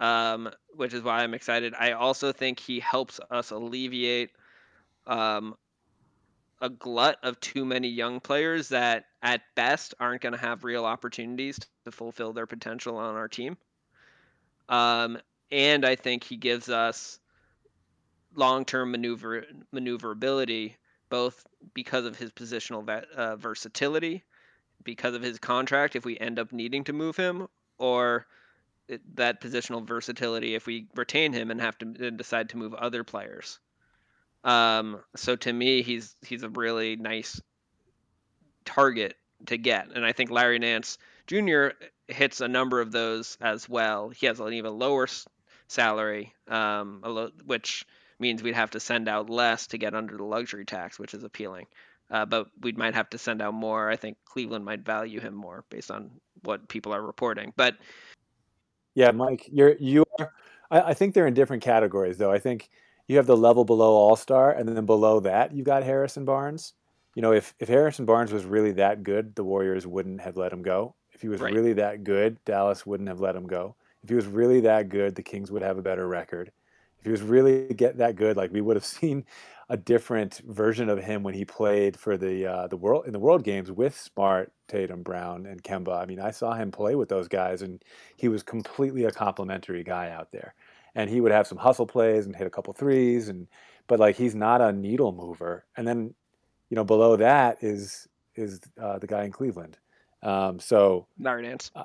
um 0.00 0.50
which 0.74 0.94
is 0.94 1.02
why 1.02 1.22
i'm 1.22 1.34
excited. 1.34 1.74
I 1.78 1.92
also 1.92 2.32
think 2.32 2.58
he 2.58 2.80
helps 2.80 3.20
us 3.30 3.50
alleviate 3.52 4.30
um 5.06 5.54
a 6.60 6.68
glut 6.68 7.18
of 7.22 7.40
too 7.40 7.64
many 7.64 7.88
young 7.88 8.20
players 8.20 8.68
that 8.68 9.06
at 9.22 9.42
best 9.54 9.94
aren't 9.98 10.20
going 10.22 10.32
to 10.34 10.38
have 10.38 10.64
real 10.64 10.84
opportunities 10.84 11.58
to 11.84 11.90
fulfill 11.90 12.32
their 12.32 12.46
potential 12.46 12.98
on 12.98 13.14
our 13.14 13.28
team. 13.28 13.56
Um, 14.68 15.18
and 15.50 15.84
I 15.84 15.96
think 15.96 16.22
he 16.22 16.36
gives 16.36 16.68
us 16.68 17.18
long-term 18.34 18.90
maneuver 18.92 19.44
maneuverability, 19.72 20.76
both 21.08 21.44
because 21.74 22.04
of 22.04 22.16
his 22.16 22.30
positional 22.30 22.88
uh, 23.16 23.36
versatility, 23.36 24.22
because 24.84 25.14
of 25.14 25.22
his 25.22 25.38
contract 25.38 25.96
if 25.96 26.04
we 26.04 26.18
end 26.18 26.38
up 26.38 26.52
needing 26.52 26.84
to 26.84 26.92
move 26.92 27.16
him, 27.16 27.48
or 27.78 28.26
that 29.14 29.40
positional 29.40 29.86
versatility 29.86 30.54
if 30.54 30.66
we 30.66 30.86
retain 30.94 31.32
him 31.32 31.50
and 31.50 31.60
have 31.60 31.78
to 31.78 32.10
decide 32.10 32.48
to 32.50 32.56
move 32.56 32.74
other 32.74 33.04
players. 33.04 33.58
Um, 34.44 35.00
so 35.16 35.36
to 35.36 35.52
me, 35.52 35.82
he's 35.82 36.14
he's 36.22 36.42
a 36.42 36.48
really 36.48 36.96
nice 36.96 37.40
target 38.64 39.16
to 39.46 39.56
get, 39.56 39.88
and 39.94 40.04
I 40.04 40.12
think 40.12 40.30
Larry 40.30 40.58
Nance 40.58 40.98
Jr. 41.26 41.68
hits 42.08 42.40
a 42.40 42.48
number 42.48 42.80
of 42.80 42.92
those 42.92 43.36
as 43.40 43.68
well. 43.68 44.08
He 44.08 44.26
has 44.26 44.40
an 44.40 44.52
even 44.52 44.78
lower 44.78 45.06
salary, 45.68 46.34
um, 46.48 47.00
lo- 47.04 47.30
which 47.44 47.86
means 48.18 48.42
we'd 48.42 48.54
have 48.54 48.70
to 48.72 48.80
send 48.80 49.08
out 49.08 49.30
less 49.30 49.68
to 49.68 49.78
get 49.78 49.94
under 49.94 50.16
the 50.16 50.24
luxury 50.24 50.64
tax, 50.64 50.98
which 50.98 51.14
is 51.14 51.24
appealing. 51.24 51.66
Uh, 52.10 52.26
but 52.26 52.48
we 52.60 52.72
might 52.72 52.94
have 52.94 53.08
to 53.10 53.18
send 53.18 53.40
out 53.40 53.54
more. 53.54 53.88
I 53.88 53.96
think 53.96 54.16
Cleveland 54.24 54.64
might 54.64 54.84
value 54.84 55.20
him 55.20 55.34
more 55.34 55.64
based 55.70 55.90
on 55.90 56.10
what 56.42 56.68
people 56.68 56.92
are 56.92 57.02
reporting. 57.02 57.52
But 57.56 57.76
yeah, 58.94 59.10
Mike, 59.10 59.48
you're 59.50 59.76
you 59.78 60.04
are. 60.18 60.32
I, 60.70 60.80
I 60.80 60.94
think 60.94 61.14
they're 61.14 61.26
in 61.26 61.34
different 61.34 61.62
categories, 61.62 62.18
though. 62.18 62.30
I 62.30 62.38
think 62.38 62.70
you 63.06 63.16
have 63.16 63.26
the 63.26 63.36
level 63.36 63.64
below 63.64 63.92
All 63.92 64.16
Star, 64.16 64.52
and 64.52 64.68
then 64.68 64.86
below 64.86 65.20
that 65.20 65.52
you've 65.52 65.66
got 65.66 65.82
Harrison 65.82 66.24
Barnes. 66.24 66.74
You 67.14 67.22
know, 67.22 67.32
if 67.32 67.54
if 67.58 67.68
Harrison 67.68 68.04
Barnes 68.04 68.32
was 68.32 68.44
really 68.44 68.72
that 68.72 69.02
good, 69.02 69.34
the 69.34 69.44
Warriors 69.44 69.86
wouldn't 69.86 70.20
have 70.20 70.36
let 70.36 70.52
him 70.52 70.62
go. 70.62 70.94
If 71.12 71.22
he 71.22 71.28
was 71.28 71.40
right. 71.40 71.52
really 71.52 71.74
that 71.74 72.04
good, 72.04 72.38
Dallas 72.44 72.86
wouldn't 72.86 73.08
have 73.08 73.20
let 73.20 73.36
him 73.36 73.46
go. 73.46 73.76
If 74.02 74.08
he 74.08 74.14
was 74.14 74.26
really 74.26 74.60
that 74.60 74.88
good, 74.88 75.14
the 75.14 75.22
Kings 75.22 75.50
would 75.50 75.62
have 75.62 75.76
a 75.76 75.82
better 75.82 76.06
record. 76.08 76.50
If 76.98 77.04
he 77.04 77.10
was 77.10 77.22
really 77.22 77.72
get 77.74 77.98
that 77.98 78.16
good, 78.16 78.36
like 78.36 78.52
we 78.52 78.60
would 78.60 78.76
have 78.76 78.84
seen 79.00 79.24
a 79.70 79.76
different 79.76 80.42
version 80.48 80.88
of 80.88 80.98
him 80.98 81.22
when 81.22 81.32
he 81.32 81.44
played 81.44 81.96
for 81.96 82.18
the 82.18 82.44
uh, 82.44 82.66
the 82.66 82.76
world 82.76 83.06
in 83.06 83.12
the 83.12 83.20
World 83.20 83.44
Games 83.44 83.70
with 83.70 83.96
Smart, 83.96 84.52
Tatum, 84.66 85.02
Brown, 85.02 85.46
and 85.46 85.62
Kemba. 85.62 85.96
I 85.96 86.06
mean, 86.06 86.18
I 86.18 86.32
saw 86.32 86.54
him 86.54 86.72
play 86.72 86.96
with 86.96 87.08
those 87.08 87.28
guys, 87.28 87.62
and 87.62 87.82
he 88.16 88.26
was 88.28 88.42
completely 88.42 89.04
a 89.04 89.12
complimentary 89.12 89.84
guy 89.84 90.10
out 90.10 90.32
there. 90.32 90.54
And 90.96 91.08
he 91.08 91.20
would 91.20 91.30
have 91.30 91.46
some 91.46 91.56
hustle 91.56 91.86
plays 91.86 92.26
and 92.26 92.34
hit 92.34 92.48
a 92.48 92.50
couple 92.50 92.72
threes, 92.72 93.28
and 93.28 93.46
but 93.86 94.00
like 94.00 94.16
he's 94.16 94.34
not 94.34 94.60
a 94.60 94.72
needle 94.72 95.12
mover. 95.12 95.64
And 95.76 95.86
then, 95.86 96.14
you 96.68 96.74
know, 96.74 96.84
below 96.84 97.14
that 97.16 97.62
is 97.62 98.08
is 98.34 98.60
uh, 98.82 98.98
the 98.98 99.06
guy 99.06 99.22
in 99.22 99.30
Cleveland. 99.30 99.78
Um, 100.24 100.58
so 100.58 101.06
Larry 101.20 101.42
Nance. 101.42 101.70
Uh, 101.76 101.84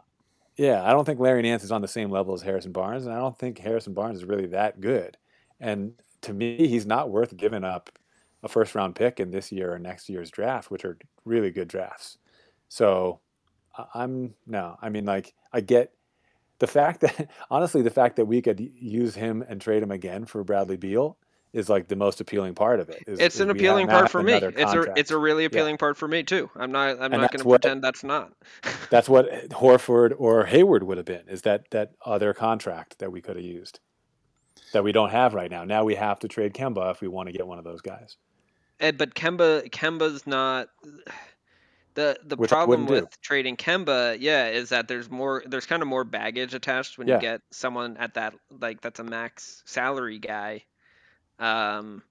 yeah, 0.57 0.83
I 0.83 0.89
don't 0.89 1.05
think 1.05 1.19
Larry 1.19 1.43
Nance 1.43 1.63
is 1.63 1.71
on 1.71 1.81
the 1.81 1.87
same 1.87 2.09
level 2.09 2.33
as 2.33 2.41
Harrison 2.41 2.71
Barnes, 2.71 3.05
and 3.05 3.13
I 3.13 3.19
don't 3.19 3.37
think 3.37 3.59
Harrison 3.59 3.93
Barnes 3.93 4.17
is 4.17 4.25
really 4.25 4.47
that 4.47 4.81
good. 4.81 5.17
And 5.59 5.93
to 6.25 6.33
me, 6.33 6.67
he's 6.67 6.85
not 6.85 7.09
worth 7.09 7.35
giving 7.35 7.63
up 7.63 7.89
a 8.43 8.47
first 8.47 8.75
round 8.75 8.95
pick 8.95 9.19
in 9.19 9.31
this 9.31 9.51
year 9.51 9.73
or 9.73 9.79
next 9.79 10.09
year's 10.09 10.29
draft, 10.29 10.69
which 10.69 10.85
are 10.85 10.97
really 11.25 11.51
good 11.51 11.67
drafts. 11.67 12.17
So 12.69 13.19
I'm 13.93 14.35
no, 14.45 14.77
I 14.81 14.89
mean, 14.89 15.05
like, 15.05 15.33
I 15.51 15.61
get 15.61 15.91
the 16.59 16.67
fact 16.67 17.01
that 17.01 17.29
honestly, 17.49 17.81
the 17.81 17.89
fact 17.89 18.15
that 18.17 18.25
we 18.25 18.41
could 18.41 18.59
use 18.59 19.15
him 19.15 19.43
and 19.47 19.59
trade 19.59 19.83
him 19.83 19.91
again 19.91 20.25
for 20.25 20.43
Bradley 20.43 20.77
Beal 20.77 21.17
is 21.53 21.69
like 21.69 21.87
the 21.87 21.95
most 21.95 22.19
appealing 22.19 22.53
part 22.53 22.81
of 22.81 22.89
it. 22.89 23.03
Is, 23.07 23.19
it's 23.19 23.39
an 23.39 23.49
appealing 23.49 23.87
part 23.87 24.11
for 24.11 24.21
me. 24.21 24.33
It's 24.33 24.73
a 24.73 24.93
it's 24.97 25.11
a 25.11 25.17
really 25.17 25.45
appealing 25.45 25.75
yeah. 25.75 25.79
part 25.79 25.97
for 25.97 26.07
me 26.07 26.21
too. 26.21 26.49
I'm 26.55 26.71
not 26.71 26.97
I'm 26.97 27.13
and 27.13 27.21
not 27.21 27.31
going 27.31 27.43
to 27.43 27.49
pretend 27.49 27.83
that's 27.83 28.03
not. 28.03 28.33
that's 28.89 29.07
what 29.07 29.49
Horford 29.49 30.13
or 30.17 30.45
Hayward 30.45 30.83
would 30.83 30.97
have 30.97 31.05
been. 31.05 31.27
Is 31.29 31.43
that 31.43 31.71
that 31.71 31.93
other 32.05 32.33
contract 32.33 32.99
that 32.99 33.11
we 33.11 33.21
could 33.21 33.37
have 33.37 33.45
used 33.45 33.79
that 34.73 34.83
we 34.83 34.91
don't 34.91 35.11
have 35.11 35.33
right 35.33 35.49
now. 35.49 35.63
Now 35.63 35.83
we 35.83 35.95
have 35.95 36.19
to 36.19 36.27
trade 36.27 36.53
Kemba 36.53 36.91
if 36.91 37.01
we 37.01 37.07
want 37.07 37.27
to 37.27 37.33
get 37.33 37.47
one 37.47 37.57
of 37.57 37.63
those 37.63 37.81
guys. 37.81 38.17
And, 38.79 38.97
but 38.97 39.15
Kemba 39.15 39.69
Kemba's 39.69 40.27
not 40.27 40.69
the 41.93 42.17
the 42.25 42.35
Which 42.35 42.49
problem 42.49 42.85
with 42.85 43.05
do. 43.05 43.17
trading 43.21 43.57
Kemba, 43.57 44.17
yeah, 44.19 44.49
is 44.49 44.69
that 44.69 44.87
there's 44.87 45.09
more 45.09 45.43
there's 45.45 45.65
kind 45.65 45.81
of 45.81 45.87
more 45.87 46.03
baggage 46.03 46.53
attached 46.53 46.97
when 46.97 47.07
yeah. 47.07 47.15
you 47.15 47.21
get 47.21 47.41
someone 47.51 47.97
at 47.97 48.15
that 48.15 48.35
like 48.59 48.81
that's 48.81 48.99
a 48.99 49.03
max 49.03 49.63
salary 49.65 50.19
guy 50.19 50.63
um, 51.39 52.03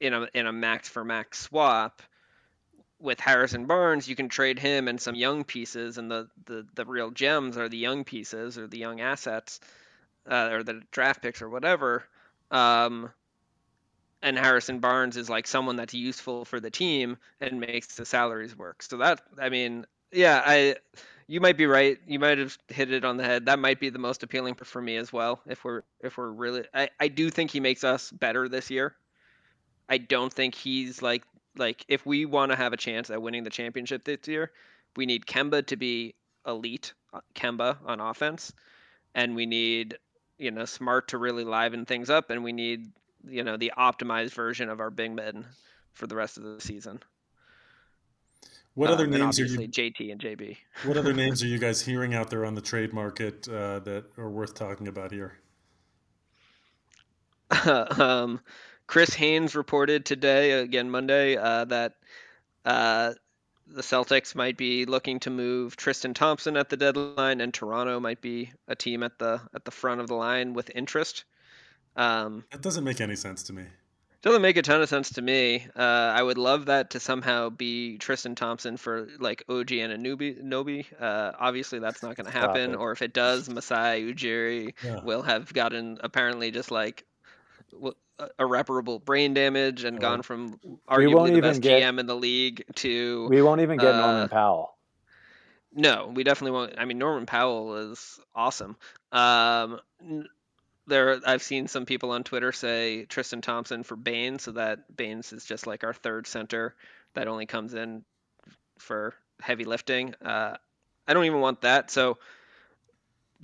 in 0.00 0.12
a 0.12 0.28
in 0.34 0.46
a 0.46 0.52
max 0.52 0.88
for 0.88 1.04
max 1.04 1.40
swap 1.40 2.02
with 3.00 3.18
Harrison 3.18 3.66
Barnes, 3.66 4.08
you 4.08 4.14
can 4.14 4.28
trade 4.28 4.60
him 4.60 4.86
and 4.86 5.00
some 5.00 5.16
young 5.16 5.44
pieces, 5.44 5.98
and 5.98 6.10
the 6.10 6.28
the, 6.46 6.66
the 6.74 6.84
real 6.84 7.10
gems 7.10 7.56
are 7.56 7.68
the 7.68 7.76
young 7.76 8.04
pieces 8.04 8.58
or 8.58 8.66
the 8.66 8.78
young 8.78 9.00
assets 9.00 9.60
uh, 10.28 10.50
or 10.52 10.62
the 10.62 10.82
draft 10.90 11.22
picks 11.22 11.42
or 11.42 11.48
whatever. 11.48 12.04
Um, 12.50 13.10
and 14.22 14.38
Harrison 14.38 14.78
Barnes 14.78 15.16
is 15.16 15.28
like 15.28 15.46
someone 15.46 15.76
that's 15.76 15.94
useful 15.94 16.44
for 16.44 16.60
the 16.60 16.70
team 16.70 17.16
and 17.40 17.60
makes 17.60 17.96
the 17.96 18.04
salaries 18.04 18.56
work. 18.56 18.82
So 18.82 18.98
that 18.98 19.20
I 19.40 19.48
mean, 19.48 19.84
yeah, 20.12 20.42
I 20.44 20.76
you 21.26 21.40
might 21.40 21.56
be 21.56 21.66
right. 21.66 21.98
You 22.06 22.18
might 22.18 22.38
have 22.38 22.56
hit 22.68 22.92
it 22.92 23.04
on 23.04 23.16
the 23.16 23.24
head. 23.24 23.46
That 23.46 23.58
might 23.58 23.80
be 23.80 23.90
the 23.90 23.98
most 23.98 24.22
appealing 24.22 24.54
for 24.54 24.80
me 24.80 24.96
as 24.96 25.12
well. 25.12 25.40
If 25.46 25.64
we're 25.64 25.82
if 26.00 26.16
we're 26.16 26.30
really, 26.30 26.64
I, 26.74 26.90
I 27.00 27.08
do 27.08 27.30
think 27.30 27.50
he 27.50 27.60
makes 27.60 27.84
us 27.84 28.10
better 28.10 28.48
this 28.48 28.70
year. 28.70 28.94
I 29.88 29.98
don't 29.98 30.32
think 30.32 30.54
he's 30.54 31.02
like 31.02 31.24
like 31.56 31.84
if 31.88 32.06
we 32.06 32.26
want 32.26 32.52
to 32.52 32.56
have 32.56 32.72
a 32.72 32.76
chance 32.76 33.10
at 33.10 33.20
winning 33.20 33.44
the 33.44 33.50
championship 33.50 34.04
this 34.04 34.26
year, 34.26 34.52
we 34.96 35.06
need 35.06 35.26
Kemba 35.26 35.66
to 35.66 35.76
be 35.76 36.14
elite, 36.46 36.92
uh, 37.12 37.20
Kemba 37.34 37.76
on 37.86 38.00
offense, 38.00 38.52
and 39.14 39.34
we 39.34 39.46
need 39.46 39.98
you 40.42 40.50
know 40.50 40.64
Smart 40.64 41.08
to 41.08 41.18
really 41.18 41.44
liven 41.44 41.86
things 41.86 42.10
up, 42.10 42.30
and 42.30 42.42
we 42.42 42.52
need 42.52 42.90
you 43.26 43.44
know 43.44 43.56
the 43.56 43.72
optimized 43.78 44.32
version 44.32 44.68
of 44.68 44.80
our 44.80 44.90
big 44.90 45.12
men 45.12 45.46
for 45.92 46.06
the 46.06 46.16
rest 46.16 46.36
of 46.36 46.42
the 46.42 46.60
season. 46.60 47.00
What 48.74 48.90
other 48.90 49.04
um, 49.04 49.10
names 49.10 49.38
are 49.38 49.44
you? 49.44 49.58
JT 49.68 50.10
and 50.10 50.20
JB. 50.20 50.56
what 50.84 50.96
other 50.96 51.12
names 51.12 51.42
are 51.42 51.46
you 51.48 51.58
guys 51.58 51.80
hearing 51.80 52.14
out 52.14 52.30
there 52.30 52.44
on 52.44 52.54
the 52.54 52.60
trade 52.60 52.92
market 52.92 53.46
uh, 53.48 53.78
that 53.80 54.04
are 54.18 54.30
worth 54.30 54.54
talking 54.54 54.88
about 54.88 55.12
here? 55.12 55.38
um, 57.98 58.40
Chris 58.86 59.14
Haynes 59.14 59.54
reported 59.54 60.04
today, 60.04 60.52
again 60.52 60.90
Monday, 60.90 61.36
uh, 61.36 61.66
that 61.66 61.94
uh, 62.64 63.12
the 63.74 63.82
Celtics 63.82 64.34
might 64.34 64.56
be 64.56 64.84
looking 64.84 65.20
to 65.20 65.30
move 65.30 65.76
Tristan 65.76 66.14
Thompson 66.14 66.56
at 66.56 66.68
the 66.68 66.76
deadline, 66.76 67.40
and 67.40 67.52
Toronto 67.52 68.00
might 68.00 68.20
be 68.20 68.52
a 68.68 68.76
team 68.76 69.02
at 69.02 69.18
the 69.18 69.40
at 69.54 69.64
the 69.64 69.70
front 69.70 70.00
of 70.00 70.08
the 70.08 70.14
line 70.14 70.54
with 70.54 70.70
interest. 70.74 71.24
Um, 71.96 72.44
that 72.50 72.62
doesn't 72.62 72.84
make 72.84 73.00
any 73.00 73.16
sense 73.16 73.42
to 73.44 73.52
me. 73.52 73.64
Doesn't 74.22 74.42
make 74.42 74.56
a 74.56 74.62
ton 74.62 74.80
of 74.80 74.88
sense 74.88 75.10
to 75.14 75.22
me. 75.22 75.66
Uh, 75.74 75.82
I 75.82 76.22
would 76.22 76.38
love 76.38 76.66
that 76.66 76.90
to 76.90 77.00
somehow 77.00 77.50
be 77.50 77.98
Tristan 77.98 78.36
Thompson 78.36 78.76
for 78.76 79.08
like 79.18 79.42
OG 79.48 79.72
and 79.72 79.92
Anunoby. 79.92 80.40
Nobi. 80.40 80.86
Uh, 81.00 81.32
obviously, 81.40 81.80
that's 81.80 82.04
not 82.04 82.14
going 82.14 82.26
to 82.26 82.32
happen. 82.32 82.76
Or 82.76 82.92
if 82.92 83.02
it 83.02 83.12
does, 83.12 83.48
Masai 83.48 84.02
Ujiri 84.14 84.74
yeah. 84.84 85.02
will 85.02 85.22
have 85.22 85.52
gotten 85.52 85.98
apparently 86.04 86.52
just 86.52 86.70
like 86.70 87.04
irreparable 88.38 88.98
brain 88.98 89.34
damage 89.34 89.84
and 89.84 90.00
gone 90.00 90.22
from 90.22 90.58
arguably 90.88 91.34
the 91.34 91.40
best 91.40 91.60
get, 91.60 91.82
GM 91.82 91.98
in 91.98 92.06
the 92.06 92.16
league 92.16 92.64
to. 92.76 93.26
We 93.28 93.42
won't 93.42 93.60
even 93.60 93.78
get 93.78 93.94
uh, 93.94 94.06
Norman 94.06 94.28
Powell. 94.28 94.76
No, 95.74 96.12
we 96.14 96.24
definitely 96.24 96.52
won't. 96.52 96.74
I 96.78 96.84
mean, 96.84 96.98
Norman 96.98 97.26
Powell 97.26 97.76
is 97.90 98.20
awesome. 98.34 98.76
Um, 99.10 99.80
there 100.86 101.20
I've 101.26 101.42
seen 101.42 101.68
some 101.68 101.86
people 101.86 102.10
on 102.10 102.24
Twitter 102.24 102.52
say 102.52 103.04
Tristan 103.06 103.40
Thompson 103.40 103.82
for 103.82 103.96
Baynes, 103.96 104.42
so 104.42 104.52
that 104.52 104.94
Baynes 104.94 105.32
is 105.32 105.44
just 105.44 105.66
like 105.66 105.84
our 105.84 105.94
third 105.94 106.26
center 106.26 106.74
that 107.14 107.28
only 107.28 107.46
comes 107.46 107.74
in 107.74 108.04
for 108.78 109.14
heavy 109.40 109.64
lifting. 109.64 110.14
Uh, 110.24 110.56
I 111.06 111.14
don't 111.14 111.24
even 111.24 111.40
want 111.40 111.62
that. 111.62 111.90
So 111.90 112.18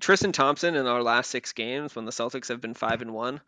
Tristan 0.00 0.32
Thompson 0.32 0.74
in 0.74 0.86
our 0.86 1.02
last 1.02 1.30
six 1.30 1.52
games, 1.52 1.94
when 1.96 2.04
the 2.04 2.12
Celtics 2.12 2.48
have 2.48 2.60
been 2.60 2.74
five 2.74 3.02
and 3.02 3.12
one, 3.12 3.40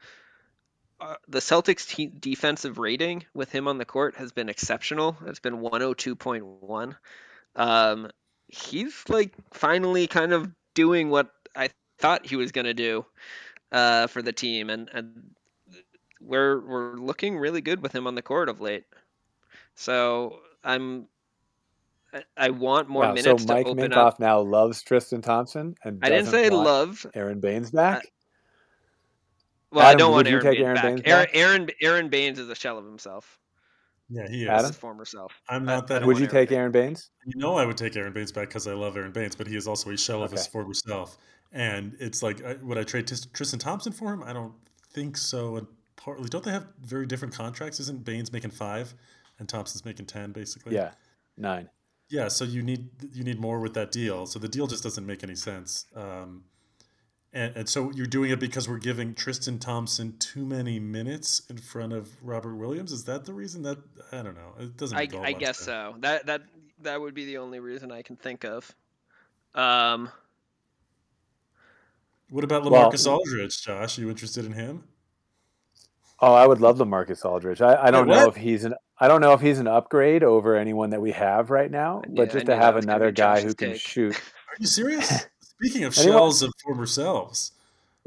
uh, 1.00 1.16
the 1.28 1.38
Celtics 1.38 1.86
te- 1.86 2.12
defensive 2.18 2.78
rating 2.78 3.24
with 3.34 3.50
him 3.50 3.66
on 3.68 3.78
the 3.78 3.84
court 3.84 4.16
has 4.16 4.32
been 4.32 4.48
exceptional. 4.48 5.16
It's 5.26 5.40
been 5.40 5.58
102.1. 5.58 6.96
Um, 7.56 8.10
he's 8.48 9.04
like 9.08 9.34
finally 9.52 10.06
kind 10.06 10.32
of 10.32 10.50
doing 10.74 11.10
what 11.10 11.30
I 11.56 11.70
thought 11.98 12.26
he 12.26 12.36
was 12.36 12.52
going 12.52 12.66
to 12.66 12.74
do 12.74 13.04
uh, 13.72 14.06
for 14.08 14.22
the 14.22 14.32
team, 14.32 14.70
and, 14.70 14.90
and 14.92 15.34
we're 16.20 16.60
we're 16.60 16.96
looking 16.96 17.38
really 17.38 17.60
good 17.60 17.82
with 17.82 17.94
him 17.94 18.06
on 18.06 18.14
the 18.14 18.22
court 18.22 18.48
of 18.48 18.60
late. 18.60 18.84
So 19.74 20.40
I'm 20.62 21.06
I 22.36 22.50
want 22.50 22.88
more 22.88 23.04
wow, 23.04 23.14
minutes 23.14 23.44
so 23.44 23.54
Mike 23.54 23.66
Minkoff 23.66 23.96
up. 23.96 24.20
now 24.20 24.40
loves 24.40 24.82
Tristan 24.82 25.22
Thompson 25.22 25.76
and 25.84 26.00
I 26.02 26.10
didn't 26.10 26.26
say 26.26 26.50
love. 26.50 27.06
Aaron 27.14 27.40
Baynes 27.40 27.70
back. 27.70 28.10
Well, 29.72 29.86
I 29.86 29.94
don't 29.94 30.12
want 30.12 30.26
would 30.26 30.32
you 30.32 30.38
Aaron 30.38 30.44
take 30.44 30.58
Baynes 30.58 30.64
Aaron 30.64 30.74
back. 30.74 30.84
Baynes 30.84 31.02
Aaron, 31.04 31.26
back? 31.26 31.34
Aaron 31.34 31.70
Aaron 31.80 32.08
Baynes 32.08 32.38
is 32.38 32.48
a 32.48 32.54
shell 32.54 32.78
of 32.78 32.84
himself. 32.84 33.38
Yeah, 34.08 34.28
he 34.28 34.42
is. 34.42 34.48
Adam? 34.48 34.66
His 34.66 34.76
former 34.76 35.04
self. 35.04 35.40
I'm 35.48 35.64
not 35.64 35.86
that. 35.86 36.04
would 36.04 36.18
you 36.18 36.24
Aaron 36.24 36.34
take 36.34 36.52
Aaron 36.52 36.72
Baynes? 36.72 37.10
You 37.24 37.40
know, 37.40 37.54
I 37.54 37.64
would 37.64 37.76
take 37.76 37.94
Aaron 37.96 38.12
Baynes 38.12 38.32
back 38.32 38.48
because 38.48 38.66
I 38.66 38.72
love 38.72 38.96
Aaron 38.96 39.12
Baynes, 39.12 39.36
but 39.36 39.46
he 39.46 39.56
is 39.56 39.68
also 39.68 39.90
a 39.90 39.96
shell 39.96 40.22
of 40.22 40.32
his 40.32 40.46
former 40.48 40.74
self. 40.74 41.16
And 41.52 41.96
it's 42.00 42.22
like, 42.22 42.44
I, 42.44 42.54
would 42.62 42.78
I 42.78 42.82
trade 42.82 43.10
Tristan 43.32 43.58
Thompson 43.58 43.92
for 43.92 44.12
him? 44.12 44.22
I 44.24 44.32
don't 44.32 44.54
think 44.92 45.16
so. 45.16 45.56
And 45.56 45.66
partly, 45.96 46.28
don't 46.28 46.44
they 46.44 46.50
have 46.50 46.66
very 46.82 47.06
different 47.06 47.34
contracts? 47.34 47.78
Isn't 47.80 48.04
Baynes 48.04 48.32
making 48.32 48.50
five, 48.50 48.94
and 49.38 49.48
Thompson's 49.48 49.84
making 49.84 50.06
ten, 50.06 50.32
basically? 50.32 50.74
Yeah, 50.74 50.90
nine. 51.36 51.68
Yeah. 52.08 52.28
So 52.28 52.44
you 52.44 52.62
need 52.62 52.88
you 53.12 53.22
need 53.22 53.40
more 53.40 53.60
with 53.60 53.74
that 53.74 53.92
deal. 53.92 54.26
So 54.26 54.40
the 54.40 54.48
deal 54.48 54.66
just 54.66 54.82
doesn't 54.82 55.06
make 55.06 55.22
any 55.22 55.36
sense. 55.36 55.86
Um, 55.94 56.44
and, 57.32 57.56
and 57.56 57.68
so 57.68 57.90
you're 57.94 58.06
doing 58.06 58.30
it 58.30 58.40
because 58.40 58.68
we're 58.68 58.78
giving 58.78 59.14
Tristan 59.14 59.58
Thompson 59.58 60.16
too 60.18 60.44
many 60.44 60.80
minutes 60.80 61.42
in 61.48 61.58
front 61.58 61.92
of 61.92 62.10
Robert 62.22 62.56
Williams. 62.56 62.92
Is 62.92 63.04
that 63.04 63.24
the 63.24 63.32
reason? 63.32 63.62
That 63.62 63.78
I 64.12 64.22
don't 64.22 64.34
know. 64.34 64.54
It 64.58 64.76
doesn't. 64.76 64.96
I, 64.96 65.02
Make 65.02 65.12
a 65.12 65.16
whole 65.16 65.26
I 65.26 65.32
guess 65.32 65.58
sense. 65.58 65.66
so. 65.66 65.94
That 66.00 66.26
that 66.26 66.42
that 66.82 67.00
would 67.00 67.14
be 67.14 67.24
the 67.26 67.38
only 67.38 67.60
reason 67.60 67.92
I 67.92 68.02
can 68.02 68.16
think 68.16 68.44
of. 68.44 68.74
Um, 69.54 70.10
What 72.30 72.44
about 72.44 72.64
Well- 72.64 72.90
LaMarcus 72.90 73.06
Aldridge, 73.10 73.62
Josh? 73.62 73.98
Are 73.98 74.02
you 74.02 74.10
interested 74.10 74.44
in 74.44 74.52
him? 74.52 74.84
Oh, 76.20 76.34
I 76.34 76.46
would 76.46 76.60
love 76.60 76.78
LaMarcus 76.78 77.24
Aldridge. 77.24 77.62
I, 77.62 77.86
I 77.86 77.90
don't 77.90 78.06
Wait, 78.06 78.16
know 78.16 78.28
if 78.28 78.36
he's 78.36 78.64
an 78.64 78.74
I 78.98 79.08
don't 79.08 79.20
know 79.22 79.32
if 79.32 79.40
he's 79.40 79.58
an 79.58 79.66
upgrade 79.66 80.22
over 80.22 80.54
anyone 80.54 80.90
that 80.90 81.00
we 81.00 81.12
have 81.12 81.48
right 81.50 81.70
now, 81.70 82.02
but 82.08 82.22
I 82.22 82.24
just 82.26 82.46
knew 82.46 82.54
to 82.54 82.56
have 82.56 82.76
another 82.76 83.10
guy 83.10 83.36
Josh's 83.36 83.44
who 83.44 83.54
can 83.54 83.76
shoot. 83.76 84.14
Are 84.14 84.56
you 84.58 84.66
serious? 84.66 85.26
Speaking 85.62 85.84
of 85.84 85.96
Anyone- 85.98 86.16
shells 86.18 86.42
of 86.42 86.52
former 86.64 86.86
selves, 86.86 87.52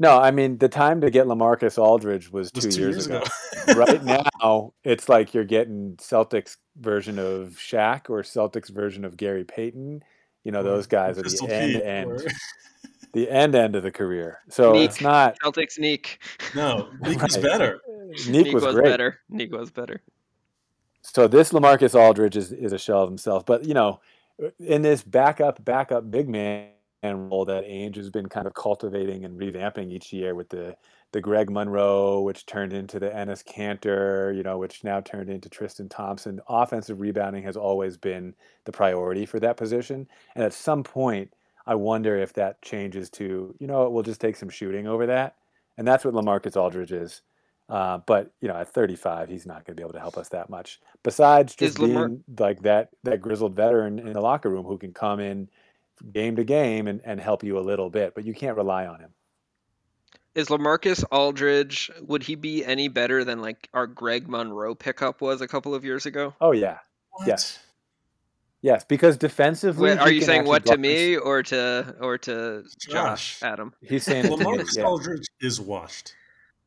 No, 0.00 0.18
I 0.18 0.30
mean 0.30 0.58
the 0.58 0.68
time 0.68 1.00
to 1.02 1.10
get 1.10 1.26
LaMarcus 1.26 1.78
Aldridge 1.78 2.30
was 2.32 2.50
was 2.54 2.64
two, 2.64 2.70
two 2.72 2.80
years, 2.80 2.94
years 2.94 3.06
ago. 3.06 3.22
ago. 3.68 3.78
right 3.80 4.04
now, 4.42 4.72
it's 4.82 5.08
like 5.08 5.32
you're 5.34 5.44
getting 5.44 5.96
Celtics 5.98 6.56
version 6.76 7.18
of 7.18 7.50
Shaq 7.58 8.10
or 8.10 8.22
Celtics 8.22 8.70
version 8.70 9.04
of 9.04 9.16
Gary 9.16 9.44
Payton. 9.44 10.02
You 10.42 10.52
know, 10.52 10.60
Or 10.60 10.64
those 10.64 10.86
guys 10.86 11.16
are 11.18 11.22
the 11.22 11.46
end 11.48 11.72
Pete, 11.74 11.82
end, 11.82 12.10
or- 12.10 12.24
the 13.14 13.30
end 13.30 13.54
end 13.54 13.76
of 13.76 13.82
the 13.82 13.92
career. 13.92 14.40
So 14.50 14.72
Neek. 14.72 14.90
it's 14.90 15.00
not. 15.00 15.36
Celtics 15.42 15.78
Neek. 15.78 16.18
No, 16.54 16.88
Meek 17.00 17.22
was 17.22 17.36
Right. 17.36 17.42
better. 17.44 17.80
Neek 18.28 18.52
was, 18.52 18.64
great. 18.64 18.84
better. 18.84 19.20
Neek 19.30 19.52
was 19.52 19.70
better. 19.70 20.02
So 21.02 21.26
this 21.28 21.52
LaMarcus 21.52 21.94
Aldridge 21.98 22.36
is, 22.36 22.50
is 22.52 22.72
a 22.72 22.78
shell 22.78 23.02
of 23.02 23.08
himself. 23.08 23.46
But 23.46 23.64
you 23.64 23.74
know, 23.74 24.00
in 24.58 24.82
this 24.82 25.02
backup 25.02 25.64
backup 25.64 26.10
big 26.10 26.28
man 26.28 26.68
role 27.12 27.44
that 27.46 27.64
Ainge 27.64 27.96
has 27.96 28.10
been 28.10 28.28
kind 28.28 28.46
of 28.46 28.54
cultivating 28.54 29.24
and 29.24 29.38
revamping 29.38 29.92
each 29.92 30.12
year 30.12 30.34
with 30.34 30.48
the 30.48 30.76
the 31.12 31.20
Greg 31.20 31.48
Monroe, 31.50 32.22
which 32.22 32.44
turned 32.44 32.72
into 32.72 32.98
the 32.98 33.08
Enes 33.08 33.44
Kanter, 33.44 34.36
you 34.36 34.42
know, 34.42 34.58
which 34.58 34.82
now 34.82 35.00
turned 35.00 35.30
into 35.30 35.48
Tristan 35.48 35.88
Thompson. 35.88 36.40
Offensive 36.48 37.00
rebounding 37.00 37.44
has 37.44 37.56
always 37.56 37.96
been 37.96 38.34
the 38.64 38.72
priority 38.72 39.24
for 39.24 39.38
that 39.40 39.56
position. 39.56 40.08
And 40.34 40.42
at 40.42 40.52
some 40.52 40.82
point, 40.82 41.32
I 41.66 41.76
wonder 41.76 42.16
if 42.18 42.32
that 42.34 42.62
changes 42.62 43.10
to, 43.10 43.54
you 43.60 43.66
know, 43.68 43.88
we'll 43.90 44.02
just 44.02 44.20
take 44.20 44.34
some 44.36 44.48
shooting 44.48 44.88
over 44.88 45.06
that. 45.06 45.36
And 45.78 45.86
that's 45.86 46.04
what 46.04 46.14
LaMarcus 46.14 46.56
Aldridge 46.56 46.92
is. 46.92 47.22
Uh, 47.68 47.98
but 48.06 48.32
you 48.40 48.48
know, 48.48 48.56
at 48.56 48.68
35, 48.68 49.28
he's 49.28 49.46
not 49.46 49.64
going 49.64 49.74
to 49.76 49.80
be 49.80 49.82
able 49.82 49.94
to 49.94 50.00
help 50.00 50.18
us 50.18 50.28
that 50.30 50.50
much. 50.50 50.80
Besides 51.02 51.54
just 51.54 51.78
Lamar- 51.78 52.08
being 52.08 52.24
like 52.38 52.62
that 52.62 52.90
that 53.04 53.22
grizzled 53.22 53.54
veteran 53.56 53.98
in 53.98 54.12
the 54.12 54.20
locker 54.20 54.50
room 54.50 54.66
who 54.66 54.76
can 54.78 54.92
come 54.92 55.20
in 55.20 55.48
game 56.12 56.36
to 56.36 56.44
game 56.44 56.86
and, 56.88 57.00
and 57.04 57.20
help 57.20 57.42
you 57.44 57.58
a 57.58 57.60
little 57.60 57.90
bit, 57.90 58.14
but 58.14 58.24
you 58.24 58.34
can't 58.34 58.56
rely 58.56 58.86
on 58.86 59.00
him. 59.00 59.10
Is 60.34 60.48
LaMarcus 60.48 61.04
Aldridge? 61.12 61.90
Would 62.02 62.22
he 62.24 62.34
be 62.34 62.64
any 62.64 62.88
better 62.88 63.22
than 63.24 63.40
like 63.40 63.68
our 63.72 63.86
Greg 63.86 64.28
Monroe 64.28 64.74
pickup 64.74 65.20
was 65.20 65.40
a 65.40 65.46
couple 65.48 65.74
of 65.74 65.84
years 65.84 66.06
ago? 66.06 66.34
Oh 66.40 66.50
yeah, 66.52 66.78
What? 67.10 67.28
Yes. 67.28 67.60
yes, 68.60 68.84
because 68.84 69.16
defensively, 69.16 69.90
Wait, 69.90 69.98
are 70.00 70.10
you 70.10 70.20
saying 70.22 70.44
what 70.44 70.64
to 70.64 70.70
guard- 70.70 70.80
me 70.80 71.16
or 71.16 71.42
to 71.44 71.94
or 72.00 72.18
to 72.18 72.64
Josh, 72.80 73.38
Josh. 73.40 73.42
Adam? 73.44 73.72
He's 73.80 74.02
saying 74.02 74.26
it 74.26 74.30
to 74.30 74.36
me, 74.36 74.44
LaMarcus 74.44 74.76
yeah. 74.76 74.82
Aldridge 74.84 75.26
is 75.40 75.60
washed. 75.60 76.14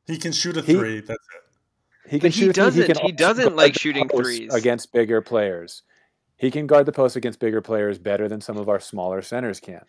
He 0.06 0.18
can 0.18 0.32
shoot 0.32 0.56
a 0.56 0.62
He- 0.62 0.74
three. 0.74 1.02
That's 1.02 1.12
it. 1.12 2.10
He 2.10 2.20
can 2.20 2.30
But 2.30 2.36
he 2.36 2.40
shoot. 2.40 2.54
three, 2.56 2.64
doesn't- 2.64 2.86
can 2.88 3.06
he 3.06 3.12
doesn't 3.12 3.56
like 3.58 3.78
shooting 3.78 4.08
threes. 4.08 4.54
against 4.54 4.94
bigger 4.94 5.20
players. 5.22 5.84
He 6.38 6.52
can 6.52 6.68
guard 6.68 6.86
the 6.86 6.92
post 6.92 7.16
against 7.16 7.40
bigger 7.40 7.62
players 7.62 7.98
better 7.98 8.28
than 8.30 8.42
some 8.42 8.58
of 8.58 8.70
our 8.70 8.80
smaller 8.80 9.22
centers 9.22 9.60
can. 9.60 9.84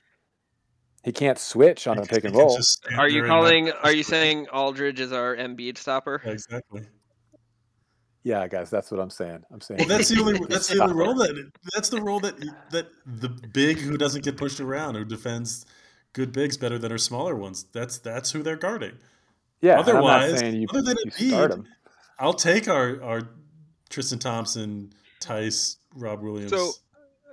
He 1.04 1.12
can't 1.12 1.38
switch 1.38 1.86
on 1.86 1.98
a 1.98 2.02
pick 2.02 2.24
and 2.24 2.34
roll. 2.34 2.58
Are 2.96 3.08
you 3.08 3.20
and 3.20 3.28
not- 3.28 3.34
calling? 3.34 3.70
Are 3.70 3.92
you 3.92 4.02
saying 4.02 4.48
Aldridge 4.48 5.00
is 5.00 5.12
our 5.12 5.36
Embiid 5.36 5.78
stopper? 5.78 6.20
Yeah, 6.24 6.32
exactly. 6.32 6.82
Yeah, 8.24 8.46
guys, 8.48 8.68
that's 8.68 8.90
what 8.90 9.00
I'm 9.00 9.10
saying. 9.10 9.44
I'm 9.50 9.60
saying. 9.60 9.78
Well, 9.78 9.88
that's 9.88 10.08
the 10.08 10.20
only 10.20 10.38
that's 10.48 10.68
the 10.68 10.82
only 10.82 10.94
role 10.94 11.14
that 11.14 11.50
that's 11.72 11.88
the 11.88 12.00
role 12.02 12.20
that 12.20 12.38
that 12.72 12.88
the 13.06 13.28
big 13.28 13.78
who 13.78 13.96
doesn't 13.96 14.24
get 14.24 14.36
pushed 14.36 14.60
around 14.60 14.96
who 14.96 15.04
defends 15.04 15.64
good 16.12 16.32
bigs 16.32 16.56
better 16.56 16.78
than 16.78 16.90
our 16.92 16.98
smaller 16.98 17.36
ones. 17.36 17.64
That's 17.72 17.98
that's 17.98 18.32
who 18.32 18.42
they're 18.42 18.56
guarding. 18.56 18.98
Yeah, 19.60 19.78
and 19.78 19.88
I'm 19.88 19.94
not 19.94 20.22
Otherwise, 20.22 20.38
saying 20.40 20.54
you, 20.56 20.66
other 20.70 20.82
than 20.82 20.96
you 21.04 21.10
start 21.30 21.52
Embiid, 21.52 21.54
him. 21.54 21.66
I'll 22.18 22.34
take 22.34 22.68
our 22.68 23.02
our 23.02 23.30
Tristan 23.88 24.18
Thompson, 24.18 24.92
Theis, 25.20 25.76
Rob 25.94 26.22
Williams. 26.22 26.50
So, 26.50 26.72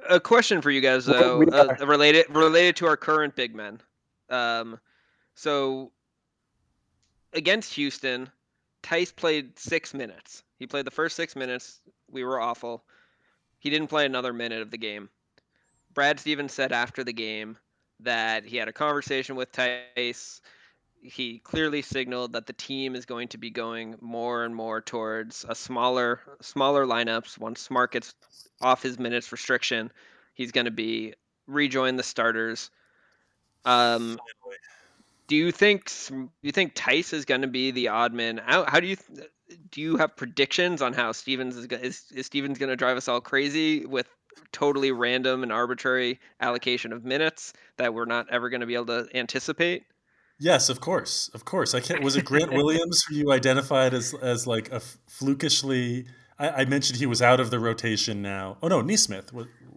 a 0.09 0.19
question 0.19 0.61
for 0.61 0.71
you 0.71 0.81
guys 0.81 1.05
though, 1.05 1.41
uh, 1.43 1.75
related 1.86 2.25
related 2.29 2.75
to 2.77 2.88
our 2.88 2.97
current 2.97 3.36
big 3.36 3.55
men. 3.55 3.81
Um, 4.29 4.79
so 5.36 5.91
against 7.33 7.73
Houston, 7.73 8.29
Theis 8.83 9.11
played 9.11 9.57
six 9.59 9.93
minutes. 9.93 10.43
He 10.57 10.67
played 10.67 10.86
the 10.86 10.91
first 10.91 11.15
six 11.15 11.36
minutes. 11.36 11.81
We 12.09 12.23
were 12.23 12.39
awful. 12.39 12.83
He 13.59 13.69
didn't 13.69 13.88
play 13.88 14.05
another 14.05 14.33
minute 14.33 14.61
of 14.61 14.71
the 14.71 14.77
game. 14.77 15.09
Brad 15.93 16.19
Stevens 16.19 16.53
said 16.53 16.71
after 16.71 17.03
the 17.03 17.13
game 17.13 17.57
that 18.01 18.45
he 18.45 18.57
had 18.57 18.67
a 18.67 18.73
conversation 18.73 19.36
with 19.36 19.51
Theis. 19.51 20.41
He 21.06 21.39
clearly 21.39 21.82
signaled 21.82 22.34
that 22.34 22.47
the 22.47 22.53
team 22.53 22.95
is 22.95 23.06
going 23.06 23.28
to 23.30 23.38
be 23.38 23.49
going 23.49 23.95
more 24.01 24.43
and 24.43 24.56
more 24.56 24.82
towards 24.82 25.45
a 25.47 25.56
smaller, 25.56 26.20
smaller 26.41 26.86
lineups. 26.86 27.38
Once 27.38 27.62
Smart 27.62 27.91
gets 27.91 28.14
off 28.62 28.82
his 28.82 28.97
minutes 28.97 29.32
restriction, 29.32 29.91
he's 30.34 30.51
going 30.51 30.66
to 30.66 30.72
be 30.72 31.14
rejoin 31.47 31.95
the 31.95 32.03
starters. 32.03 32.72
Um, 33.66 34.20
do 35.28 35.36
you 35.36 35.51
think 35.51 35.91
do 36.08 36.30
you 36.41 36.51
think 36.51 36.76
Theis 36.76 37.14
is 37.14 37.26
going 37.26 37.41
to 37.41 37.47
be 37.47 37.72
the 37.72 37.89
odd 37.89 38.14
man 38.14 38.41
out? 38.45 38.70
How 38.70 38.80
do 38.80 38.88
you 38.88 38.97
do 39.72 39.82
you 39.82 39.97
have 39.97 40.16
predictions 40.16 40.82
on 40.82 40.93
how 40.93 41.12
Stevens 41.12 41.56
is 41.56 41.66
is, 41.66 42.03
is 42.14 42.26
Stevens 42.26 42.58
going 42.58 42.70
to 42.70 42.76
drive 42.76 42.97
us 42.97 43.08
all 43.08 43.22
crazy 43.22 43.86
with 43.86 44.08
totally 44.51 44.91
random 44.91 45.43
and 45.43 45.51
arbitrary 45.51 46.20
allocation 46.39 46.93
of 46.93 47.06
minutes 47.06 47.53
that 47.78 47.93
we're 47.93 48.06
not 48.06 48.28
ever 48.30 48.49
going 48.49 48.62
to 48.62 48.68
be 48.68 48.76
able 48.76 48.86
to 48.88 49.08
anticipate? 49.14 49.84
Yes, 50.39 50.69
of 50.69 50.81
course, 50.81 51.29
of 51.33 51.45
course. 51.45 51.73
I 51.73 51.79
can't. 51.79 52.03
Was 52.03 52.15
it 52.15 52.25
Grant 52.25 52.51
Williams 52.59 53.03
who 53.03 53.15
you 53.15 53.31
identified 53.31 53.93
as 53.93 54.13
as 54.15 54.45
like 54.45 54.71
a 54.71 54.81
flukishly? 55.07 56.05
I, 56.38 56.49
I 56.49 56.65
mentioned 56.65 56.99
he 56.99 57.05
was 57.05 57.21
out 57.21 57.39
of 57.39 57.49
the 57.51 57.59
rotation 57.59 58.21
now. 58.21 58.57
Oh 58.61 58.67
no, 58.67 58.81
Nesmith, 58.81 59.31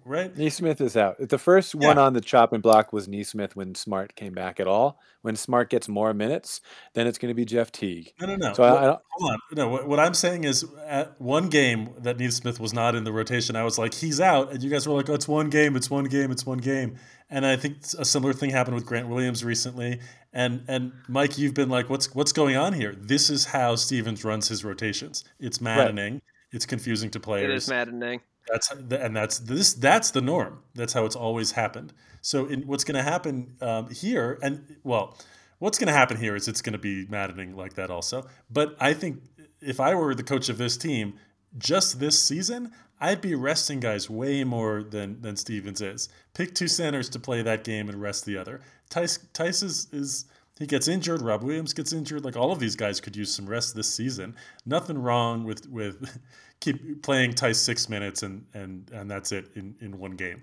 right? 0.05 0.37
Nesmith 0.37 0.81
is 0.81 0.97
out. 0.97 1.17
The 1.29 1.39
first 1.39 1.75
one 1.77 1.99
on 1.99 2.13
the 2.15 2.21
chopping 2.21 2.61
block 2.61 2.93
was 2.93 3.07
Nesmith 3.07 3.55
when 3.55 3.77
Smart 3.77 4.17
came 4.17 4.33
back 4.33 4.59
at 4.59 4.67
all. 4.67 4.99
When 5.23 5.37
Smart 5.37 5.71
gets 5.71 5.89
more 5.89 6.13
minutes, 6.15 6.61
then 6.95 7.07
it's 7.07 7.19
going 7.19 7.31
to 7.31 7.35
be 7.35 7.45
Jeff 7.45 7.71
Teague. 7.71 8.13
No, 8.21 8.27
no, 8.27 8.37
no. 8.37 8.53
So 8.55 8.63
I- 8.65 8.69
I 8.81 8.85
don't- 8.87 9.01
hold 9.11 9.33
on. 9.33 9.39
No, 9.53 9.69
what, 9.69 9.87
what 9.89 10.01
I'm 10.01 10.15
saying 10.15 10.45
is, 10.45 10.65
at 10.87 11.21
one 11.21 11.49
game 11.49 11.91
that 11.99 12.19
Nesmith 12.19 12.59
was 12.61 12.73
not 12.73 12.95
in 12.95 13.05
the 13.05 13.13
rotation, 13.13 13.55
I 13.57 13.65
was 13.65 13.79
like, 13.79 13.95
he's 13.95 14.21
out, 14.21 14.53
and 14.53 14.63
you 14.63 14.71
guys 14.71 14.87
were 14.89 14.95
like, 14.95 15.09
oh, 15.11 15.15
it's 15.15 15.27
one 15.29 15.51
game, 15.51 15.75
it's 15.77 15.91
one 15.91 16.05
game, 16.05 16.31
it's 16.31 16.47
one 16.47 16.59
game. 16.59 16.97
And 17.31 17.45
I 17.45 17.57
think 17.57 17.79
a 17.99 18.05
similar 18.05 18.33
thing 18.33 18.51
happened 18.51 18.77
with 18.77 18.87
Grant 18.87 19.09
Williams 19.09 19.45
recently. 19.45 20.01
And 20.33 20.65
and 20.69 20.93
Mike, 21.09 21.39
you've 21.39 21.55
been 21.55 21.69
like, 21.69 21.89
what's 21.89 22.15
what's 22.15 22.33
going 22.33 22.57
on 22.57 22.75
here? 22.75 22.95
This 22.95 23.31
is 23.31 23.47
how 23.47 23.77
Stevens 23.77 24.25
runs 24.25 24.49
his 24.49 24.65
rotations. 24.65 25.25
It's 25.41 25.61
maddening. 25.61 26.21
It's 26.53 26.67
confusing 26.67 27.11
to 27.11 27.21
players. 27.21 27.51
It 27.51 27.57
is 27.57 27.69
maddening. 27.69 28.21
That's 28.49 28.71
and 28.71 29.17
that's 29.17 29.39
this 29.39 29.75
that's 29.75 30.11
the 30.11 30.21
norm. 30.21 30.61
That's 30.75 30.93
how 30.93 31.05
it's 31.05 31.17
always 31.17 31.53
happened. 31.53 31.93
So 32.21 32.47
in, 32.47 32.63
what's 32.67 32.85
going 32.85 32.97
to 32.97 33.03
happen 33.03 33.57
um, 33.61 33.91
here, 33.91 34.39
and 34.43 34.77
well, 34.85 35.17
what's 35.59 35.79
going 35.79 35.89
to 35.89 35.93
happen 35.93 36.17
here 36.17 36.35
is 36.37 36.49
it's 36.49 36.63
going 36.63 36.73
to 36.73 36.79
be 36.79 37.07
maddening 37.09 37.57
like 37.57 37.75
that 37.75 37.91
also. 37.91 38.27
But 38.51 38.77
I 38.81 38.95
think 38.95 39.23
if 39.61 39.81
I 39.81 39.95
were 39.95 40.15
the 40.15 40.23
coach 40.23 40.49
of 40.49 40.59
this 40.59 40.77
team, 40.77 41.15
just 41.57 42.01
this 42.01 42.23
season, 42.23 42.73
I'd 43.01 43.21
be 43.21 43.35
resting 43.35 43.81
guys 43.81 44.11
way 44.11 44.45
more 44.45 44.83
than 44.83 45.21
than 45.21 45.37
Stevens 45.37 45.81
is. 45.81 46.09
Pick 46.35 46.55
two 46.55 46.69
centers 46.69 47.09
to 47.11 47.19
play 47.19 47.43
that 47.43 47.65
game 47.65 47.89
and 47.89 48.01
rest 48.01 48.25
the 48.25 48.37
other. 48.37 48.61
Theis 48.91 49.19
Theis 49.35 49.63
is, 49.63 49.89
is 49.93 50.25
he 50.59 50.67
gets 50.67 50.89
injured. 50.89 51.23
Rob 51.23 51.43
Williams 51.43 51.73
gets 51.73 51.93
injured. 51.93 52.25
Like 52.25 52.37
all 52.37 52.51
of 52.51 52.59
these 52.59 52.77
guys 52.77 53.01
could 53.01 53.17
use 53.17 53.33
some 53.33 53.47
rest 53.47 53.75
this 53.75 53.93
season. 53.93 54.35
Nothing 54.67 54.99
wrong 54.99 55.45
with 55.45 55.69
with 55.69 56.19
keep 56.61 57.03
playing 57.03 57.35
Theis 57.35 57.57
six 57.57 57.89
minutes 57.89 58.23
and 58.23 58.45
and 58.55 58.91
and 58.93 59.11
that's 59.11 59.33
it 59.33 59.51
in 59.55 59.75
in 59.81 59.99
one 59.99 60.13
game. 60.13 60.43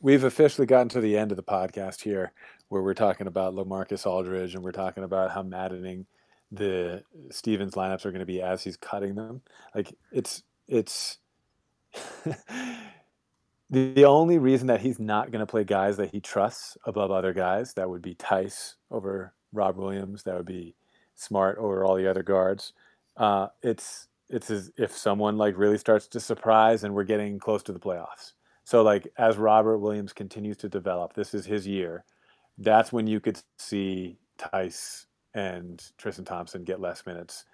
We've 0.00 0.24
officially 0.24 0.66
gotten 0.66 0.88
to 0.90 1.00
the 1.00 1.16
end 1.16 1.30
of 1.30 1.36
the 1.36 1.44
podcast 1.44 2.02
here, 2.02 2.32
where 2.68 2.82
we're 2.82 2.94
talking 2.94 3.28
about 3.28 3.54
LaMarcus 3.54 4.04
Aldridge 4.04 4.56
and 4.56 4.64
we're 4.64 4.72
talking 4.72 5.04
about 5.04 5.30
how 5.30 5.44
maddening 5.44 6.06
the 6.50 7.04
Stevens 7.30 7.74
lineups 7.74 8.04
are 8.04 8.10
going 8.10 8.20
to 8.20 8.26
be 8.26 8.42
as 8.42 8.64
he's 8.64 8.76
cutting 8.76 9.14
them. 9.14 9.42
Like 9.74 9.94
it's 10.10 10.42
it's 10.66 11.18
the 13.70 14.04
only 14.04 14.38
reason 14.38 14.66
that 14.68 14.80
he's 14.80 14.98
not 14.98 15.30
going 15.30 15.40
to 15.40 15.46
play 15.46 15.64
guys 15.64 15.96
that 15.96 16.10
he 16.10 16.20
trusts 16.20 16.76
above 16.84 17.10
other 17.10 17.32
guys 17.32 17.74
that 17.74 17.88
would 17.88 18.02
be 18.02 18.14
Theis 18.14 18.74
over 18.90 19.34
Rob 19.52 19.76
Williams, 19.76 20.22
that 20.24 20.36
would 20.36 20.46
be 20.46 20.74
Smart 21.14 21.58
over 21.58 21.84
all 21.84 21.94
the 21.94 22.08
other 22.08 22.22
guards. 22.22 22.72
Uh, 23.16 23.48
it's 23.62 24.08
it's 24.28 24.50
as 24.50 24.70
if 24.78 24.96
someone 24.96 25.36
like 25.36 25.58
really 25.58 25.76
starts 25.76 26.08
to 26.08 26.20
surprise 26.20 26.84
and 26.84 26.94
we're 26.94 27.04
getting 27.04 27.38
close 27.38 27.62
to 27.64 27.72
the 27.72 27.78
playoffs. 27.78 28.32
So 28.64 28.82
like 28.82 29.06
as 29.18 29.36
Robert 29.36 29.78
Williams 29.78 30.12
continues 30.12 30.56
to 30.58 30.68
develop, 30.68 31.12
this 31.12 31.34
is 31.34 31.44
his 31.44 31.66
year. 31.66 32.04
That's 32.58 32.92
when 32.92 33.06
you 33.06 33.20
could 33.20 33.38
see 33.58 34.18
Theis 34.38 35.04
and 35.34 35.82
Tristan 35.98 36.24
Thompson 36.24 36.64
get 36.64 36.80
less 36.80 37.04
minutes. 37.04 37.44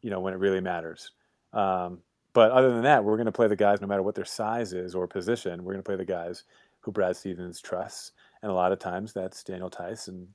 You 0.00 0.10
know 0.10 0.20
when 0.20 0.34
it 0.34 0.40
really 0.40 0.60
matters. 0.60 1.10
Um, 1.52 1.98
but 2.34 2.50
other 2.50 2.70
than 2.70 2.82
that, 2.82 3.02
we're 3.02 3.16
going 3.16 3.24
to 3.26 3.32
play 3.32 3.48
the 3.48 3.56
guys 3.56 3.80
no 3.80 3.86
matter 3.86 4.02
what 4.02 4.14
their 4.14 4.24
size 4.26 4.74
is 4.74 4.94
or 4.94 5.06
position. 5.06 5.64
We're 5.64 5.72
going 5.72 5.82
to 5.82 5.88
play 5.88 5.96
the 5.96 6.04
guys 6.04 6.44
who 6.80 6.92
Brad 6.92 7.16
Stevens 7.16 7.60
trusts, 7.60 8.12
and 8.42 8.50
a 8.50 8.54
lot 8.54 8.72
of 8.72 8.78
times 8.78 9.14
that's 9.14 9.42
Daniel 9.42 9.70
Theis 9.70 10.08
and 10.08 10.28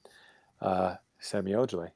uh, 0.62 0.96
Semi 1.20 1.52
Ojeleye. 1.52 1.92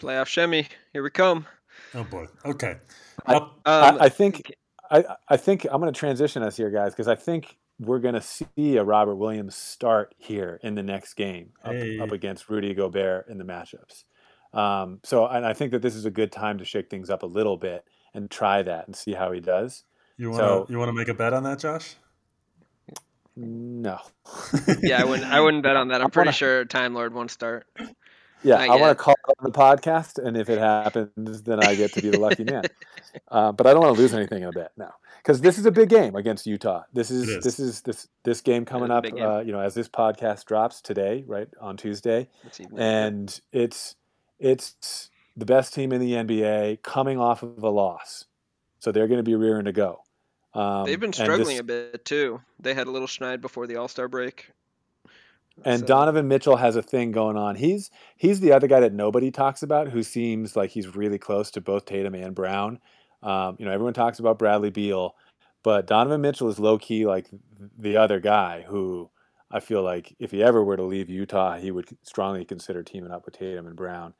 Playoff 0.00 0.26
Shemi, 0.26 0.66
here 0.92 1.02
we 1.02 1.10
come. 1.10 1.46
Oh 1.94 2.04
boy. 2.04 2.26
Okay. 2.44 2.76
I, 3.26 3.34
Um, 3.36 3.50
I, 3.64 3.96
I 4.00 4.08
think 4.08 4.52
I, 4.90 5.04
I 5.28 5.36
think 5.36 5.64
I'm 5.70 5.80
going 5.80 5.92
to 5.92 5.98
transition 5.98 6.42
us 6.42 6.56
here, 6.56 6.70
guys, 6.70 6.92
because 6.92 7.08
I 7.08 7.14
think 7.16 7.56
we're 7.78 7.98
going 7.98 8.14
to 8.14 8.20
see 8.22 8.76
a 8.76 8.84
Robert 8.84 9.16
Williams 9.16 9.54
start 9.54 10.14
here 10.16 10.58
in 10.62 10.74
the 10.74 10.82
next 10.82 11.14
game 11.14 11.50
up, 11.64 11.72
Hey. 11.72 11.98
up 11.98 12.12
against 12.12 12.48
Rudy 12.48 12.72
Gobert 12.72 13.28
in 13.28 13.36
the 13.38 13.44
matchups. 13.44 14.04
Um, 14.56 15.00
so, 15.02 15.26
and 15.26 15.44
I 15.44 15.52
think 15.52 15.72
that 15.72 15.82
this 15.82 15.94
is 15.94 16.04
a 16.06 16.10
good 16.10 16.32
time 16.32 16.58
to 16.58 16.64
shake 16.64 16.88
things 16.88 17.10
up 17.10 17.22
a 17.22 17.26
little 17.26 17.56
bit 17.56 17.84
and 18.16 18.30
try 18.30 18.62
that 18.62 18.86
and 18.86 18.96
see 18.96 19.12
how 19.12 19.30
he 19.32 19.40
does. 19.40 19.84
you 20.16 20.30
want 20.30 20.40
to 20.42 20.46
so- 20.46 20.66
you 20.68 20.78
want 20.78 20.88
to 20.88 20.92
make 20.94 21.08
a 21.08 21.14
bet 21.14 21.32
on 21.32 21.42
that, 21.44 21.58
Josh? 21.60 21.94
No. 23.38 23.98
yeah, 24.82 25.02
I 25.02 25.04
wouldn't. 25.04 25.28
I 25.30 25.40
wouldn't 25.40 25.62
bet 25.62 25.76
on 25.76 25.88
that. 25.88 26.00
I'm 26.00 26.10
pretty 26.10 26.28
wanna- 26.28 26.36
sure 26.36 26.64
Time 26.64 26.94
Lord 26.94 27.12
won't 27.12 27.30
start. 27.30 27.66
Yeah, 28.42 28.58
Not 28.58 28.68
I 28.70 28.76
want 28.76 28.96
to 28.96 29.02
call 29.02 29.14
on 29.28 29.34
the 29.42 29.50
podcast, 29.50 30.22
and 30.24 30.36
if 30.36 30.48
it 30.48 30.58
happens, 30.58 31.42
then 31.42 31.64
I 31.64 31.74
get 31.74 31.92
to 31.94 32.02
be 32.02 32.10
the 32.10 32.18
lucky 32.20 32.44
man. 32.44 32.64
Uh, 33.30 33.50
but 33.50 33.66
I 33.66 33.72
don't 33.72 33.80
want 33.82 33.96
to 33.96 34.00
lose 34.02 34.12
anything 34.12 34.42
in 34.42 34.48
a 34.50 34.52
bet 34.52 34.72
now, 34.76 34.92
because 35.22 35.40
this 35.40 35.56
is 35.56 35.64
a 35.64 35.70
big 35.70 35.88
game 35.88 36.14
against 36.16 36.46
Utah. 36.46 36.82
This 36.92 37.10
is, 37.10 37.26
It 37.26 37.38
is. 37.38 37.44
this 37.44 37.58
is 37.58 37.80
this 37.80 38.08
this 38.24 38.42
game 38.42 38.66
coming 38.66 38.90
up. 38.90 39.04
game. 39.04 39.18
Uh, 39.22 39.40
you 39.40 39.52
know, 39.52 39.60
as 39.60 39.72
this 39.72 39.88
podcast 39.88 40.44
drops 40.44 40.82
today, 40.82 41.24
right 41.26 41.48
on 41.58 41.78
Tuesday, 41.78 42.28
This 42.44 42.60
and 42.76 43.40
it's 43.52 43.96
it's 44.38 45.08
the 45.36 45.46
best 45.46 45.74
team 45.74 45.92
in 45.92 46.00
the 46.00 46.12
NBA 46.12 46.82
coming 46.82 47.18
off 47.18 47.42
of 47.42 47.62
a 47.62 47.70
loss, 47.70 48.24
so 48.78 48.90
they're 48.92 49.08
going 49.08 49.18
to 49.18 49.22
be 49.24 49.34
rearing 49.34 49.66
to 49.66 49.72
go. 49.72 50.00
Um, 50.54 50.86
They've 50.86 50.98
been 51.00 51.12
struggling 51.12 51.56
this- 51.56 51.60
a 51.60 51.64
bit 51.64 52.04
too. 52.04 52.40
They 52.58 52.72
had 52.74 52.86
a 52.86 52.90
little 52.90 53.08
schneid 53.08 53.40
before 53.42 53.66
the 53.66 53.76
All 53.76 53.88
Star 53.88 54.08
break. 54.08 54.50
And 55.64 55.80
So- 55.80 55.86
Donovan 55.86 56.28
Mitchell 56.28 56.56
has 56.56 56.76
a 56.76 56.82
thing 56.82 57.12
going 57.12 57.36
on. 57.36 57.56
He's 57.56 57.90
he's 58.16 58.40
the 58.40 58.52
other 58.52 58.66
guy 58.66 58.80
that 58.80 58.92
nobody 58.92 59.30
talks 59.30 59.62
about, 59.62 59.88
who 59.88 60.02
seems 60.02 60.56
like 60.56 60.70
he's 60.70 60.94
really 60.94 61.18
close 61.18 61.50
to 61.52 61.60
both 61.60 61.84
Tatum 61.86 62.14
and 62.14 62.34
Brown. 62.34 62.78
Um, 63.22 63.56
you 63.58 63.64
know, 63.64 63.72
everyone 63.72 63.94
talks 63.94 64.18
about 64.18 64.38
Bradley 64.38 64.70
Beal, 64.70 65.14
but 65.62 65.86
Donovan 65.86 66.20
Mitchell 66.20 66.48
is 66.48 66.58
low 66.58 66.78
key 66.78 67.06
like 67.06 67.28
the 67.78 67.96
other 67.96 68.20
guy 68.20 68.62
who 68.68 69.10
I 69.50 69.60
feel 69.60 69.82
like 69.82 70.14
if 70.18 70.30
he 70.30 70.42
ever 70.42 70.62
were 70.62 70.76
to 70.76 70.82
leave 70.82 71.08
Utah, 71.08 71.56
he 71.56 71.70
would 71.70 71.86
strongly 72.02 72.44
consider 72.44 72.82
teaming 72.82 73.10
up 73.10 73.24
with 73.24 73.38
Tatum 73.38 73.66
and 73.66 73.76
Brown. 73.76 74.14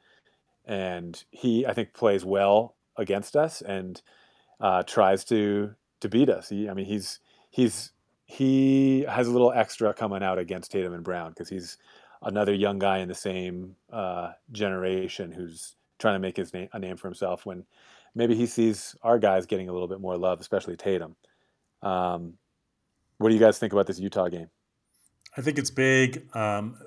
And 0.67 1.23
he, 1.31 1.65
I 1.67 1.73
think, 1.73 1.95
plays 1.95 2.25
well 2.25 2.75
against 2.97 3.37
us 3.37 3.63
and 3.63 4.01
uh, 4.61 4.83
tries 4.83 5.25
to 5.27 5.75
to 6.01 6.09
beat 6.09 6.29
us. 6.29 6.49
He, 6.49 6.69
I 6.69 6.75
mean, 6.75 6.87
he's 6.87 7.21
he's 7.51 7.93
he 8.25 9.03
has 9.09 9.29
a 9.29 9.31
little 9.31 9.53
extra 9.53 9.95
coming 9.95 10.23
out 10.23 10.39
against 10.39 10.73
Tatum 10.73 10.93
and 10.93 11.05
Brown 11.05 11.31
because 11.31 11.49
he's 11.49 11.79
another 12.23 12.53
young 12.53 12.79
guy 12.79 12.99
in 12.99 13.09
the 13.09 13.15
same 13.15 13.77
uh, 13.93 14.33
generation 14.51 15.31
who's 15.31 15.77
trying 15.99 16.15
to 16.15 16.19
make 16.19 16.37
his 16.37 16.53
name 16.53 16.69
a 16.73 16.79
name 16.79 16.97
for 16.97 17.07
himself. 17.07 17.47
When 17.47 17.65
maybe 18.15 18.35
he 18.35 18.47
sees 18.47 18.97
our 19.03 19.19
guys 19.19 19.47
getting 19.47 19.69
a 19.69 19.73
little 19.73 19.89
bit 19.89 20.01
more 20.01 20.17
love, 20.17 20.41
especially 20.41 20.77
Tatum. 20.77 21.15
Um, 21.83 22.35
what 23.19 23.29
do 23.29 23.35
you 23.35 23.41
guys 23.41 23.59
think 23.59 23.73
about 23.73 23.87
this 23.87 23.99
Utah 23.99 24.29
game? 24.29 24.49
I 25.37 25.43
think 25.43 25.59
it's 25.59 25.71
big, 25.71 26.35
um, 26.35 26.79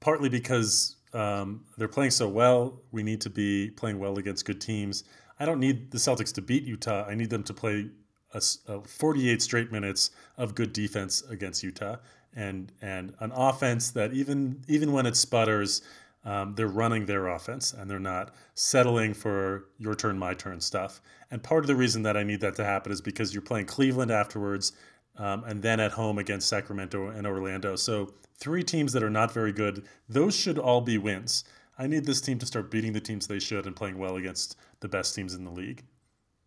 partly 0.00 0.28
because 0.28 0.96
um, 1.14 1.64
they're 1.78 1.88
playing 1.88 2.10
so 2.10 2.28
well. 2.28 2.80
We 2.90 3.02
need 3.02 3.20
to 3.22 3.30
be 3.30 3.70
playing 3.70 3.98
well 3.98 4.18
against 4.18 4.44
good 4.44 4.60
teams. 4.60 5.04
I 5.38 5.44
don't 5.44 5.60
need 5.60 5.90
the 5.90 5.98
Celtics 5.98 6.32
to 6.34 6.42
beat 6.42 6.64
Utah. 6.64 7.04
I 7.08 7.14
need 7.14 7.30
them 7.30 7.42
to 7.44 7.54
play 7.54 7.90
a, 8.32 8.42
a 8.68 8.80
48 8.82 9.42
straight 9.42 9.72
minutes 9.72 10.10
of 10.36 10.54
good 10.54 10.72
defense 10.72 11.22
against 11.28 11.62
Utah, 11.62 11.96
and 12.34 12.72
and 12.82 13.14
an 13.20 13.32
offense 13.32 13.90
that 13.92 14.12
even 14.12 14.64
even 14.68 14.92
when 14.92 15.06
it 15.06 15.16
sputters, 15.16 15.82
um, 16.24 16.54
they're 16.54 16.66
running 16.66 17.06
their 17.06 17.28
offense 17.28 17.72
and 17.72 17.90
they're 17.90 17.98
not 17.98 18.34
settling 18.54 19.14
for 19.14 19.66
your 19.78 19.94
turn, 19.94 20.18
my 20.18 20.34
turn 20.34 20.60
stuff. 20.60 21.00
And 21.30 21.42
part 21.42 21.64
of 21.64 21.66
the 21.66 21.76
reason 21.76 22.02
that 22.02 22.16
I 22.16 22.22
need 22.22 22.40
that 22.40 22.56
to 22.56 22.64
happen 22.64 22.92
is 22.92 23.00
because 23.00 23.34
you're 23.34 23.42
playing 23.42 23.66
Cleveland 23.66 24.10
afterwards 24.10 24.72
um, 25.16 25.44
and 25.44 25.62
then 25.62 25.80
at 25.80 25.92
home 25.92 26.18
against 26.18 26.48
Sacramento 26.48 27.08
and 27.08 27.26
Orlando. 27.26 27.76
So 27.76 28.14
three 28.36 28.62
teams 28.62 28.92
that 28.92 29.02
are 29.02 29.10
not 29.10 29.32
very 29.32 29.52
good. 29.52 29.86
Those 30.08 30.36
should 30.36 30.58
all 30.58 30.80
be 30.80 30.98
wins. 30.98 31.44
I 31.78 31.86
need 31.86 32.04
this 32.04 32.20
team 32.20 32.38
to 32.38 32.46
start 32.46 32.70
beating 32.70 32.92
the 32.92 33.00
teams 33.00 33.26
they 33.26 33.38
should 33.38 33.66
and 33.66 33.74
playing 33.74 33.98
well 33.98 34.16
against 34.16 34.56
the 34.80 34.88
best 34.88 35.14
teams 35.14 35.34
in 35.34 35.44
the 35.44 35.50
league. 35.50 35.84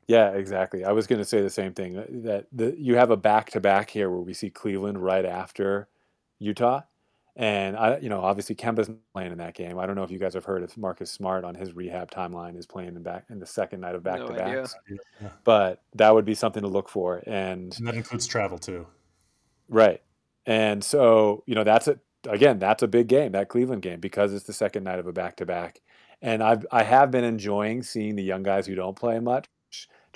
Yeah, 0.07 0.31
exactly. 0.31 0.85
I 0.85 0.93
was 0.93 1.05
going 1.05 1.19
to 1.19 1.25
say 1.25 1.41
the 1.41 1.49
same 1.49 1.73
thing. 1.73 1.95
That 2.23 2.47
the, 2.51 2.75
you 2.77 2.95
have 2.95 3.11
a 3.11 3.17
back 3.17 3.49
to 3.51 3.59
back 3.59 3.89
here 3.89 4.09
where 4.09 4.21
we 4.21 4.33
see 4.33 4.49
Cleveland 4.49 5.03
right 5.03 5.25
after 5.25 5.89
Utah, 6.39 6.81
and 7.37 7.77
I, 7.77 7.99
you 7.99 8.09
know, 8.09 8.21
obviously 8.21 8.55
Kemba's 8.55 8.89
not 8.89 8.97
playing 9.13 9.31
in 9.31 9.37
that 9.37 9.53
game. 9.53 9.77
I 9.77 9.85
don't 9.85 9.95
know 9.95 10.03
if 10.03 10.11
you 10.11 10.17
guys 10.17 10.33
have 10.33 10.43
heard 10.43 10.63
if 10.63 10.75
Marcus 10.75 11.11
Smart 11.11 11.45
on 11.45 11.55
his 11.55 11.73
rehab 11.73 12.11
timeline 12.11 12.57
is 12.57 12.65
playing 12.65 12.95
in 12.95 13.03
back 13.03 13.25
in 13.29 13.39
the 13.39 13.45
second 13.45 13.79
night 13.79 13.95
of 13.95 14.03
back 14.03 14.25
to 14.25 14.33
backs. 14.33 14.75
But 15.43 15.83
that 15.95 16.13
would 16.13 16.25
be 16.25 16.35
something 16.35 16.63
to 16.63 16.67
look 16.67 16.89
for. 16.89 17.23
And 17.27 17.77
And 17.77 17.87
that 17.87 17.95
includes 17.95 18.27
travel 18.27 18.57
too. 18.57 18.87
Right. 19.69 20.01
And 20.45 20.83
so, 20.83 21.43
you 21.45 21.55
know, 21.55 21.63
that's 21.63 21.87
a 21.87 21.99
again, 22.27 22.59
that's 22.59 22.83
a 22.83 22.87
big 22.87 23.07
game, 23.07 23.33
that 23.33 23.49
Cleveland 23.49 23.83
game, 23.83 23.99
because 23.99 24.33
it's 24.33 24.45
the 24.45 24.53
second 24.53 24.83
night 24.83 24.99
of 24.99 25.07
a 25.07 25.13
back 25.13 25.37
to 25.37 25.45
back. 25.45 25.79
And 26.21 26.41
I've 26.41 26.65
I 26.71 26.83
have 26.83 27.11
been 27.11 27.23
enjoying 27.23 27.83
seeing 27.83 28.15
the 28.15 28.23
young 28.23 28.43
guys 28.43 28.65
who 28.65 28.75
don't 28.75 28.95
play 28.95 29.19
much 29.19 29.47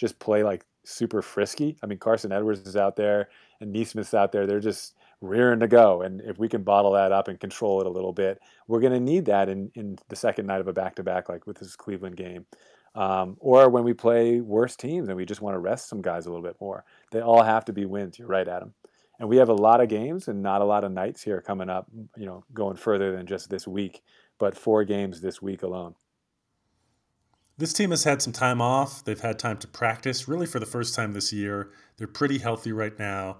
just 0.01 0.17
play 0.19 0.43
like 0.43 0.65
super 0.83 1.21
frisky. 1.21 1.77
I 1.83 1.85
mean, 1.85 1.99
Carson 1.99 2.31
Edwards 2.31 2.61
is 2.67 2.75
out 2.75 2.95
there 2.95 3.29
and 3.59 3.71
Nesmith's 3.71 4.15
out 4.15 4.31
there. 4.31 4.47
They're 4.47 4.59
just 4.59 4.95
rearing 5.21 5.59
to 5.59 5.67
go. 5.67 6.01
And 6.01 6.21
if 6.21 6.37
we 6.37 6.49
can 6.49 6.63
bottle 6.63 6.91
that 6.93 7.11
up 7.11 7.27
and 7.27 7.39
control 7.39 7.79
it 7.79 7.87
a 7.87 7.89
little 7.89 8.13
bit, 8.13 8.39
we're 8.67 8.81
going 8.81 8.93
to 8.93 8.99
need 8.99 9.25
that 9.25 9.49
in, 9.49 9.71
in 9.75 9.97
the 10.09 10.15
second 10.15 10.47
night 10.47 10.61
of 10.61 10.67
a 10.67 10.73
back 10.73 10.95
to 10.95 11.03
back, 11.03 11.29
like 11.29 11.47
with 11.47 11.59
this 11.59 11.75
Cleveland 11.75 12.17
game. 12.17 12.45
Um, 12.93 13.37
or 13.39 13.69
when 13.69 13.85
we 13.85 13.93
play 13.93 14.41
worse 14.41 14.75
teams 14.75 15.07
and 15.07 15.15
we 15.15 15.25
just 15.25 15.41
want 15.41 15.55
to 15.55 15.59
rest 15.59 15.87
some 15.87 16.01
guys 16.01 16.25
a 16.25 16.29
little 16.29 16.43
bit 16.43 16.57
more. 16.59 16.83
They 17.11 17.21
all 17.21 17.43
have 17.43 17.63
to 17.65 17.73
be 17.73 17.85
wins. 17.85 18.19
You're 18.19 18.27
right, 18.27 18.47
Adam 18.47 18.73
and 19.21 19.29
we 19.29 19.37
have 19.37 19.49
a 19.49 19.53
lot 19.53 19.79
of 19.81 19.87
games 19.87 20.27
and 20.27 20.41
not 20.41 20.61
a 20.61 20.65
lot 20.65 20.83
of 20.83 20.91
nights 20.91 21.21
here 21.21 21.39
coming 21.41 21.69
up 21.69 21.87
you 22.17 22.25
know 22.25 22.43
going 22.53 22.75
further 22.75 23.15
than 23.15 23.25
just 23.27 23.49
this 23.49 23.67
week 23.67 24.01
but 24.39 24.57
four 24.57 24.83
games 24.83 25.21
this 25.21 25.41
week 25.41 25.63
alone 25.63 25.95
This 27.57 27.73
team 27.73 27.91
has 27.91 28.03
had 28.03 28.21
some 28.23 28.33
time 28.33 28.59
off. 28.59 29.05
They've 29.05 29.19
had 29.19 29.37
time 29.37 29.57
to 29.57 29.67
practice, 29.67 30.27
really 30.27 30.47
for 30.47 30.59
the 30.59 30.65
first 30.65 30.95
time 30.95 31.13
this 31.13 31.31
year. 31.31 31.69
They're 31.97 32.07
pretty 32.07 32.39
healthy 32.39 32.71
right 32.71 32.97
now. 32.97 33.37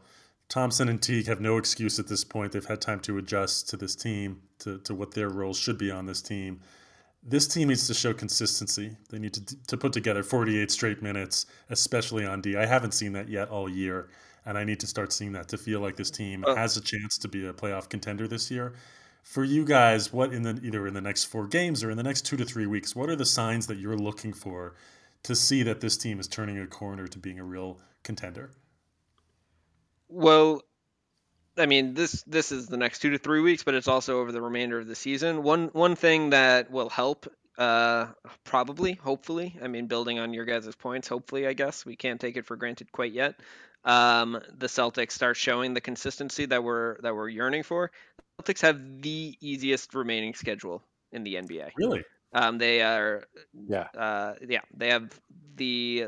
Thompson 0.51 0.89
and 0.89 1.01
Teague 1.01 1.27
have 1.27 1.39
no 1.39 1.55
excuse 1.55 1.97
at 1.97 2.09
this 2.09 2.25
point. 2.25 2.51
They've 2.51 2.65
had 2.65 2.81
time 2.81 2.99
to 3.01 3.17
adjust 3.17 3.69
to 3.69 3.77
this 3.77 3.95
team, 3.95 4.41
to, 4.59 4.79
to 4.79 4.93
what 4.93 5.13
their 5.13 5.29
roles 5.29 5.57
should 5.57 5.77
be 5.77 5.89
on 5.89 6.05
this 6.07 6.21
team. 6.21 6.59
This 7.23 7.47
team 7.47 7.69
needs 7.69 7.87
to 7.87 7.93
show 7.93 8.13
consistency. 8.13 8.97
They 9.09 9.17
need 9.17 9.33
to, 9.35 9.65
to 9.67 9.77
put 9.77 9.93
together 9.93 10.23
48 10.23 10.69
straight 10.69 11.01
minutes, 11.01 11.45
especially 11.69 12.25
on 12.25 12.41
D. 12.41 12.57
I 12.57 12.65
haven't 12.65 12.93
seen 12.93 13.13
that 13.13 13.29
yet 13.29 13.47
all 13.47 13.69
year, 13.69 14.09
and 14.45 14.57
I 14.57 14.65
need 14.65 14.81
to 14.81 14.87
start 14.87 15.13
seeing 15.13 15.31
that 15.31 15.47
to 15.47 15.57
feel 15.57 15.79
like 15.79 15.95
this 15.95 16.11
team 16.11 16.43
Oh. 16.45 16.53
has 16.53 16.75
a 16.75 16.81
chance 16.81 17.17
to 17.19 17.29
be 17.29 17.47
a 17.47 17.53
playoff 17.53 17.87
contender 17.87 18.27
this 18.27 18.51
year. 18.51 18.73
For 19.23 19.45
you 19.45 19.63
guys, 19.63 20.11
what 20.11 20.33
in 20.33 20.41
the 20.41 20.59
either 20.61 20.85
in 20.85 20.93
the 20.93 20.99
next 20.99 21.25
four 21.25 21.47
games 21.47 21.81
or 21.81 21.91
in 21.91 21.95
the 21.95 22.03
next 22.03 22.25
two 22.25 22.35
to 22.35 22.43
three 22.43 22.65
weeks, 22.65 22.93
what 22.93 23.09
are 23.09 23.15
the 23.15 23.23
signs 23.23 23.67
that 23.67 23.77
you're 23.77 23.97
looking 23.97 24.33
for 24.33 24.75
to 25.23 25.33
see 25.33 25.63
that 25.63 25.79
this 25.79 25.95
team 25.95 26.19
is 26.19 26.27
turning 26.27 26.59
a 26.59 26.67
corner 26.67 27.07
to 27.07 27.17
being 27.17 27.39
a 27.39 27.43
real 27.45 27.79
contender? 28.03 28.51
Well, 30.12 30.62
I 31.57 31.66
mean, 31.66 31.93
this 31.93 32.24
this 32.24 32.51
is 32.51 32.68
the 32.68 32.78
next 32.78 32.99
two 32.99 33.12
to 33.12 33.18
three 33.18 33.41
weeks, 33.41 33.64
but 33.64 33.74
it's 33.76 33.88
also 33.88 34.20
over 34.20 34.32
the 34.32 34.41
remainder 34.41 34.80
of 34.80 34.88
the 34.88 34.95
season. 34.95 35.43
One 35.43 35.68
one 35.70 35.95
thing 35.95 36.32
that 36.32 36.72
will 36.72 36.89
help, 36.89 37.28
uh, 37.57 38.07
probably, 38.43 38.93
hopefully, 38.93 39.57
I 39.62 39.68
mean, 39.68 39.88
building 39.88 40.20
on 40.20 40.34
your 40.34 40.45
guys' 40.45 40.74
points, 40.76 41.07
hopefully, 41.07 41.47
I 41.47 41.53
guess 41.53 41.86
we 41.86 41.95
can't 41.95 42.20
take 42.22 42.38
it 42.38 42.45
for 42.45 42.55
granted 42.57 42.91
quite 42.91 43.12
yet. 43.14 43.39
Um, 43.84 44.39
the 44.57 44.68
Celtics 44.68 45.12
start 45.14 45.38
showing 45.38 45.74
the 45.74 45.82
consistency 45.82 46.45
that 46.47 46.64
we're 46.64 46.99
that 47.01 47.16
we're 47.16 47.30
yearning 47.30 47.64
for. 47.64 47.91
Celtics 48.39 48.62
have 48.62 49.01
the 49.01 49.38
easiest 49.41 49.93
remaining 49.93 50.34
schedule 50.34 50.84
in 51.12 51.24
the 51.24 51.38
NBA. 51.38 51.72
Really? 51.76 52.03
Um, 52.34 52.57
they 52.57 52.82
are, 52.82 53.26
Yeah. 53.68 53.88
uh, 53.97 54.36
yeah, 54.47 54.62
they 54.76 54.89
have 54.89 55.20
the 55.55 56.07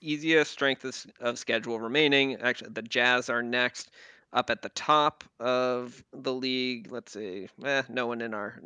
easiest 0.00 0.50
strength 0.50 0.84
of, 0.84 1.06
of 1.20 1.38
schedule 1.38 1.78
remaining. 1.80 2.36
Actually, 2.36 2.70
the 2.70 2.82
Jazz 2.82 3.30
are 3.30 3.42
next 3.42 3.90
up 4.32 4.50
at 4.50 4.62
the 4.62 4.68
top 4.70 5.24
of 5.40 6.02
the 6.12 6.32
league. 6.32 6.90
Let's 6.90 7.12
see, 7.12 7.48
eh, 7.64 7.82
no 7.88 8.06
one 8.06 8.20
in 8.20 8.34
our 8.34 8.60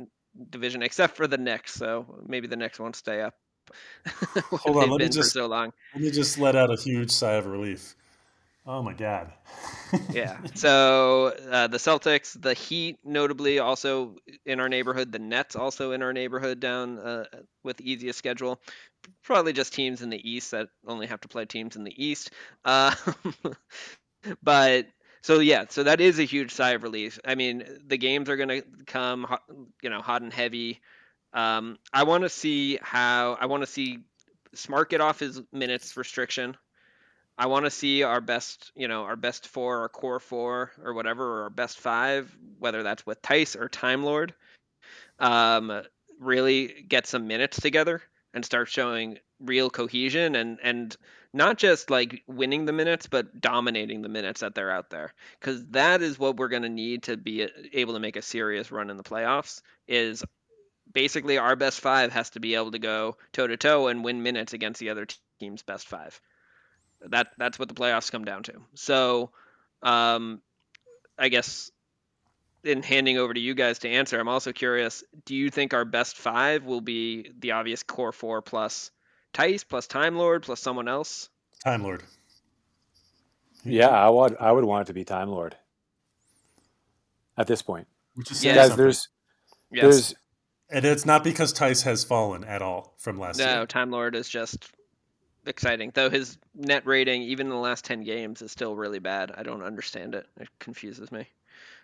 division 0.51 0.83
except 0.83 1.17
for 1.17 1.27
the 1.27 1.39
Knicks. 1.39 1.75
So 1.75 2.23
maybe 2.27 2.47
the 2.47 2.57
Knicks 2.57 2.79
won't 2.79 2.97
stay 2.97 3.21
up. 3.21 3.35
Hold 4.53 4.85
on, 4.85 4.91
let 4.91 5.01
me 5.01 5.09
just- 5.09 5.33
so 5.33 5.47
long. 5.47 5.73
Let 5.95 6.03
me 6.03 6.11
just 6.13 6.39
let 6.39 6.55
out 6.55 6.71
a 6.71 6.77
huge 6.81 7.11
sigh 7.11 7.33
of 7.33 7.47
relief. 7.47 7.97
Oh 8.67 8.83
my 8.83 8.93
god. 8.93 9.33
Yeah. 10.13 10.37
So 10.55 11.35
uh, 11.51 11.67
the 11.67 11.79
Celtics, 11.79 12.41
the 12.41 12.55
Heat, 12.55 12.99
notably 13.05 13.59
also 13.59 14.17
in 14.45 14.61
our 14.61 14.69
neighborhood. 14.69 15.11
The 15.11 15.19
Nets 15.19 15.57
also 15.57 15.93
in 15.93 16.03
our 16.03 16.13
neighborhood 16.13 16.61
down 16.61 16.99
uh, 16.99 17.25
with 17.65 17.79
the 17.79 17.91
easiest 17.91 18.19
schedule. 18.19 18.61
Probably 19.23 19.53
just 19.53 19.73
teams 19.73 20.03
in 20.03 20.11
the 20.11 20.31
East 20.31 20.51
that 20.51 20.69
only 20.87 21.07
have 21.07 21.21
to 21.23 21.29
play 21.29 21.45
teams 21.45 21.77
in 21.77 21.85
the 21.85 22.05
East. 22.05 22.31
Uh, 22.65 22.95
but 24.43 24.87
so 25.23 25.41
yeah, 25.41 25.67
so 25.69 25.83
that 25.83 26.01
is 26.01 26.19
a 26.19 26.25
huge 26.25 26.53
sigh 26.53 26.71
of 26.71 26.83
relief. 26.83 27.19
I 27.25 27.35
mean, 27.35 27.65
the 27.87 27.99
games 27.99 28.29
are 28.29 28.37
going 28.37 28.49
to 28.49 28.63
come, 28.87 29.27
you 29.83 29.91
know, 29.91 30.01
hot 30.01 30.23
and 30.23 30.33
heavy. 30.33 30.81
Um, 31.33 31.79
I 31.93 32.05
want 32.05 32.25
to 32.25 32.29
see 32.29 32.79
how 32.83 33.37
I 33.41 33.47
want 33.47 33.63
to 33.63 33.67
see 33.67 34.01
Smart 34.55 34.91
get 34.91 35.01
off 35.01 35.21
his 35.21 35.41
minutes 35.53 35.97
restriction. 35.97 36.57
I 37.39 37.47
want 37.47 37.67
to 37.67 37.71
see 37.71 38.03
our 38.03 38.21
best, 38.21 38.73
you 38.75 38.89
know, 38.89 39.05
our 39.05 39.17
best 39.17 39.47
four, 39.47 39.79
our 39.79 39.89
core 39.89 40.21
four, 40.21 40.73
or 40.83 40.93
whatever, 40.93 41.39
or 41.39 41.43
our 41.45 41.51
best 41.51 41.79
five, 41.79 42.37
whether 42.59 42.83
that's 42.83 43.07
with 43.07 43.23
Theis 43.23 43.57
or 43.57 43.69
Time 43.69 44.03
Lord, 44.03 44.35
um, 45.21 45.83
really 46.19 46.85
get 46.87 47.07
some 47.07 47.29
minutes 47.29 47.61
together 47.61 48.03
and 48.35 48.45
start 48.45 48.69
showing 48.69 49.19
real 49.41 49.71
cohesion 49.71 50.37
and 50.37 50.59
and 50.63 50.97
not 51.33 51.59
just 51.59 51.91
like 51.91 52.23
winning 52.27 52.65
the 52.65 52.73
minutes, 52.73 53.07
but 53.07 53.41
dominating 53.41 54.03
the 54.03 54.09
minutes 54.09 54.41
that 54.41 54.55
they're 54.55 54.71
out 54.71 54.91
there, 54.91 55.13
because 55.39 55.65
that 55.69 56.03
is 56.03 56.19
what 56.19 56.37
we're 56.37 56.49
going 56.49 56.63
to 56.63 56.69
need 56.69 57.05
to 57.05 57.17
be 57.17 57.49
able 57.73 57.95
to 57.95 58.01
make 58.01 58.17
a 58.17 58.23
serious 58.23 58.73
run 58.73 58.91
in 58.91 58.97
the 58.97 59.05
playoffs. 59.05 59.63
Is 59.87 60.25
basically 60.93 61.39
our 61.39 61.55
best 61.55 61.81
five 61.81 62.13
has 62.13 62.31
to 62.31 62.41
be 62.41 62.57
able 62.57 62.73
to 62.73 62.79
go 62.79 63.17
toe 63.33 63.47
to 63.47 63.57
toe 63.57 63.89
and 63.89 64.05
win 64.05 64.23
minutes 64.23 64.53
against 64.53 64.81
the 64.81 64.91
other 64.91 65.07
team's 65.39 65.63
best 65.63 65.87
five 65.87 66.21
that 67.09 67.29
that's 67.39 67.59
what 67.59 67.69
the 67.69 67.75
playoffs 67.75 68.11
come 68.11 68.25
down 68.25 68.43
to. 68.45 68.53
So, 68.75 69.31
um, 69.83 70.41
I 71.19 71.29
guess 71.29 71.71
in 72.65 72.83
handing 72.83 73.19
over 73.19 73.33
to 73.33 73.41
you 73.41 73.55
guys 73.55 73.79
to 73.81 73.89
answer, 73.89 74.19
I'm 74.19 74.29
also 74.29 74.53
curious: 74.53 75.03
Do 75.25 75.35
you 75.35 75.51
think 75.51 75.75
our 75.75 75.85
best 75.85 76.17
five 76.17 76.65
will 76.65 76.81
be 76.81 77.31
the 77.39 77.53
obvious 77.53 77.83
core 77.83 78.13
four 78.13 78.43
plus 78.43 78.91
Theis 79.35 79.65
plus 79.65 79.87
Time 79.87 80.17
Lord 80.17 80.43
plus 80.43 80.61
someone 80.61 80.89
else? 80.89 81.29
Time 81.65 81.83
Lord. 81.83 82.03
Yeah, 83.65 83.89
I 83.89 84.09
would 84.09 84.37
I 84.39 84.53
would 84.53 84.65
want 84.65 84.83
it 84.83 84.87
to 84.89 84.95
be 84.95 85.05
Time 85.05 85.29
Lord. 85.29 85.57
At 87.37 87.47
this 87.47 87.63
point, 87.63 87.87
Which 88.15 88.31
is 88.31 88.45
Yeah. 88.45 88.55
guys, 88.55 88.69
something. 88.69 88.85
there's 88.85 89.09
Yes. 89.71 89.83
there's 89.83 90.15
and 90.73 90.85
it's 90.85 91.07
not 91.07 91.25
because 91.25 91.53
Theis 91.53 91.83
has 91.83 92.05
fallen 92.05 92.45
at 92.45 92.63
all 92.63 92.95
from 92.99 93.19
last 93.19 93.39
no, 93.39 93.59
year. 93.59 93.67
Time 93.67 93.91
Lord 93.91 94.15
is 94.15 94.29
just 94.29 94.71
exciting. 95.47 95.91
Though 95.95 96.11
his 96.11 96.39
net 96.55 96.87
rating, 96.87 97.23
even 97.23 97.47
in 97.47 97.51
the 97.51 97.57
last 97.57 97.85
ten 97.85 98.03
games, 98.03 98.43
is 98.43 98.53
still 98.53 98.77
really 98.77 98.99
bad. 98.99 99.33
I 99.37 99.43
don't 99.43 99.63
understand 99.63 100.15
it. 100.15 100.27
It 100.39 100.49
confuses 100.59 101.11
me. 101.11 101.27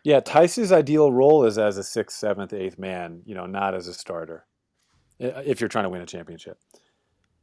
Yeah. 0.07 0.21
Theis's 0.21 0.71
ideal 0.71 1.11
role 1.11 1.45
is 1.45 1.59
as 1.59 1.79
a 1.79 1.83
sixth, 1.83 2.17
seventh, 2.17 2.53
eighth 2.53 2.79
man. 2.79 3.23
You 3.25 3.35
know, 3.35 3.47
not 3.47 3.75
as 3.75 3.89
a 3.89 3.93
starter. 3.93 4.47
Eh, 5.19 5.31
uh, 5.31 5.43
if 5.45 5.61
you're 5.61 5.69
trying 5.69 5.83
to 5.83 5.91
win 5.91 6.01
a 6.01 6.07
championship. 6.07 6.61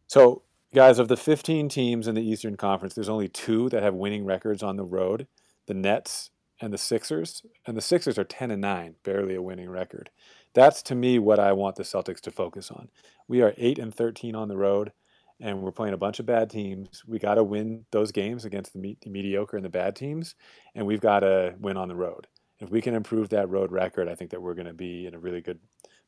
So, 0.07 0.43
guys, 0.73 0.97
of 0.97 1.09
the 1.09 1.17
15 1.17 1.67
teams 1.67 2.07
in 2.07 2.15
the 2.15 2.21
Eastern 2.21 2.55
Conference, 2.55 2.93
there's 2.93 3.09
only 3.09 3.27
two 3.27 3.67
that 3.67 3.83
have 3.83 3.95
winning 3.95 4.23
records 4.23 4.63
on 4.63 4.77
the 4.77 4.85
road: 4.85 5.27
the 5.67 5.73
Nets 5.73 6.29
and 6.61 6.71
the 6.71 6.77
Sixers. 6.77 7.43
And 7.67 7.75
the 7.75 7.81
Sixers 7.81 8.17
are 8.17 8.23
10 8.23 8.49
and 8.49 8.61
9, 8.61 8.95
barely 9.03 9.35
a 9.35 9.41
winning 9.41 9.69
record. 9.69 10.09
That's 10.53 10.81
to 10.83 10.95
me 10.95 11.19
what 11.19 11.39
I 11.39 11.51
want 11.51 11.75
the 11.75 11.83
Celtics 11.83 12.21
to 12.21 12.31
focus 12.31 12.71
on. 12.71 12.87
We 13.27 13.41
are 13.41 13.53
8 13.57 13.77
and 13.77 13.93
13 13.93 14.35
on 14.35 14.47
the 14.47 14.55
road, 14.55 14.93
and 15.41 15.61
we're 15.61 15.71
playing 15.73 15.95
a 15.95 15.97
bunch 15.97 16.21
of 16.21 16.25
bad 16.25 16.49
teams. 16.49 17.03
We 17.05 17.19
got 17.19 17.35
to 17.35 17.43
win 17.43 17.87
those 17.91 18.13
games 18.13 18.45
against 18.45 18.71
the, 18.71 18.79
me- 18.79 18.97
the 19.01 19.09
mediocre 19.09 19.57
and 19.57 19.65
the 19.65 19.69
bad 19.69 19.97
teams, 19.97 20.35
and 20.73 20.87
we've 20.87 21.01
got 21.01 21.21
to 21.21 21.55
win 21.59 21.75
on 21.75 21.89
the 21.89 21.95
road. 21.95 22.27
If 22.63 22.69
we 22.71 22.81
can 22.81 22.95
improve 22.95 23.29
that 23.29 23.49
road 23.49 23.71
record, 23.71 24.07
I 24.07 24.15
think 24.15 24.31
that 24.31 24.41
we're 24.41 24.53
going 24.53 24.67
to 24.67 24.73
be 24.73 25.05
in 25.05 25.13
a 25.13 25.19
really 25.19 25.41
good 25.41 25.59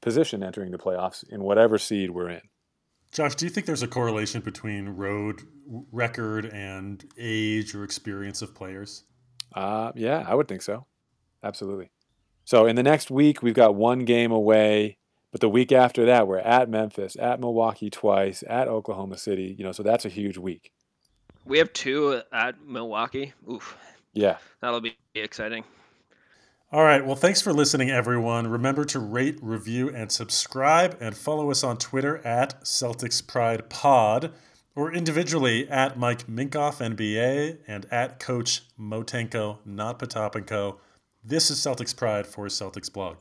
position 0.01 0.41
entering 0.41 0.71
the 0.71 0.77
playoffs 0.77 1.27
in 1.29 1.43
whatever 1.43 1.77
seed 1.77 2.11
we're 2.11 2.29
in. 2.29 2.41
Josh, 3.11 3.35
do 3.35 3.45
you 3.45 3.49
think 3.51 3.65
there's 3.65 3.83
a 3.83 3.87
correlation 3.87 4.41
between 4.41 4.89
road 4.89 5.41
record 5.91 6.45
and 6.45 7.03
age 7.17 7.75
or 7.75 7.83
experience 7.83 8.41
of 8.41 8.55
players? 8.55 9.03
Uh, 9.53 9.91
yeah, 9.95 10.25
I 10.27 10.33
would 10.35 10.47
think 10.47 10.61
so. 10.61 10.85
Absolutely. 11.43 11.91
So 12.45 12.65
in 12.65 12.75
the 12.75 12.83
next 12.83 13.11
week, 13.11 13.41
we've 13.43 13.53
got 13.53 13.75
one 13.75 13.99
game 13.99 14.31
away, 14.31 14.97
but 15.31 15.41
the 15.41 15.49
week 15.49 15.71
after 15.71 16.05
that, 16.05 16.27
we're 16.27 16.39
at 16.39 16.69
Memphis, 16.69 17.17
at 17.19 17.39
Milwaukee 17.39 17.89
twice, 17.89 18.43
at 18.47 18.67
Oklahoma 18.67 19.17
City. 19.17 19.55
You 19.57 19.65
know, 19.65 19.71
so 19.73 19.83
that's 19.83 20.05
a 20.05 20.09
huge 20.09 20.37
week. 20.37 20.71
We 21.45 21.57
have 21.57 21.73
two 21.73 22.21
at 22.31 22.61
Milwaukee. 22.65 23.33
Oof, 23.51 23.77
Yeah. 24.13 24.37
that'll 24.61 24.81
be 24.81 24.95
exciting. 25.13 25.63
All 26.75 26.83
right. 26.83 27.05
Well, 27.05 27.15
thanks 27.15 27.39
for 27.39 27.53
listening, 27.53 27.89
everyone. 27.89 28.47
Remember 28.47 28.83
to 28.83 28.99
rate, 28.99 29.39
review, 29.41 29.89
and 29.89 30.11
subscribe, 30.11 30.97
and 30.99 31.15
follow 31.15 31.49
us 31.49 31.63
on 31.63 31.77
Twitter 31.77 32.17
at 32.27 32.61
Celtics 32.65 33.25
Pride 33.25 33.69
Pod, 33.69 34.33
or 34.75 34.91
individually 34.91 35.69
at 35.69 35.97
Mike 35.97 36.27
Minkoff 36.27 36.81
NBA 36.81 37.59
and 37.65 37.85
at 37.91 38.19
Coach 38.19 38.63
Motenko, 38.77 39.59
not 39.63 39.99
Potapenko. 39.99 40.79
This 41.23 41.49
is 41.49 41.59
Celtics 41.59 41.95
Pride 41.95 42.27
for 42.27 42.47
Celtics 42.47 42.91
Blog. 42.91 43.15